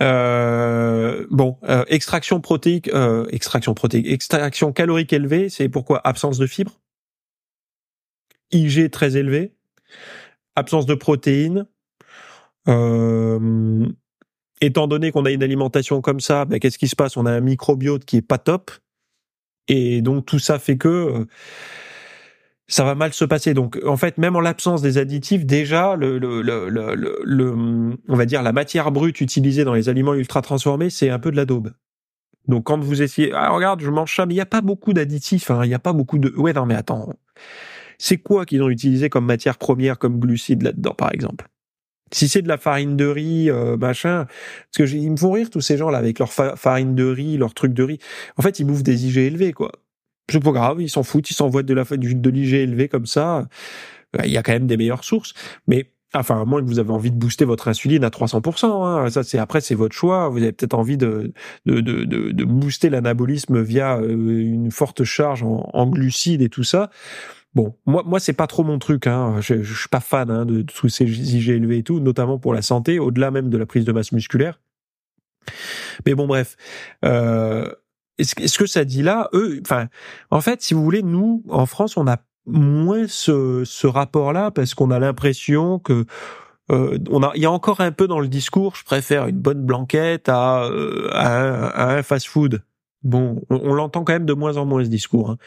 Euh, 0.01 1.27
bon, 1.29 1.57
euh, 1.63 1.83
extraction 1.87 2.41
protéique, 2.41 2.87
euh, 2.89 3.27
extraction 3.29 3.73
protéique, 3.73 4.07
extraction 4.07 4.71
calorique 4.71 5.13
élevée, 5.13 5.49
c'est 5.49 5.69
pourquoi? 5.69 6.01
Absence 6.07 6.39
de 6.39 6.47
fibres, 6.47 6.79
IG 8.51 8.89
très 8.89 9.17
élevé, 9.17 9.53
absence 10.55 10.85
de 10.85 10.95
protéines. 10.95 11.67
Étant 14.61 14.87
donné 14.87 15.11
qu'on 15.11 15.25
a 15.25 15.31
une 15.31 15.41
alimentation 15.41 16.01
comme 16.01 16.19
ça, 16.19 16.45
ben, 16.45 16.59
qu'est-ce 16.59 16.77
qui 16.77 16.87
se 16.87 16.95
passe? 16.95 17.17
On 17.17 17.25
a 17.25 17.31
un 17.31 17.41
microbiote 17.41 18.05
qui 18.05 18.17
est 18.17 18.21
pas 18.21 18.37
top, 18.37 18.71
et 19.67 20.01
donc 20.01 20.25
tout 20.25 20.39
ça 20.39 20.59
fait 20.59 20.77
que 20.77 20.87
euh, 20.87 21.25
ça 22.67 22.83
va 22.83 22.95
mal 22.95 23.11
se 23.11 23.25
passer. 23.25 23.53
Donc 23.53 23.79
en 23.85 23.97
fait, 23.97 24.17
même 24.17 24.35
en 24.35 24.39
l'absence 24.39 24.81
des 24.81 24.97
additifs, 24.97 25.45
déjà 25.45 25.95
le, 25.95 26.19
le, 26.19 26.41
le, 26.41 26.69
le, 26.69 27.97
on 28.07 28.15
va 28.15 28.25
dire 28.25 28.43
la 28.43 28.53
matière 28.53 28.91
brute 28.91 29.19
utilisée 29.19 29.63
dans 29.63 29.73
les 29.73 29.89
aliments 29.89 30.13
ultra 30.13 30.41
transformés, 30.41 30.89
c'est 30.89 31.09
un 31.09 31.19
peu 31.19 31.31
de 31.31 31.37
la 31.37 31.45
daube. 31.45 31.71
Donc 32.47 32.65
quand 32.65 32.79
vous 32.79 33.01
essayez, 33.01 33.31
ah, 33.33 33.49
regarde, 33.49 33.81
je 33.81 33.89
mange 33.89 34.15
ça, 34.15 34.25
mais 34.25 34.33
il 34.33 34.37
n'y 34.37 34.41
a 34.41 34.45
pas 34.45 34.61
beaucoup 34.61 34.93
d'additifs, 34.93 35.51
hein, 35.51 35.61
il 35.63 35.67
n'y 35.69 35.73
a 35.73 35.79
pas 35.79 35.93
beaucoup 35.93 36.17
de, 36.17 36.29
ouais 36.37 36.53
non 36.53 36.65
mais 36.65 36.75
attends, 36.75 37.13
c'est 37.97 38.17
quoi 38.17 38.45
qu'ils 38.45 38.63
ont 38.63 38.69
utilisé 38.69 39.09
comme 39.09 39.25
matière 39.25 39.57
première, 39.57 39.97
comme 39.99 40.19
glucides 40.19 40.63
là-dedans 40.63 40.93
par 40.93 41.13
exemple? 41.13 41.47
Si 42.11 42.27
c'est 42.27 42.41
de 42.41 42.47
la 42.47 42.57
farine 42.57 42.97
de 42.97 43.05
riz, 43.05 43.49
euh, 43.49 43.77
machin, 43.77 44.25
parce 44.25 44.91
que 44.91 44.95
ils 44.95 45.11
me 45.11 45.17
font 45.17 45.31
rire 45.31 45.49
tous 45.49 45.61
ces 45.61 45.77
gens 45.77 45.89
là 45.89 45.97
avec 45.97 46.19
leur 46.19 46.31
farine 46.31 46.95
de 46.95 47.05
riz, 47.05 47.37
leur 47.37 47.53
truc 47.53 47.73
de 47.73 47.83
riz. 47.83 47.99
En 48.37 48.41
fait, 48.41 48.59
ils 48.59 48.65
bouffent 48.65 48.83
des 48.83 49.05
IG 49.05 49.17
élevés 49.17 49.53
quoi 49.53 49.71
c'est 50.31 50.39
pas 50.39 50.51
grave, 50.51 50.81
ils 50.81 50.89
s'en 50.89 51.03
foutent, 51.03 51.29
ils 51.29 51.33
s'envoient 51.33 51.63
de 51.63 51.73
la 51.73 51.83
de 51.83 52.29
l'IG 52.29 52.53
élevé 52.53 52.87
comme 52.87 53.05
ça. 53.05 53.47
Euh, 54.17 54.25
il 54.25 54.31
y 54.31 54.37
a 54.37 54.43
quand 54.43 54.53
même 54.53 54.67
des 54.67 54.77
meilleures 54.77 55.03
sources, 55.03 55.33
mais 55.67 55.91
enfin 56.13 56.41
à 56.41 56.45
moins 56.45 56.61
que 56.61 56.67
vous 56.67 56.79
avez 56.79 56.91
envie 56.91 57.11
de 57.11 57.15
booster 57.15 57.45
votre 57.45 57.67
insuline 57.67 58.03
à 58.03 58.09
300%, 58.09 58.65
hein, 58.65 59.09
ça 59.09 59.23
c'est 59.23 59.37
après 59.37 59.61
c'est 59.61 59.75
votre 59.75 59.95
choix. 59.95 60.29
Vous 60.29 60.37
avez 60.37 60.51
peut-être 60.51 60.73
envie 60.73 60.97
de 60.97 61.33
de, 61.65 61.79
de, 61.79 62.03
de, 62.03 62.43
booster 62.43 62.89
l'anabolisme 62.89 63.61
via 63.61 63.97
euh, 63.97 64.11
une 64.11 64.71
forte 64.71 65.03
charge 65.03 65.43
en, 65.43 65.87
glucides 65.87 66.41
et 66.41 66.49
tout 66.49 66.63
ça. 66.63 66.89
Bon, 67.53 67.75
moi, 67.85 68.03
moi, 68.05 68.19
c'est 68.19 68.33
pas 68.33 68.47
trop 68.47 68.63
mon 68.63 68.79
truc. 68.79 69.07
Hein. 69.07 69.41
Je, 69.41 69.61
je 69.61 69.79
suis 69.79 69.89
pas 69.89 69.99
fan 69.99 70.31
hein, 70.31 70.45
de, 70.45 70.61
tous 70.61 70.89
ces 70.89 71.05
IG 71.05 71.49
élevés 71.49 71.79
et 71.79 71.83
tout, 71.83 71.99
notamment 71.99 72.39
pour 72.39 72.53
la 72.53 72.61
santé, 72.61 72.99
au-delà 72.99 73.31
même 73.31 73.49
de 73.49 73.57
la 73.57 73.65
prise 73.65 73.85
de 73.85 73.91
masse 73.91 74.11
musculaire. 74.11 74.59
Mais 76.05 76.15
bon, 76.15 76.27
bref. 76.27 76.55
Euh, 77.03 77.69
est-ce 78.17 78.57
que 78.57 78.67
ça 78.67 78.85
dit 78.85 79.01
là, 79.01 79.29
eux, 79.33 79.59
enfin, 79.65 79.87
en 80.29 80.41
fait, 80.41 80.61
si 80.61 80.73
vous 80.73 80.83
voulez, 80.83 81.01
nous, 81.01 81.43
en 81.49 81.65
France, 81.65 81.97
on 81.97 82.07
a 82.07 82.17
moins 82.45 83.07
ce, 83.07 83.63
ce 83.65 83.87
rapport-là 83.87 84.51
parce 84.51 84.73
qu'on 84.73 84.91
a 84.91 84.99
l'impression 84.99 85.79
que 85.79 86.05
euh, 86.71 86.97
on 87.09 87.23
a, 87.23 87.31
il 87.35 87.41
y 87.41 87.45
a 87.45 87.51
encore 87.51 87.81
un 87.81 87.91
peu 87.91 88.07
dans 88.07 88.19
le 88.19 88.27
discours, 88.27 88.75
je 88.75 88.83
préfère 88.83 89.27
une 89.27 89.39
bonne 89.39 89.63
blanquette 89.65 90.29
à, 90.29 90.63
euh, 90.65 91.09
à 91.11 91.95
un 91.95 92.03
fast-food. 92.03 92.61
Bon, 93.03 93.41
on, 93.49 93.73
l'entend 93.73 94.03
quand 94.03 94.13
même 94.13 94.27
de 94.27 94.33
moins 94.33 94.57
en 94.57 94.65
moins 94.67 94.83
ce 94.83 94.89
discours, 94.89 95.31
hein, 95.31 95.37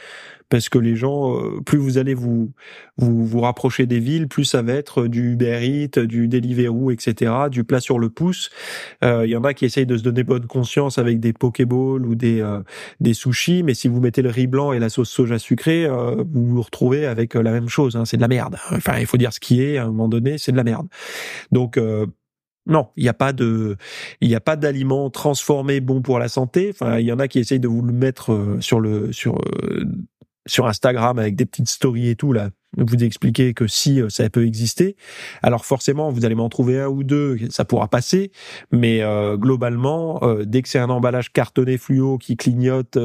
parce 0.48 0.68
que 0.68 0.76
les 0.76 0.96
gens, 0.96 1.38
euh, 1.38 1.60
plus 1.64 1.78
vous 1.78 1.98
allez 1.98 2.14
vous, 2.14 2.52
vous 2.96 3.24
vous 3.24 3.40
rapprocher 3.40 3.86
des 3.86 4.00
villes, 4.00 4.26
plus 4.26 4.44
ça 4.44 4.62
va 4.62 4.72
être 4.72 5.06
du 5.06 5.34
Uber 5.34 5.60
Eats, 5.62 6.04
du 6.04 6.26
Deliveroo, 6.26 6.90
etc., 6.90 7.32
du 7.52 7.62
plat 7.62 7.78
sur 7.78 8.00
le 8.00 8.10
pouce. 8.10 8.50
Euh, 9.04 9.24
il 9.24 9.30
y 9.30 9.36
en 9.36 9.44
a 9.44 9.54
qui 9.54 9.66
essayent 9.66 9.86
de 9.86 9.96
se 9.96 10.02
donner 10.02 10.24
bonne 10.24 10.46
conscience 10.46 10.98
avec 10.98 11.20
des 11.20 11.32
Pokéballs 11.32 12.04
ou 12.04 12.16
des 12.16 12.40
euh, 12.40 12.60
des 12.98 13.14
sushis, 13.14 13.62
mais 13.62 13.74
si 13.74 13.86
vous 13.86 14.00
mettez 14.00 14.22
le 14.22 14.30
riz 14.30 14.48
blanc 14.48 14.72
et 14.72 14.80
la 14.80 14.88
sauce 14.88 15.10
soja 15.10 15.38
sucrée, 15.38 15.88
vous 15.88 16.46
vous 16.46 16.62
retrouvez 16.62 17.06
avec 17.06 17.34
la 17.34 17.52
même 17.52 17.68
chose. 17.68 17.94
Hein, 17.94 18.04
c'est 18.04 18.16
de 18.16 18.22
la 18.22 18.28
merde. 18.28 18.56
Enfin, 18.72 18.98
il 18.98 19.06
faut 19.06 19.16
dire 19.16 19.32
ce 19.32 19.38
qui 19.38 19.62
est. 19.62 19.78
À 19.78 19.84
un 19.84 19.86
moment 19.86 20.08
donné, 20.08 20.38
c'est 20.38 20.50
de 20.50 20.56
la 20.56 20.64
merde. 20.64 20.88
Donc 21.52 21.78
non, 22.66 22.88
il 22.96 23.02
n'y 23.02 23.08
a 23.08 23.14
pas 23.14 23.32
de, 23.32 23.76
il 24.20 24.28
n'y 24.28 24.34
a 24.34 24.40
pas 24.40 24.56
d'aliments 24.56 25.10
transformés 25.10 25.80
bons 25.80 26.00
pour 26.00 26.18
la 26.18 26.28
santé. 26.28 26.70
Enfin, 26.72 26.98
il 26.98 27.06
y 27.06 27.12
en 27.12 27.18
a 27.18 27.28
qui 27.28 27.38
essayent 27.38 27.60
de 27.60 27.68
vous 27.68 27.82
le 27.82 27.92
mettre 27.92 28.32
euh, 28.32 28.60
sur 28.60 28.80
le, 28.80 29.12
sur, 29.12 29.36
euh, 29.36 29.84
sur 30.46 30.66
Instagram 30.66 31.18
avec 31.18 31.36
des 31.36 31.46
petites 31.46 31.68
stories 31.68 32.08
et 32.08 32.16
tout 32.16 32.32
là 32.32 32.50
vous 32.76 33.04
expliquer 33.04 33.54
que 33.54 33.66
si 33.66 34.00
euh, 34.00 34.08
ça 34.08 34.28
peut 34.30 34.46
exister. 34.46 34.96
Alors 35.42 35.64
forcément 35.64 36.10
vous 36.10 36.24
allez 36.24 36.34
m'en 36.34 36.48
trouver 36.48 36.80
un 36.80 36.88
ou 36.88 37.04
deux 37.04 37.38
ça 37.50 37.64
pourra 37.64 37.88
passer. 37.88 38.30
Mais 38.72 39.02
globalement 39.36 40.20
dès 40.44 40.62
que 40.62 40.68
c'est 40.68 40.78
un 40.78 40.90
emballage 40.90 41.32
cartonné 41.32 41.78
fluo 41.78 42.18
qui 42.18 42.36
clignote 42.36 42.98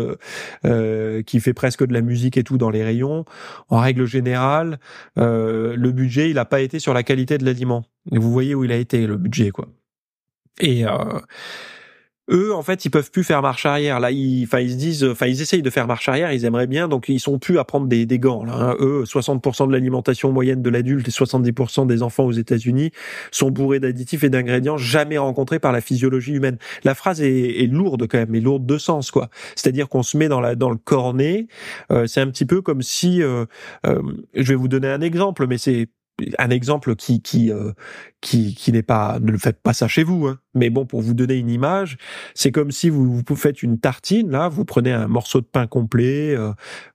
qui 1.25 1.39
fait 1.39 1.53
presque 1.53 1.85
de 1.85 1.93
la 1.93 2.01
musique 2.01 2.37
et 2.37 2.43
tout 2.43 2.57
dans 2.57 2.69
les 2.69 2.83
rayons 2.83 3.25
en 3.69 3.79
règle 3.79 4.05
générale 4.05 4.79
le 5.15 5.91
budget 5.91 6.29
il 6.29 6.35
n'a 6.35 6.45
pas 6.45 6.61
été 6.61 6.79
sur 6.79 6.93
la 6.93 7.03
qualité 7.03 7.37
de 7.37 7.45
l'aliment. 7.45 7.85
Vous 8.11 8.31
voyez 8.31 8.55
où 8.55 8.63
il 8.63 8.71
a 8.71 8.77
été 8.77 9.05
le 9.05 9.17
budget, 9.17 9.51
quoi. 9.51 9.67
Et 10.59 10.85
euh, 10.85 11.19
eux, 12.29 12.53
en 12.53 12.61
fait, 12.61 12.85
ils 12.85 12.89
peuvent 12.89 13.11
plus 13.11 13.23
faire 13.23 13.41
marche 13.41 13.65
arrière. 13.65 13.99
Là, 13.99 14.11
ils, 14.11 14.43
enfin, 14.43 14.59
ils 14.59 14.71
se 14.71 14.77
disent, 14.77 15.03
enfin, 15.03 15.27
ils 15.27 15.41
essayent 15.41 15.61
de 15.61 15.69
faire 15.69 15.87
marche 15.87 16.07
arrière. 16.09 16.31
Ils 16.31 16.45
aimeraient 16.45 16.67
bien, 16.67 16.87
donc 16.87 17.09
ils 17.09 17.19
sont 17.19 17.39
plus 17.39 17.59
à 17.59 17.63
prendre 17.63 17.87
des, 17.87 18.05
des 18.05 18.19
gants. 18.19 18.43
Là, 18.43 18.53
hein. 18.53 18.75
Eux, 18.79 19.03
60% 19.05 19.67
de 19.67 19.71
l'alimentation 19.71 20.31
moyenne 20.31 20.61
de 20.61 20.69
l'adulte 20.69 21.07
et 21.07 21.11
70% 21.11 21.87
des 21.87 22.03
enfants 22.03 22.25
aux 22.25 22.31
États-Unis 22.31 22.91
sont 23.31 23.51
bourrés 23.51 23.79
d'additifs 23.79 24.23
et 24.23 24.29
d'ingrédients 24.29 24.77
jamais 24.77 25.17
rencontrés 25.17 25.59
par 25.59 25.71
la 25.71 25.81
physiologie 25.81 26.33
humaine. 26.33 26.57
La 26.83 26.95
phrase 26.95 27.21
est, 27.21 27.63
est 27.63 27.67
lourde 27.67 28.07
quand 28.07 28.17
même, 28.17 28.29
mais 28.29 28.39
lourde 28.39 28.65
de 28.65 28.77
sens, 28.77 29.11
quoi. 29.11 29.29
C'est-à-dire 29.55 29.89
qu'on 29.89 30.03
se 30.03 30.17
met 30.17 30.27
dans 30.27 30.41
la 30.41 30.55
dans 30.55 30.69
le 30.69 30.77
cornet. 30.77 31.47
Euh, 31.91 32.07
c'est 32.07 32.21
un 32.21 32.27
petit 32.27 32.45
peu 32.45 32.61
comme 32.61 32.81
si, 32.81 33.21
euh, 33.21 33.45
euh, 33.85 34.01
je 34.33 34.49
vais 34.49 34.55
vous 34.55 34.67
donner 34.67 34.87
un 34.87 35.01
exemple, 35.01 35.47
mais 35.47 35.57
c'est 35.57 35.89
un 36.37 36.49
exemple 36.49 36.95
qui 36.95 37.21
qui 37.21 37.51
euh, 37.51 37.71
qui, 38.21 38.53
qui 38.55 38.71
n'est 38.71 38.83
pas 38.83 39.19
ne 39.19 39.31
le 39.31 39.37
faites 39.37 39.61
pas 39.61 39.73
ça 39.73 39.87
chez 39.87 40.03
vous 40.03 40.27
hein. 40.27 40.39
mais 40.53 40.69
bon 40.69 40.85
pour 40.85 41.01
vous 41.01 41.13
donner 41.13 41.35
une 41.35 41.49
image 41.49 41.97
c'est 42.33 42.51
comme 42.51 42.71
si 42.71 42.89
vous, 42.89 43.21
vous 43.25 43.35
faites 43.35 43.63
une 43.63 43.79
tartine 43.79 44.29
là 44.29 44.49
vous 44.49 44.65
prenez 44.65 44.91
un 44.91 45.07
morceau 45.07 45.41
de 45.41 45.45
pain 45.45 45.67
complet 45.67 46.35
euh, 46.35 46.51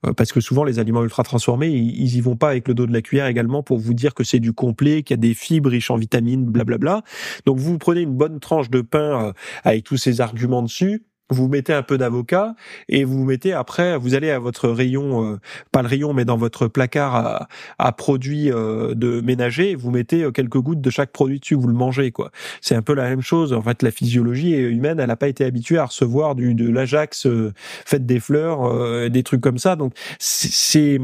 euh, 0.07 0.13
parce 0.13 0.33
que 0.33 0.41
souvent 0.41 0.65
les 0.65 0.79
aliments 0.79 1.03
ultra 1.03 1.23
transformés 1.23 1.69
ils, 1.69 2.17
y 2.17 2.21
vont 2.21 2.37
pas 2.37 2.51
avec 2.51 2.69
le 2.69 2.75
dos 2.75 2.87
de 2.87 2.93
la 2.93 3.03
cuillère 3.03 3.27
également 3.27 3.63
pour 3.63 3.79
vous 3.79 3.95
dire 3.95 4.15
que 4.15 4.25
c'est 4.25 4.41
du 4.41 4.53
complet 4.53 5.03
qu'il 5.03 5.17
y 5.17 5.19
a 5.19 5.23
des 5.23 5.35
fibres 5.35 5.71
riches 5.71 5.91
en 5.91 5.97
vitamines 5.97 6.45
blablabla 6.45 7.03
donc 7.47 7.59
vous 7.59 7.79
prenez 7.79 8.03
une 8.03 8.17
bonne 8.17 8.41
tranche 8.41 8.71
de 8.71 8.81
pain 8.81 9.33
avec 9.65 9.85
tous 9.85 9.97
ces 9.97 10.21
arguments 10.21 10.63
dessus 10.63 11.05
vous 11.31 11.49
mettez 11.49 11.73
un 11.73 11.83
peu 11.83 11.97
d'avocat 11.99 12.55
et 12.89 13.05
vous 13.05 13.25
mettez 13.25 13.53
après, 13.53 13.97
vous 13.97 14.15
allez 14.15 14.31
à 14.31 14.39
votre 14.39 14.69
rayon, 14.69 15.33
euh, 15.33 15.41
pas 15.73 15.83
le 15.83 15.89
rayon, 15.89 16.13
mais 16.13 16.25
dans 16.25 16.37
votre 16.37 16.69
placard 16.69 17.49
à, 17.79 17.93
produits 17.93 18.53
euh, 18.53 18.95
de 18.95 19.21
ménager, 19.21 19.75
vous 19.75 19.91
mettez 19.91 20.25
euh, 20.25 20.31
quelques 20.31 20.59
gouttes 20.59 20.81
de 20.81 20.91
chaque 20.91 21.13
produit 21.13 21.41
dessus, 21.41 21.55
vous 21.55 21.69
le 21.69 21.75
mangez 21.75 22.13
quoi. 22.13 22.31
C'est 22.61 22.75
un 22.75 22.83
peu 22.83 22.95
la 22.95 23.09
même 23.09 23.23
chose. 23.23 23.53
En 23.53 23.63
fait, 23.63 23.83
la 23.83 23.91
physiologie 23.91 24.53
humaine, 24.53 25.01
elle 25.01 25.09
n'a 25.09 25.17
pas 25.17 25.29
été 25.29 25.45
habituée 25.45 25.79
à 25.79 25.87
recevoir 25.87 26.35
du 26.35 26.55
de 26.55 26.69
l'Ajax 26.69 27.27
fait 27.87 28.05
des 28.05 28.21
fleurs, 28.21 29.11
des 29.11 29.23
trucs 29.23 29.41
comme 29.41 29.59
ça. 29.59 29.77
Donc 29.77 29.95
c'est 30.19 31.01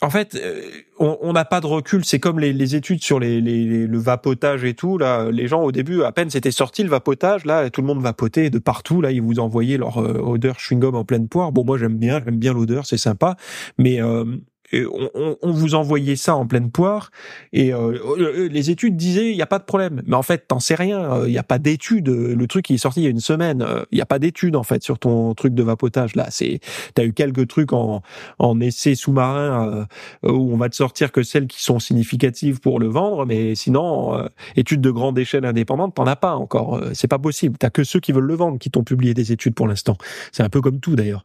en 0.00 0.10
fait, 0.10 0.36
euh, 0.36 0.62
on 1.00 1.32
n'a 1.32 1.44
pas 1.44 1.60
de 1.60 1.66
recul. 1.66 2.04
C'est 2.04 2.20
comme 2.20 2.38
les, 2.38 2.74
études 2.76 3.02
sur 3.02 3.18
les, 3.18 3.40
le 3.40 3.98
vapotage 3.98 4.62
et 4.62 4.74
tout. 4.74 4.96
Là, 4.96 5.28
les 5.32 5.48
gens 5.48 5.62
au 5.62 5.72
début, 5.72 6.02
à 6.02 6.12
peine 6.12 6.30
c'était 6.30 6.52
sorti 6.52 6.84
le 6.84 6.88
vapotage, 6.88 7.44
là, 7.44 7.68
tout 7.70 7.80
le 7.80 7.86
monde 7.88 8.00
vapotait 8.00 8.48
de 8.48 8.58
partout. 8.58 9.00
Là, 9.00 9.10
ils 9.10 9.22
vous 9.22 9.40
envoyaient 9.40 9.76
leur 9.76 9.98
euh, 9.98 10.20
odeur 10.20 10.56
chewing-gum 10.58 10.94
en 10.94 11.04
pleine 11.04 11.28
poire. 11.28 11.50
Bon, 11.50 11.64
moi 11.64 11.78
j'aime 11.78 11.96
bien, 11.96 12.20
j'aime 12.24 12.36
bien 12.36 12.52
l'odeur, 12.52 12.86
c'est 12.86 12.96
sympa. 12.96 13.36
Mais 13.76 14.00
euh, 14.00 14.24
on, 14.72 15.36
on, 15.42 15.50
vous 15.50 15.74
envoyait 15.74 16.16
ça 16.16 16.36
en 16.36 16.46
pleine 16.46 16.70
poire 16.70 17.10
et 17.52 17.72
euh, 17.72 17.98
euh, 18.18 18.48
les 18.48 18.70
études 18.70 18.96
disaient 18.96 19.30
il 19.30 19.36
n'y 19.36 19.42
a 19.42 19.46
pas 19.46 19.58
de 19.58 19.64
problème. 19.64 20.02
Mais 20.06 20.16
en 20.16 20.22
fait, 20.22 20.46
t'en 20.48 20.60
sais 20.60 20.74
rien. 20.74 21.00
Euh, 21.00 21.28
il 21.28 21.32
n'y 21.32 21.38
a 21.38 21.42
pas 21.42 21.58
d'études. 21.58 22.08
Le 22.08 22.46
truc 22.46 22.66
qui 22.66 22.74
est 22.74 22.78
sorti 22.78 23.00
il 23.00 23.04
y 23.04 23.06
a 23.06 23.10
une 23.10 23.20
semaine. 23.20 23.66
Il 23.90 23.96
n'y 23.96 24.02
a 24.02 24.06
pas 24.06 24.18
d'études 24.18 24.56
en 24.56 24.62
fait 24.62 24.82
sur 24.82 24.98
ton 24.98 25.34
truc 25.34 25.54
de 25.54 25.62
vapotage 25.62 26.14
là. 26.14 26.26
C'est 26.30 26.60
t'as 26.94 27.04
eu 27.04 27.12
quelques 27.12 27.48
trucs 27.48 27.72
en 27.72 28.02
en 28.38 28.60
essai 28.60 28.94
sous-marin 28.94 29.86
où 30.22 30.52
on 30.52 30.56
va 30.56 30.68
te 30.68 30.76
sortir 30.76 31.12
que 31.12 31.22
celles 31.22 31.46
qui 31.46 31.62
sont 31.62 31.78
significatives 31.78 32.60
pour 32.60 32.78
le 32.80 32.88
vendre, 32.88 33.26
mais 33.26 33.54
sinon 33.54 34.28
études 34.56 34.80
de 34.80 34.90
grande 34.90 35.18
échelle 35.18 35.44
indépendante 35.44 35.94
t'en 35.94 36.06
as 36.06 36.16
pas 36.16 36.34
encore. 36.34 36.80
C'est 36.92 37.08
pas 37.08 37.18
possible. 37.18 37.56
T'as 37.58 37.70
que 37.70 37.84
ceux 37.84 38.00
qui 38.00 38.12
veulent 38.12 38.24
le 38.24 38.34
vendre 38.34 38.58
qui 38.58 38.70
t'ont 38.70 38.84
publié 38.84 39.14
des 39.14 39.32
études 39.32 39.54
pour 39.54 39.68
l'instant. 39.68 39.96
C'est 40.32 40.42
un 40.42 40.48
peu 40.50 40.60
comme 40.60 40.80
tout 40.80 40.96
d'ailleurs 40.96 41.24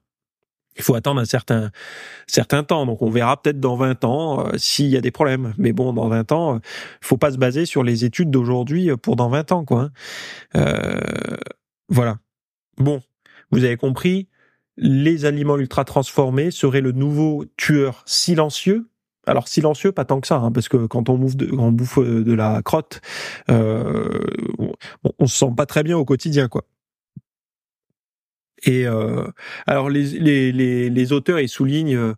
il 0.78 0.84
faut 0.84 0.96
attendre 0.96 1.22
un 1.22 1.26
certain 1.26 1.72
certain 2.28 2.64
temps. 2.64 2.86
Donc 2.86 3.02
on 3.02 3.10
verra 3.10 3.42
peut-être 3.42 3.60
dans 3.60 3.76
20 3.76 4.04
ans 4.04 4.48
euh, 4.48 4.52
s'il 4.58 4.88
y 4.88 4.98
a 4.98 5.02
des 5.02 5.12
problèmes. 5.12 5.54
Mais 5.58 5.74
bon, 5.74 5.94
dans 5.94 6.08
20 6.08 6.32
ans, 6.32 6.56
il 6.58 7.06
faut 7.06 7.18
pas 7.18 7.32
se 7.32 7.38
baser 7.38 7.66
sur 7.66 7.84
les 7.84 8.06
études 8.06 8.32
d'aujourd'hui 8.32 8.90
pour 8.98 9.16
dans 9.16 9.30
20 9.30 9.52
ans, 9.52 9.66
quoi. 9.66 9.82
Hein. 9.82 9.92
Euh, 10.56 11.00
voilà. 11.90 12.18
Bon, 12.78 13.02
vous 13.52 13.64
avez 13.64 13.78
compris. 13.78 14.28
Les 14.76 15.26
aliments 15.26 15.58
ultra 15.58 15.86
transformés 15.86 16.50
seraient 16.50 16.82
le 16.82 16.94
nouveau 16.94 17.46
tueur 17.58 18.02
silencieux 18.08 18.88
alors 19.26 19.48
silencieux, 19.48 19.92
pas 19.92 20.06
tant 20.06 20.20
que 20.20 20.28
ça, 20.28 20.36
hein, 20.36 20.52
parce 20.52 20.68
que 20.68 20.86
quand 20.86 21.10
on 21.10 21.18
bouffe 21.18 21.38
de, 21.38 21.50
on 21.54 22.36
la 22.36 22.62
crotte, 22.62 23.00
euh, 23.50 24.20
on 25.20 25.28
se 25.28 25.38
sent 25.38 25.54
pas 25.56 25.66
très 25.66 25.84
bien 25.84 25.98
au 25.98 26.06
quotidien, 26.06 26.50
quoi. 26.50 26.66
Et 28.64 28.88
euh, 28.88 29.28
alors 29.68 29.89
les, 29.89 30.03
les, 30.51 30.89
les, 30.89 31.14
auteurs 31.14 31.39
ils 31.39 31.49
soulignent 31.49 31.95
euh, 31.95 32.14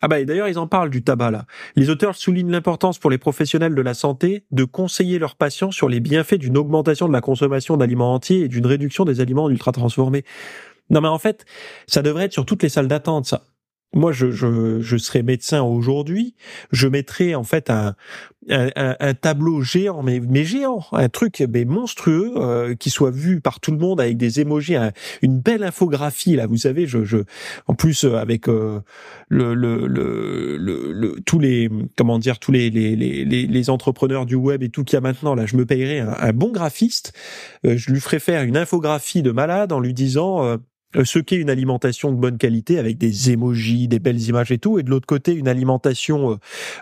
ah 0.00 0.08
bah 0.08 0.24
d'ailleurs 0.24 0.48
ils 0.48 0.58
en 0.58 0.66
parlent 0.66 0.90
du 0.90 1.02
tabac 1.02 1.30
là. 1.30 1.44
Les 1.76 1.90
auteurs 1.90 2.16
soulignent 2.16 2.50
l'importance 2.50 2.98
pour 2.98 3.10
les 3.10 3.18
professionnels 3.18 3.74
de 3.74 3.82
la 3.82 3.94
santé 3.94 4.44
de 4.50 4.64
conseiller 4.64 5.18
leurs 5.18 5.36
patients 5.36 5.70
sur 5.70 5.88
les 5.88 6.00
bienfaits 6.00 6.38
d'une 6.38 6.56
augmentation 6.56 7.08
de 7.08 7.12
la 7.12 7.20
consommation 7.20 7.76
d'aliments 7.76 8.14
entiers 8.14 8.40
et 8.40 8.48
d'une 8.48 8.66
réduction 8.66 9.04
des 9.04 9.20
aliments 9.20 9.48
ultra 9.50 9.70
transformés. 9.72 10.24
Non 10.90 11.00
mais 11.00 11.08
en 11.08 11.18
fait, 11.18 11.44
ça 11.86 12.02
devrait 12.02 12.24
être 12.24 12.32
sur 12.32 12.46
toutes 12.46 12.62
les 12.62 12.68
salles 12.68 12.88
d'attente 12.88 13.26
ça 13.26 13.44
moi, 13.94 14.12
je, 14.12 14.30
je, 14.30 14.80
je 14.80 14.96
serais 14.96 15.22
médecin 15.22 15.62
aujourd'hui, 15.62 16.34
je 16.70 16.88
mettrais 16.88 17.34
en 17.34 17.44
fait 17.44 17.70
un, 17.70 17.94
un, 18.48 18.96
un 18.98 19.14
tableau 19.14 19.60
géant, 19.62 20.02
mais, 20.02 20.20
mais 20.20 20.44
géant, 20.44 20.84
un 20.92 21.08
truc 21.08 21.44
mais 21.52 21.64
monstrueux 21.64 22.32
euh, 22.36 22.74
qui 22.74 22.90
soit 22.90 23.10
vu 23.10 23.40
par 23.40 23.60
tout 23.60 23.70
le 23.70 23.78
monde 23.78 24.00
avec 24.00 24.16
des 24.16 24.40
émojis, 24.40 24.76
une 25.22 25.38
belle 25.38 25.62
infographie 25.62 26.36
là. 26.36 26.46
Vous 26.46 26.56
savez, 26.56 26.86
je, 26.86 27.04
je 27.04 27.18
en 27.66 27.74
plus 27.74 28.04
euh, 28.04 28.16
avec 28.16 28.48
euh, 28.48 28.80
le, 29.28 29.54
le, 29.54 29.86
le, 29.86 30.58
le, 30.58 31.16
tous 31.24 31.38
les 31.38 31.68
comment 31.96 32.18
dire 32.18 32.38
tous 32.38 32.52
les 32.52 32.70
les, 32.70 32.96
les, 32.96 33.24
les 33.24 33.70
entrepreneurs 33.70 34.26
du 34.26 34.34
web 34.34 34.62
et 34.62 34.70
tout 34.70 34.84
qu'il 34.84 34.94
y 34.94 34.98
a 34.98 35.00
maintenant 35.00 35.34
là, 35.34 35.46
je 35.46 35.56
me 35.56 35.66
payerais 35.66 36.00
un, 36.00 36.32
bon 36.32 36.50
graphiste, 36.50 37.12
je 37.62 37.92
lui 37.92 38.00
ferais 38.00 38.18
faire 38.18 38.42
une 38.42 38.56
infographie 38.56 39.22
de 39.22 39.30
malade 39.30 39.72
en 39.72 39.80
lui 39.80 39.94
disant 39.94 40.44
euh, 40.44 40.56
ce 41.04 41.18
qu'est 41.18 41.36
une 41.36 41.50
alimentation 41.50 42.12
de 42.12 42.16
bonne 42.16 42.38
qualité 42.38 42.78
avec 42.78 42.98
des 42.98 43.30
émojis, 43.30 43.88
des 43.88 43.98
belles 43.98 44.20
images 44.20 44.52
et 44.52 44.58
tout, 44.58 44.78
et 44.78 44.82
de 44.82 44.90
l'autre 44.90 45.06
côté 45.06 45.32
une 45.32 45.48
alimentation 45.48 46.32
euh, 46.32 46.36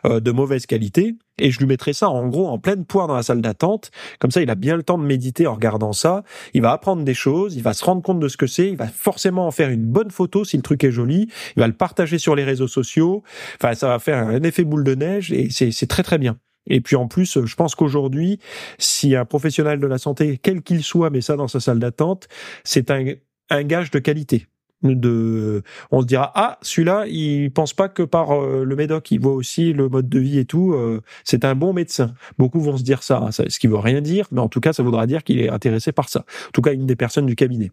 euh, 0.07 0.21
de 0.21 0.31
mauvaise 0.31 0.67
qualité. 0.67 1.17
Et 1.39 1.51
je 1.51 1.59
lui 1.59 1.67
mettrai 1.67 1.93
ça 1.93 2.11
en 2.11 2.29
gros 2.29 2.49
en 2.49 2.59
pleine 2.59 2.85
poire 2.85 3.07
dans 3.07 3.15
la 3.15 3.23
salle 3.23 3.41
d'attente. 3.41 3.91
Comme 4.19 4.31
ça, 4.31 4.43
il 4.43 4.51
a 4.51 4.55
bien 4.55 4.77
le 4.77 4.83
temps 4.83 4.99
de 4.99 5.05
méditer 5.05 5.47
en 5.47 5.55
regardant 5.55 5.93
ça. 5.93 6.23
Il 6.53 6.61
va 6.63 6.73
apprendre 6.73 7.03
des 7.03 7.15
choses, 7.15 7.57
il 7.57 7.63
va 7.63 7.73
se 7.73 7.85
rendre 7.85 8.03
compte 8.03 8.21
de 8.21 8.29
ce 8.29 8.37
que 8.37 8.47
c'est, 8.47 8.69
il 8.69 8.77
va 8.77 8.89
forcément 8.89 9.47
en 9.47 9.51
faire 9.51 9.71
une 9.71 9.87
bonne 9.87 10.11
photo 10.11 10.45
si 10.45 10.57
le 10.57 10.63
truc 10.63 10.85
est 10.85 10.93
joli, 10.93 11.29
il 11.57 11.61
va 11.61 11.67
le 11.67 11.73
partager 11.73 12.19
sur 12.19 12.35
les 12.35 12.45
réseaux 12.45 12.69
sociaux. 12.69 13.23
Enfin, 13.57 13.75
ça 13.75 13.89
va 13.89 13.99
faire 13.99 14.19
un 14.19 14.43
effet 14.43 14.65
boule 14.65 14.85
de 14.85 14.95
neige 14.95 15.33
et 15.33 15.49
c'est 15.51 15.87
très 15.87 16.03
très 16.03 16.19
bien. 16.19 16.37
Et 16.67 16.81
puis 16.81 16.97
en 16.97 17.09
plus, 17.09 17.45
je 17.45 17.55
pense 17.57 17.75
qu'aujourd'hui, 17.75 18.39
si 18.79 19.17
un 19.17 19.25
professionnel 19.25 19.81
de 19.81 19.87
la 19.87 19.99
santé, 19.99 20.39
quel 20.43 20.63
qu'il 20.63 20.85
soit, 20.85 21.11
met 21.11 21.21
ça 21.23 21.37
dans 21.37 21.49
sa 21.49 21.59
salle 21.59 21.79
d'attente, 21.79 22.29
c'est 22.65 22.91
un 22.91 23.15
un 23.51 23.63
gage 23.65 23.91
de 23.91 23.99
qualité. 23.99 24.47
De, 24.83 25.63
on 25.91 26.01
se 26.01 26.07
dira 26.07 26.33
ah 26.35 26.57
celui-là 26.63 27.05
il 27.07 27.53
pense 27.53 27.75
pas 27.75 27.91
que 27.91 28.03
par 28.03 28.33
euh, 28.33 28.65
le 28.65 28.77
médoc 28.77 29.11
il 29.11 29.21
voit 29.21 29.35
aussi 29.35 29.75
le 29.75 29.91
mode 29.91 30.09
de 30.09 30.19
vie 30.19 30.39
et 30.39 30.47
tout 30.47 30.73
euh, 30.73 31.03
c'est 31.23 31.45
un 31.45 31.55
bon 31.55 31.75
médecin 31.75 32.15
beaucoup 32.39 32.63
vont 32.63 32.79
se 32.79 32.83
dire 32.83 33.03
ça, 33.03 33.19
hein, 33.19 33.31
ce 33.31 33.59
qui 33.59 33.67
veut 33.67 33.77
rien 33.77 34.01
dire 34.01 34.27
mais 34.33 34.41
en 34.41 34.49
tout 34.49 34.61
cas 34.61 34.73
ça 34.73 34.83
voudra 34.83 35.07
dire 35.07 35.23
qu'il 35.23 35.39
est 35.39 35.51
intéressé 35.51 35.93
par 35.93 36.09
ça 36.09 36.21
en 36.21 36.51
tout 36.55 36.63
cas 36.63 36.73
une 36.73 36.87
des 36.87 36.97
personnes 36.97 37.27
du 37.27 37.37
cabinet 37.37 37.73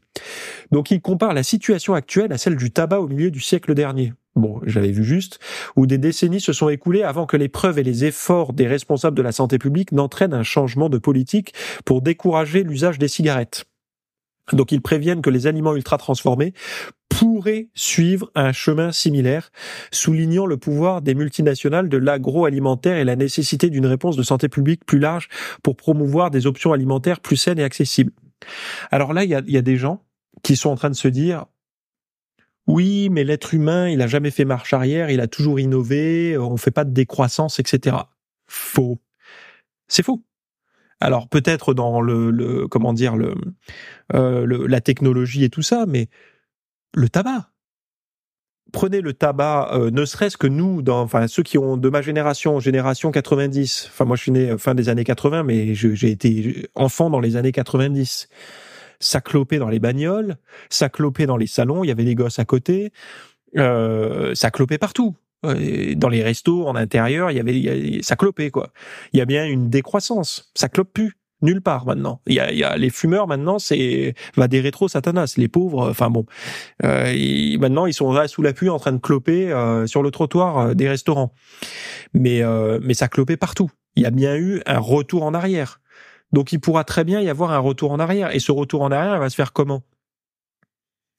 donc 0.73 0.91
il 0.91 0.99
compare 0.99 1.33
la 1.33 1.43
situation 1.43 1.93
actuelle 1.93 2.33
à 2.33 2.37
celle 2.37 2.57
du 2.57 2.71
tabac 2.71 2.99
au 2.99 3.07
milieu 3.07 3.31
du 3.31 3.39
siècle 3.39 3.73
dernier 3.73 4.11
bon, 4.37 4.61
j'avais 4.65 4.91
vu 4.91 5.03
juste, 5.03 5.39
où 5.75 5.85
des 5.85 5.97
décennies 5.97 6.41
se 6.41 6.53
sont 6.53 6.69
écoulées 6.69 7.03
avant 7.03 7.25
que 7.25 7.37
les 7.37 7.49
preuves 7.49 7.79
et 7.79 7.83
les 7.83 8.05
efforts 8.05 8.53
des 8.53 8.67
responsables 8.67 9.17
de 9.17 9.21
la 9.21 9.31
santé 9.31 9.57
publique 9.57 9.91
n'entraînent 9.91 10.33
un 10.33 10.43
changement 10.43 10.89
de 10.89 10.97
politique 10.97 11.53
pour 11.85 12.01
décourager 12.01 12.63
l'usage 12.63 12.99
des 12.99 13.07
cigarettes. 13.07 13.65
Donc 14.53 14.71
ils 14.71 14.81
préviennent 14.81 15.21
que 15.21 15.29
les 15.29 15.47
aliments 15.47 15.75
ultra 15.75 15.97
transformés 15.97 16.53
pourraient 17.09 17.69
suivre 17.73 18.31
un 18.35 18.51
chemin 18.51 18.91
similaire, 18.91 19.51
soulignant 19.91 20.45
le 20.45 20.57
pouvoir 20.57 21.01
des 21.01 21.15
multinationales 21.15 21.89
de 21.89 21.97
l'agroalimentaire 21.97 22.97
et 22.97 23.03
la 23.03 23.15
nécessité 23.15 23.69
d'une 23.69 23.87
réponse 23.87 24.15
de 24.15 24.23
santé 24.23 24.49
publique 24.49 24.85
plus 24.85 24.99
large 24.99 25.27
pour 25.63 25.75
promouvoir 25.75 26.31
des 26.31 26.45
options 26.45 26.73
alimentaires 26.73 27.19
plus 27.19 27.37
saines 27.37 27.59
et 27.59 27.63
accessibles. 27.63 28.11
Alors 28.91 29.13
là, 29.13 29.23
il 29.23 29.29
y 29.31 29.57
a, 29.57 29.61
des 29.61 29.77
gens 29.77 30.03
qui 30.43 30.55
sont 30.55 30.69
en 30.69 30.75
train 30.75 30.91
de 30.91 30.95
se 30.95 31.07
dire 31.07 31.45
oui, 32.67 33.09
mais 33.09 33.23
l'être 33.23 33.53
humain, 33.53 33.89
il 33.89 34.01
a 34.01 34.07
jamais 34.07 34.29
fait 34.29 34.45
marche 34.45 34.73
arrière, 34.73 35.09
il 35.09 35.21
a 35.21 35.27
toujours 35.27 35.59
innové, 35.59 36.37
on 36.37 36.57
fait 36.57 36.69
pas 36.69 36.83
de 36.83 36.91
décroissance, 36.91 37.59
etc. 37.59 37.95
Faux. 38.45 38.99
C'est 39.87 40.03
faux. 40.03 40.21
Alors 40.99 41.27
peut-être 41.27 41.73
dans 41.73 42.01
le, 42.01 42.31
le, 42.31 42.67
comment 42.67 42.93
dire 42.93 43.15
le, 43.15 43.35
euh, 44.13 44.45
le, 44.45 44.65
la 44.67 44.81
technologie 44.81 45.43
et 45.43 45.49
tout 45.49 45.61
ça, 45.61 45.85
mais 45.87 46.07
le 46.93 47.09
tabac. 47.09 47.51
Prenez 48.73 48.99
le 48.99 49.13
tabac, 49.13 49.69
euh, 49.73 49.91
ne 49.91 50.03
serait-ce 50.03 50.35
que 50.35 50.47
nous, 50.47 50.81
dans, 50.81 51.01
enfin 51.01 51.27
ceux 51.27 51.43
qui 51.43 51.57
ont 51.57 51.77
de 51.77 51.89
ma 51.89 52.01
génération, 52.01 52.59
génération 52.59 53.11
90. 53.11 53.89
Enfin 53.89 54.05
moi 54.05 54.17
je 54.17 54.23
suis 54.23 54.31
né 54.31 54.49
euh, 54.49 54.57
fin 54.57 54.75
des 54.75 54.89
années 54.89 55.03
80, 55.05 55.43
mais 55.43 55.73
j'ai 55.73 56.09
été 56.11 56.67
enfant 56.75 57.09
dans 57.09 57.19
les 57.19 57.35
années 57.37 57.51
90. 57.53 58.27
Ça 58.99 59.21
clopait 59.21 59.59
dans 59.59 59.69
les 59.69 59.79
bagnoles, 59.79 60.37
ça 60.69 60.89
clopait 60.89 61.27
dans 61.27 61.37
les 61.37 61.47
salons. 61.47 61.83
Il 61.83 61.87
y 61.87 61.91
avait 61.91 62.03
des 62.03 62.15
gosses 62.15 62.39
à 62.39 62.45
côté. 62.45 62.91
Euh, 63.55 64.33
ça 64.35 64.51
clopait 64.51 64.77
partout. 64.77 65.15
Euh, 65.45 65.93
dans 65.95 66.09
les 66.09 66.23
restos 66.23 66.67
en 66.67 66.75
intérieur, 66.75 67.29
il 67.31 67.37
y 67.37 67.39
avait, 67.39 68.01
ça 68.01 68.15
clopait 68.15 68.49
quoi. 68.49 68.71
Il 69.13 69.19
y 69.19 69.21
a 69.21 69.25
bien 69.25 69.45
une 69.45 69.69
décroissance, 69.69 70.51
ça 70.55 70.67
clope 70.67 70.91
plus 70.91 71.17
nulle 71.41 71.61
part 71.61 71.85
maintenant. 71.85 72.21
Il 72.27 72.35
y 72.35 72.39
a, 72.39 72.51
il 72.51 72.57
y 72.57 72.63
a 72.63 72.75
les 72.77 72.89
fumeurs 72.89 73.27
maintenant, 73.27 73.59
c'est 73.59 74.15
va 74.35 74.47
des 74.47 74.59
rétro 74.59 74.87
satanas. 74.87 75.35
Les 75.37 75.47
pauvres, 75.47 75.89
enfin 75.89 76.09
bon, 76.09 76.25
euh, 76.83 77.57
maintenant 77.59 77.85
ils 77.85 77.93
sont 77.93 78.11
là 78.11 78.27
sous 78.27 78.41
la 78.41 78.53
pluie 78.53 78.69
en 78.69 78.79
train 78.79 78.91
de 78.91 78.97
cloper 78.97 79.51
euh, 79.51 79.87
sur 79.87 80.03
le 80.03 80.11
trottoir 80.11 80.57
euh, 80.57 80.73
des 80.73 80.89
restaurants. 80.89 81.33
Mais 82.13 82.41
mais 82.81 82.93
ça 82.93 83.07
clopait 83.07 83.37
partout. 83.37 83.69
Il 83.95 84.03
y 84.03 84.05
a 84.05 84.11
bien 84.11 84.35
eu 84.35 84.61
un 84.65 84.79
retour 84.79 85.23
en 85.23 85.33
arrière. 85.33 85.81
Donc 86.31 86.51
il 86.51 86.59
pourra 86.59 86.83
très 86.83 87.03
bien 87.03 87.21
y 87.21 87.29
avoir 87.29 87.51
un 87.51 87.59
retour 87.59 87.91
en 87.91 87.99
arrière. 87.99 88.35
Et 88.35 88.39
ce 88.39 88.51
retour 88.51 88.81
en 88.81 88.91
arrière, 88.91 89.15
il 89.15 89.19
va 89.19 89.29
se 89.29 89.35
faire 89.35 89.53
comment? 89.53 89.83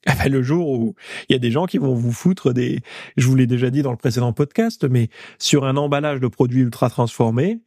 Ben, 0.07 0.31
le 0.31 0.43
jour 0.43 0.69
où 0.69 0.95
il 1.29 1.33
y 1.33 1.37
a 1.37 1.39
des 1.39 1.51
gens 1.51 1.67
qui 1.67 1.79
vont 1.79 1.95
vous 1.95 2.13
foutre 2.13 2.53
des, 2.53 2.81
je 3.17 3.27
vous 3.27 3.35
l'ai 3.35 3.47
déjà 3.47 3.71
dit 3.71 3.83
dans 3.83 3.91
le 3.91 3.97
précédent 3.97 4.33
podcast, 4.33 4.87
mais 4.89 5.09
sur 5.39 5.65
un 5.65 5.77
emballage 5.77 6.21
de 6.21 6.29
produits 6.29 6.63
ultra 6.63 6.89
transformés, 6.91 7.61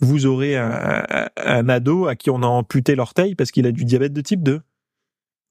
vous 0.00 0.26
aurez 0.26 0.56
un, 0.56 1.04
un, 1.36 1.68
ado 1.68 2.06
à 2.06 2.16
qui 2.16 2.28
on 2.30 2.42
a 2.42 2.46
amputé 2.46 2.94
l'orteil 2.94 3.34
parce 3.34 3.50
qu'il 3.50 3.66
a 3.66 3.72
du 3.72 3.84
diabète 3.84 4.12
de 4.12 4.20
type 4.20 4.42
2. 4.42 4.60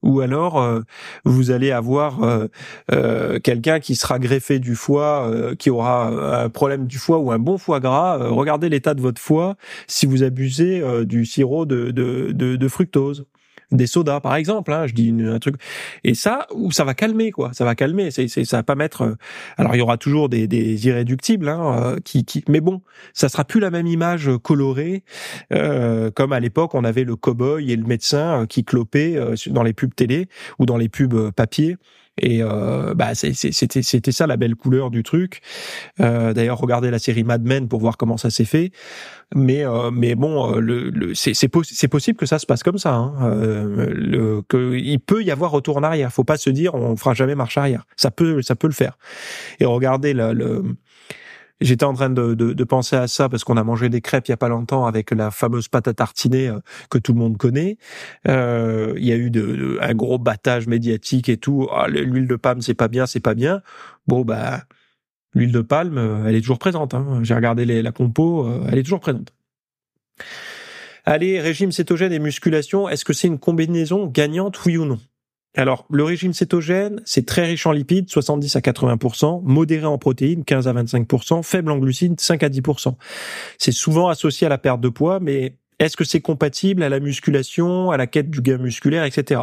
Ou 0.03 0.21
alors 0.21 0.61
euh, 0.61 0.81
vous 1.23 1.49
allez 1.49 1.71
avoir 1.71 2.23
euh, 2.23 2.47
euh, 2.91 3.39
quelqu'un 3.39 3.79
qui 3.79 3.95
sera 3.95 4.19
greffé 4.19 4.59
du 4.59 4.75
foie, 4.75 5.31
qui 5.57 5.71
aura 5.71 6.43
un 6.43 6.49
problème 6.49 6.85
du 6.85 6.99
foie 6.99 7.17
ou 7.17 7.31
un 7.31 7.39
bon 7.39 7.57
foie 7.57 7.79
gras. 7.79 8.17
regardez 8.29 8.69
l'état 8.69 8.93
de 8.93 9.01
votre 9.01 9.19
foie 9.19 9.55
si 9.87 10.05
vous 10.05 10.21
abusez 10.21 10.83
du 11.05 11.25
sirop 11.25 11.65
de, 11.65 11.91
de 11.91 12.67
fructose 12.67 13.25
des 13.71 13.87
sodas 13.87 14.19
par 14.19 14.35
exemple 14.35 14.71
hein, 14.73 14.87
je 14.87 14.93
dis 14.93 15.13
un 15.25 15.39
truc. 15.39 15.55
Et 16.03 16.13
ça 16.13 16.47
ou 16.53 16.71
ça 16.71 16.83
va 16.83 16.93
calmer 16.93 17.31
quoi. 17.31 17.51
Ça 17.53 17.65
va 17.65 17.75
calmer. 17.75 18.11
C'est 18.11 18.27
c'est 18.27 18.45
ça 18.45 18.57
va 18.57 18.63
pas 18.63 18.75
mettre 18.75 19.01
euh, 19.03 19.15
alors 19.57 19.75
il 19.75 19.79
y 19.79 19.81
aura 19.81 19.97
toujours 19.97 20.29
des, 20.29 20.47
des 20.47 20.87
irréductibles 20.87 21.49
hein, 21.49 21.81
euh, 21.83 21.99
qui 22.03 22.25
qui 22.25 22.43
mais 22.47 22.61
bon 22.61 22.81
ça 23.13 23.29
sera 23.29 23.43
plus 23.45 23.59
la 23.59 23.71
même 23.71 23.87
image 23.87 24.29
colorée 24.43 25.03
euh, 25.53 26.11
comme 26.11 26.33
à 26.33 26.39
l'époque 26.39 26.75
on 26.75 26.83
avait 26.83 27.03
le 27.03 27.15
cowboy 27.15 27.71
et 27.71 27.75
le 27.75 27.85
médecin 27.85 28.45
qui 28.47 28.63
clopaient 28.63 29.19
dans 29.47 29.63
les 29.63 29.73
pubs 29.73 29.93
télé 29.93 30.27
ou 30.59 30.65
dans 30.65 30.77
les 30.77 30.89
pubs 30.89 31.31
papier 31.31 31.77
et 32.21 32.41
euh, 32.41 32.93
bah 32.93 33.13
c'était 33.13 33.81
c'était 33.81 34.11
ça 34.11 34.27
la 34.27 34.37
belle 34.37 34.55
couleur 34.55 34.89
du 34.89 35.03
truc. 35.03 35.41
Euh, 35.99 36.33
D'ailleurs, 36.33 36.59
regardez 36.59 36.89
la 36.89 36.99
série 36.99 37.23
Mad 37.23 37.43
Men 37.43 37.67
pour 37.67 37.79
voir 37.79 37.97
comment 37.97 38.17
ça 38.17 38.29
s'est 38.29 38.45
fait. 38.45 38.71
Mais 39.33 39.65
euh, 39.65 39.91
mais 39.91 40.15
bon, 40.15 40.55
euh, 40.55 40.59
le, 40.59 40.89
le 40.91 41.13
c'est 41.13 41.33
c'est 41.33 41.47
possible 41.87 42.17
que 42.17 42.25
ça 42.25 42.39
se 42.39 42.45
passe 42.45 42.63
comme 42.63 42.77
ça. 42.77 42.93
Hein. 42.93 43.13
Euh, 43.23 43.91
le, 43.93 44.41
que 44.47 44.75
il 44.75 44.99
peut 44.99 45.23
y 45.23 45.31
avoir 45.31 45.51
retour 45.51 45.77
en 45.77 45.83
arrière. 45.83 46.11
Faut 46.11 46.23
pas 46.23 46.37
se 46.37 46.49
dire 46.49 46.73
on 46.75 46.95
fera 46.95 47.13
jamais 47.13 47.35
marche 47.35 47.57
arrière. 47.57 47.85
Ça 47.97 48.11
peut 48.11 48.41
ça 48.41 48.55
peut 48.55 48.67
le 48.67 48.73
faire. 48.73 48.97
Et 49.59 49.65
regardez 49.65 50.13
le, 50.13 50.33
le 50.33 50.63
J'étais 51.61 51.85
en 51.85 51.93
train 51.93 52.09
de, 52.09 52.33
de, 52.33 52.63
penser 52.65 52.97
à 52.97 53.07
ça 53.07 53.29
parce 53.29 53.45
qu'on 53.45 53.55
a 53.55 53.63
mangé 53.63 53.87
des 53.87 54.01
crêpes 54.01 54.27
il 54.27 54.31
y 54.31 54.33
a 54.33 54.37
pas 54.37 54.49
longtemps 54.49 54.85
avec 54.85 55.11
la 55.11 55.31
fameuse 55.31 55.69
pâte 55.69 55.87
à 55.87 55.93
tartiner 55.93 56.49
euh, 56.49 56.59
que 56.89 56.97
tout 56.97 57.13
le 57.13 57.19
monde 57.19 57.37
connaît. 57.37 57.77
Euh, 58.27 58.93
il 58.97 59.05
y 59.05 59.13
a 59.13 59.15
eu 59.15 59.31
un 59.79 59.93
gros 59.93 60.17
battage 60.19 60.67
médiatique 60.67 61.29
et 61.29 61.37
tout. 61.37 61.69
Ah, 61.71 61.87
l'huile 61.87 62.27
de 62.27 62.35
palme 62.35 62.61
c'est 62.61 62.73
pas 62.73 62.89
bien, 62.89 63.05
c'est 63.05 63.21
pas 63.21 63.35
bien. 63.35 63.61
Bon 64.05 64.25
bah 64.25 64.65
l'huile 65.33 65.53
de 65.53 65.61
palme, 65.61 65.97
euh, 65.97 66.25
elle 66.27 66.35
est 66.35 66.41
toujours 66.41 66.59
présente. 66.59 66.93
Hein. 66.93 67.21
J'ai 67.23 67.35
regardé 67.35 67.65
la 67.65 67.91
compo, 67.93 68.49
elle 68.67 68.77
est 68.77 68.83
toujours 68.83 68.99
présente. 68.99 69.33
Allez, 71.05 71.39
régime 71.39 71.71
cétogène 71.71 72.11
et 72.11 72.19
musculation, 72.19 72.89
est-ce 72.89 73.05
que 73.05 73.13
c'est 73.13 73.27
une 73.27 73.39
combinaison 73.39 74.07
gagnante, 74.07 74.65
oui 74.65 74.77
ou 74.77 74.85
non? 74.85 74.99
Alors, 75.55 75.85
le 75.89 76.03
régime 76.03 76.33
cétogène, 76.33 77.01
c'est 77.05 77.25
très 77.25 77.45
riche 77.45 77.65
en 77.65 77.71
lipides, 77.71 78.09
70 78.09 78.55
à 78.55 78.59
80%, 78.59 79.41
modéré 79.43 79.85
en 79.85 79.97
protéines, 79.97 80.43
15 80.43 80.67
à 80.67 80.73
25%, 80.73 81.43
faible 81.43 81.71
en 81.71 81.77
glucides, 81.77 82.19
5 82.19 82.43
à 82.43 82.49
10%. 82.49 82.95
C'est 83.57 83.71
souvent 83.71 84.09
associé 84.09 84.45
à 84.47 84.49
la 84.49 84.57
perte 84.57 84.81
de 84.81 84.89
poids, 84.89 85.19
mais 85.21 85.55
est-ce 85.79 85.95
que 85.95 86.03
c'est 86.03 86.21
compatible 86.21 86.83
à 86.83 86.89
la 86.89 86.99
musculation, 86.99 87.91
à 87.91 87.97
la 87.97 88.07
quête 88.07 88.29
du 88.29 88.41
gain 88.41 88.57
musculaire, 88.57 89.05
etc. 89.05 89.41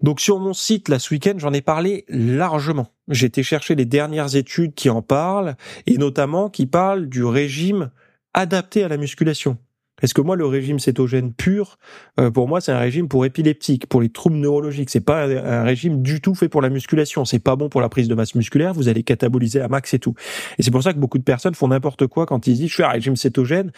Donc 0.00 0.20
sur 0.20 0.38
mon 0.38 0.52
site, 0.52 0.90
là, 0.90 0.98
ce 0.98 1.14
week-end, 1.14 1.34
j'en 1.38 1.54
ai 1.54 1.62
parlé 1.62 2.04
largement. 2.08 2.88
J'ai 3.08 3.26
été 3.26 3.42
chercher 3.42 3.74
les 3.74 3.86
dernières 3.86 4.36
études 4.36 4.74
qui 4.74 4.90
en 4.90 5.00
parlent, 5.00 5.56
et 5.86 5.96
notamment 5.96 6.50
qui 6.50 6.66
parlent 6.66 7.08
du 7.08 7.24
régime 7.24 7.90
adapté 8.34 8.84
à 8.84 8.88
la 8.88 8.98
musculation. 8.98 9.56
Est-ce 10.02 10.12
que 10.12 10.20
moi, 10.20 10.34
le 10.34 10.46
régime 10.46 10.78
cétogène 10.78 11.32
pur, 11.32 11.78
euh, 12.18 12.30
pour 12.30 12.48
moi, 12.48 12.60
c'est 12.60 12.72
un 12.72 12.78
régime 12.78 13.08
pour 13.08 13.24
épileptique, 13.24 13.86
pour 13.86 14.02
les 14.02 14.08
troubles 14.08 14.36
neurologiques. 14.36 14.90
C'est 14.90 15.00
pas 15.00 15.24
un, 15.24 15.62
régime 15.62 16.02
du 16.02 16.20
tout 16.20 16.34
fait 16.34 16.48
pour 16.48 16.62
la 16.62 16.68
musculation. 16.68 17.24
C'est 17.24 17.38
pas 17.38 17.54
bon 17.54 17.68
pour 17.68 17.80
la 17.80 17.88
prise 17.88 18.08
de 18.08 18.14
masse 18.14 18.34
musculaire. 18.34 18.74
Vous 18.74 18.88
allez 18.88 19.04
cataboliser 19.04 19.60
à 19.60 19.68
max 19.68 19.94
et 19.94 20.00
tout. 20.00 20.14
Et 20.58 20.62
c'est 20.62 20.72
pour 20.72 20.82
ça 20.82 20.92
que 20.92 20.98
beaucoup 20.98 21.18
de 21.18 21.24
personnes 21.24 21.54
font 21.54 21.68
n'importe 21.68 22.06
quoi 22.08 22.26
quand 22.26 22.46
ils 22.46 22.54
disent 22.54 22.70
je 22.70 22.76
fais 22.76 22.84
un 22.84 22.88
régime 22.88 23.16
cétogène. 23.16 23.70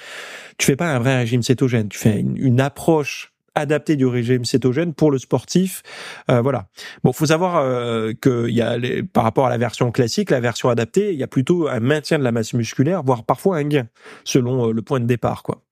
Tu 0.57 0.67
fais 0.67 0.77
pas 0.77 0.93
un 0.93 0.99
vrai 0.99 1.19
régime 1.19 1.43
cétogène. 1.43 1.89
Tu 1.89 1.99
fais 1.99 2.21
une, 2.21 2.61
approche 2.61 3.35
adaptée 3.55 3.97
du 3.97 4.07
régime 4.07 4.47
cétogène 4.47 4.95
pour 4.95 5.11
le 5.11 5.19
sportif. 5.19 5.83
Euh, 6.31 6.41
voilà. 6.41 6.69
Bon, 7.05 7.13
faut 7.13 7.27
savoir 7.27 7.57
euh, 7.57 8.15
que 8.19 8.49
y 8.49 8.63
a 8.63 8.79
les, 8.79 9.03
par 9.03 9.25
rapport 9.25 9.47
à 9.47 9.51
la 9.51 9.59
version 9.59 9.93
classique, 9.93 10.31
la 10.31 10.41
version 10.41 10.71
adaptée, 10.71 11.13
il 11.13 11.19
y 11.19 11.23
a 11.23 11.27
plutôt 11.27 11.69
un 11.69 11.81
maintien 11.81 12.19
de 12.19 12.25
la 12.25 12.33
masse 12.33 12.55
musculaire, 12.55 13.03
voire 13.03 13.25
parfois 13.25 13.59
un 13.59 13.65
gain 13.65 13.89
selon 14.25 14.73
le 14.73 14.83
point 14.83 15.01
de 15.01 15.07
départ, 15.07 15.43
quoi. 15.43 15.66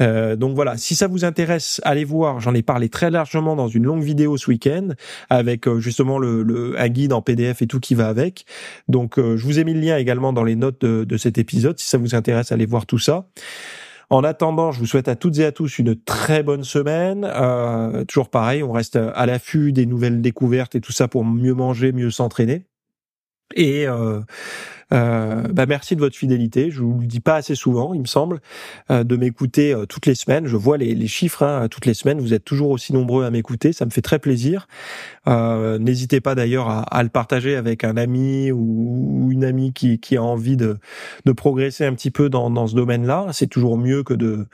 Euh, 0.00 0.36
donc 0.36 0.54
voilà, 0.54 0.76
si 0.76 0.94
ça 0.94 1.06
vous 1.06 1.24
intéresse, 1.24 1.80
allez 1.84 2.04
voir. 2.04 2.40
J'en 2.40 2.54
ai 2.54 2.62
parlé 2.62 2.88
très 2.88 3.10
largement 3.10 3.56
dans 3.56 3.68
une 3.68 3.84
longue 3.84 4.02
vidéo 4.02 4.36
ce 4.36 4.50
week-end 4.50 4.88
avec 5.30 5.66
euh, 5.66 5.80
justement 5.80 6.18
le, 6.18 6.42
le, 6.42 6.78
un 6.78 6.88
guide 6.88 7.12
en 7.12 7.22
PDF 7.22 7.62
et 7.62 7.66
tout 7.66 7.80
qui 7.80 7.94
va 7.94 8.08
avec. 8.08 8.44
Donc 8.88 9.18
euh, 9.18 9.36
je 9.36 9.44
vous 9.44 9.58
ai 9.58 9.64
mis 9.64 9.74
le 9.74 9.80
lien 9.80 9.96
également 9.96 10.32
dans 10.32 10.44
les 10.44 10.56
notes 10.56 10.80
de, 10.80 11.04
de 11.04 11.16
cet 11.16 11.38
épisode. 11.38 11.78
Si 11.78 11.88
ça 11.88 11.98
vous 11.98 12.14
intéresse, 12.14 12.52
allez 12.52 12.66
voir 12.66 12.86
tout 12.86 12.98
ça. 12.98 13.28
En 14.10 14.24
attendant, 14.24 14.72
je 14.72 14.78
vous 14.78 14.86
souhaite 14.86 15.08
à 15.08 15.16
toutes 15.16 15.38
et 15.38 15.44
à 15.44 15.52
tous 15.52 15.78
une 15.78 15.94
très 15.94 16.42
bonne 16.42 16.64
semaine. 16.64 17.30
Toujours 18.08 18.30
pareil, 18.30 18.62
on 18.62 18.72
reste 18.72 18.96
à 18.96 19.26
l'affût 19.26 19.70
des 19.70 19.84
nouvelles 19.84 20.22
découvertes 20.22 20.74
et 20.74 20.80
tout 20.80 20.92
ça 20.92 21.08
pour 21.08 21.26
mieux 21.26 21.52
manger, 21.52 21.92
mieux 21.92 22.10
s'entraîner. 22.10 22.64
Et 23.54 23.86
euh, 23.86 24.20
euh, 24.92 25.42
bah 25.52 25.66
merci 25.66 25.96
de 25.96 26.00
votre 26.00 26.16
fidélité. 26.16 26.70
Je 26.70 26.82
vous 26.82 27.00
le 27.00 27.06
dis 27.06 27.20
pas 27.20 27.36
assez 27.36 27.54
souvent, 27.54 27.92
il 27.92 28.00
me 28.00 28.06
semble, 28.06 28.40
euh, 28.90 29.04
de 29.04 29.16
m'écouter 29.16 29.74
euh, 29.74 29.86
toutes 29.86 30.06
les 30.06 30.14
semaines. 30.14 30.46
Je 30.46 30.56
vois 30.56 30.78
les, 30.78 31.06
chiffres 31.06 31.42
hein, 31.42 31.68
toutes 31.68 31.86
les 31.86 31.94
semaines. 31.94 32.20
Vous 32.20 32.32
êtes 32.34 32.44
toujours 32.44 32.70
aussi 32.70 32.92
nombreux 32.92 33.24
à 33.24 33.30
m'écouter. 33.30 33.72
Ça 33.72 33.84
me 33.84 33.90
fait 33.90 34.02
très 34.02 34.18
plaisir. 34.18 34.66
N'hésitez 35.26 36.20
pas 36.20 36.34
d'ailleurs 36.34 36.68
à, 36.70 37.02
le 37.02 37.10
partager 37.10 37.54
avec 37.56 37.84
un 37.84 37.96
ami 37.96 38.50
ou 38.50 39.28
une 39.30 39.44
amie 39.44 39.72
qui, 39.72 40.16
a 40.16 40.22
envie 40.22 40.56
de, 40.56 40.78
progresser 41.36 41.84
un 41.84 41.92
petit 41.94 42.10
peu 42.10 42.30
dans, 42.30 42.50
dans 42.50 42.66
ce 42.66 42.74
domaine-là. 42.74 43.26
C'est 43.32 43.46
toujours 43.46 43.76
mieux 43.76 44.02
que 44.02 44.14
de 44.14 44.46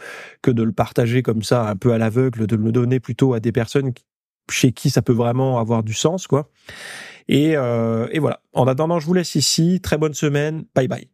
que 0.43 0.51
de 0.51 0.63
le 0.63 0.73
partager 0.73 1.23
comme 1.23 1.43
ça, 1.43 1.69
un 1.69 1.77
peu 1.77 1.93
à 1.93 1.99
l'aveugle, 1.99 2.47
de 2.47 2.57
le 2.57 2.73
donner 2.73 2.99
plutôt 2.99 3.35
à 3.35 3.41
des 3.41 3.53
personnes 3.53 3.93
chez 4.51 4.73
qui 4.73 4.91
ça 4.91 5.01
peut 5.01 5.13
vraiment 5.13 5.59
avoir 5.59 5.83
du 5.83 5.95
sens, 5.95 6.27
quoi. 6.27 6.51
Et, 7.29 7.57
euh, 7.57 8.09
et 8.13 8.19
voilà. 8.19 8.41
En 8.53 8.67
attendant, 8.67 9.01
je 9.01 9.07
vous 9.07 9.15
laisse 9.15 9.35
ici. 9.35 9.81
Très 9.83 9.99
bonne 9.99 10.15
semaine. 10.15 10.65
Bye 10.75 10.89
bye. 10.89 11.14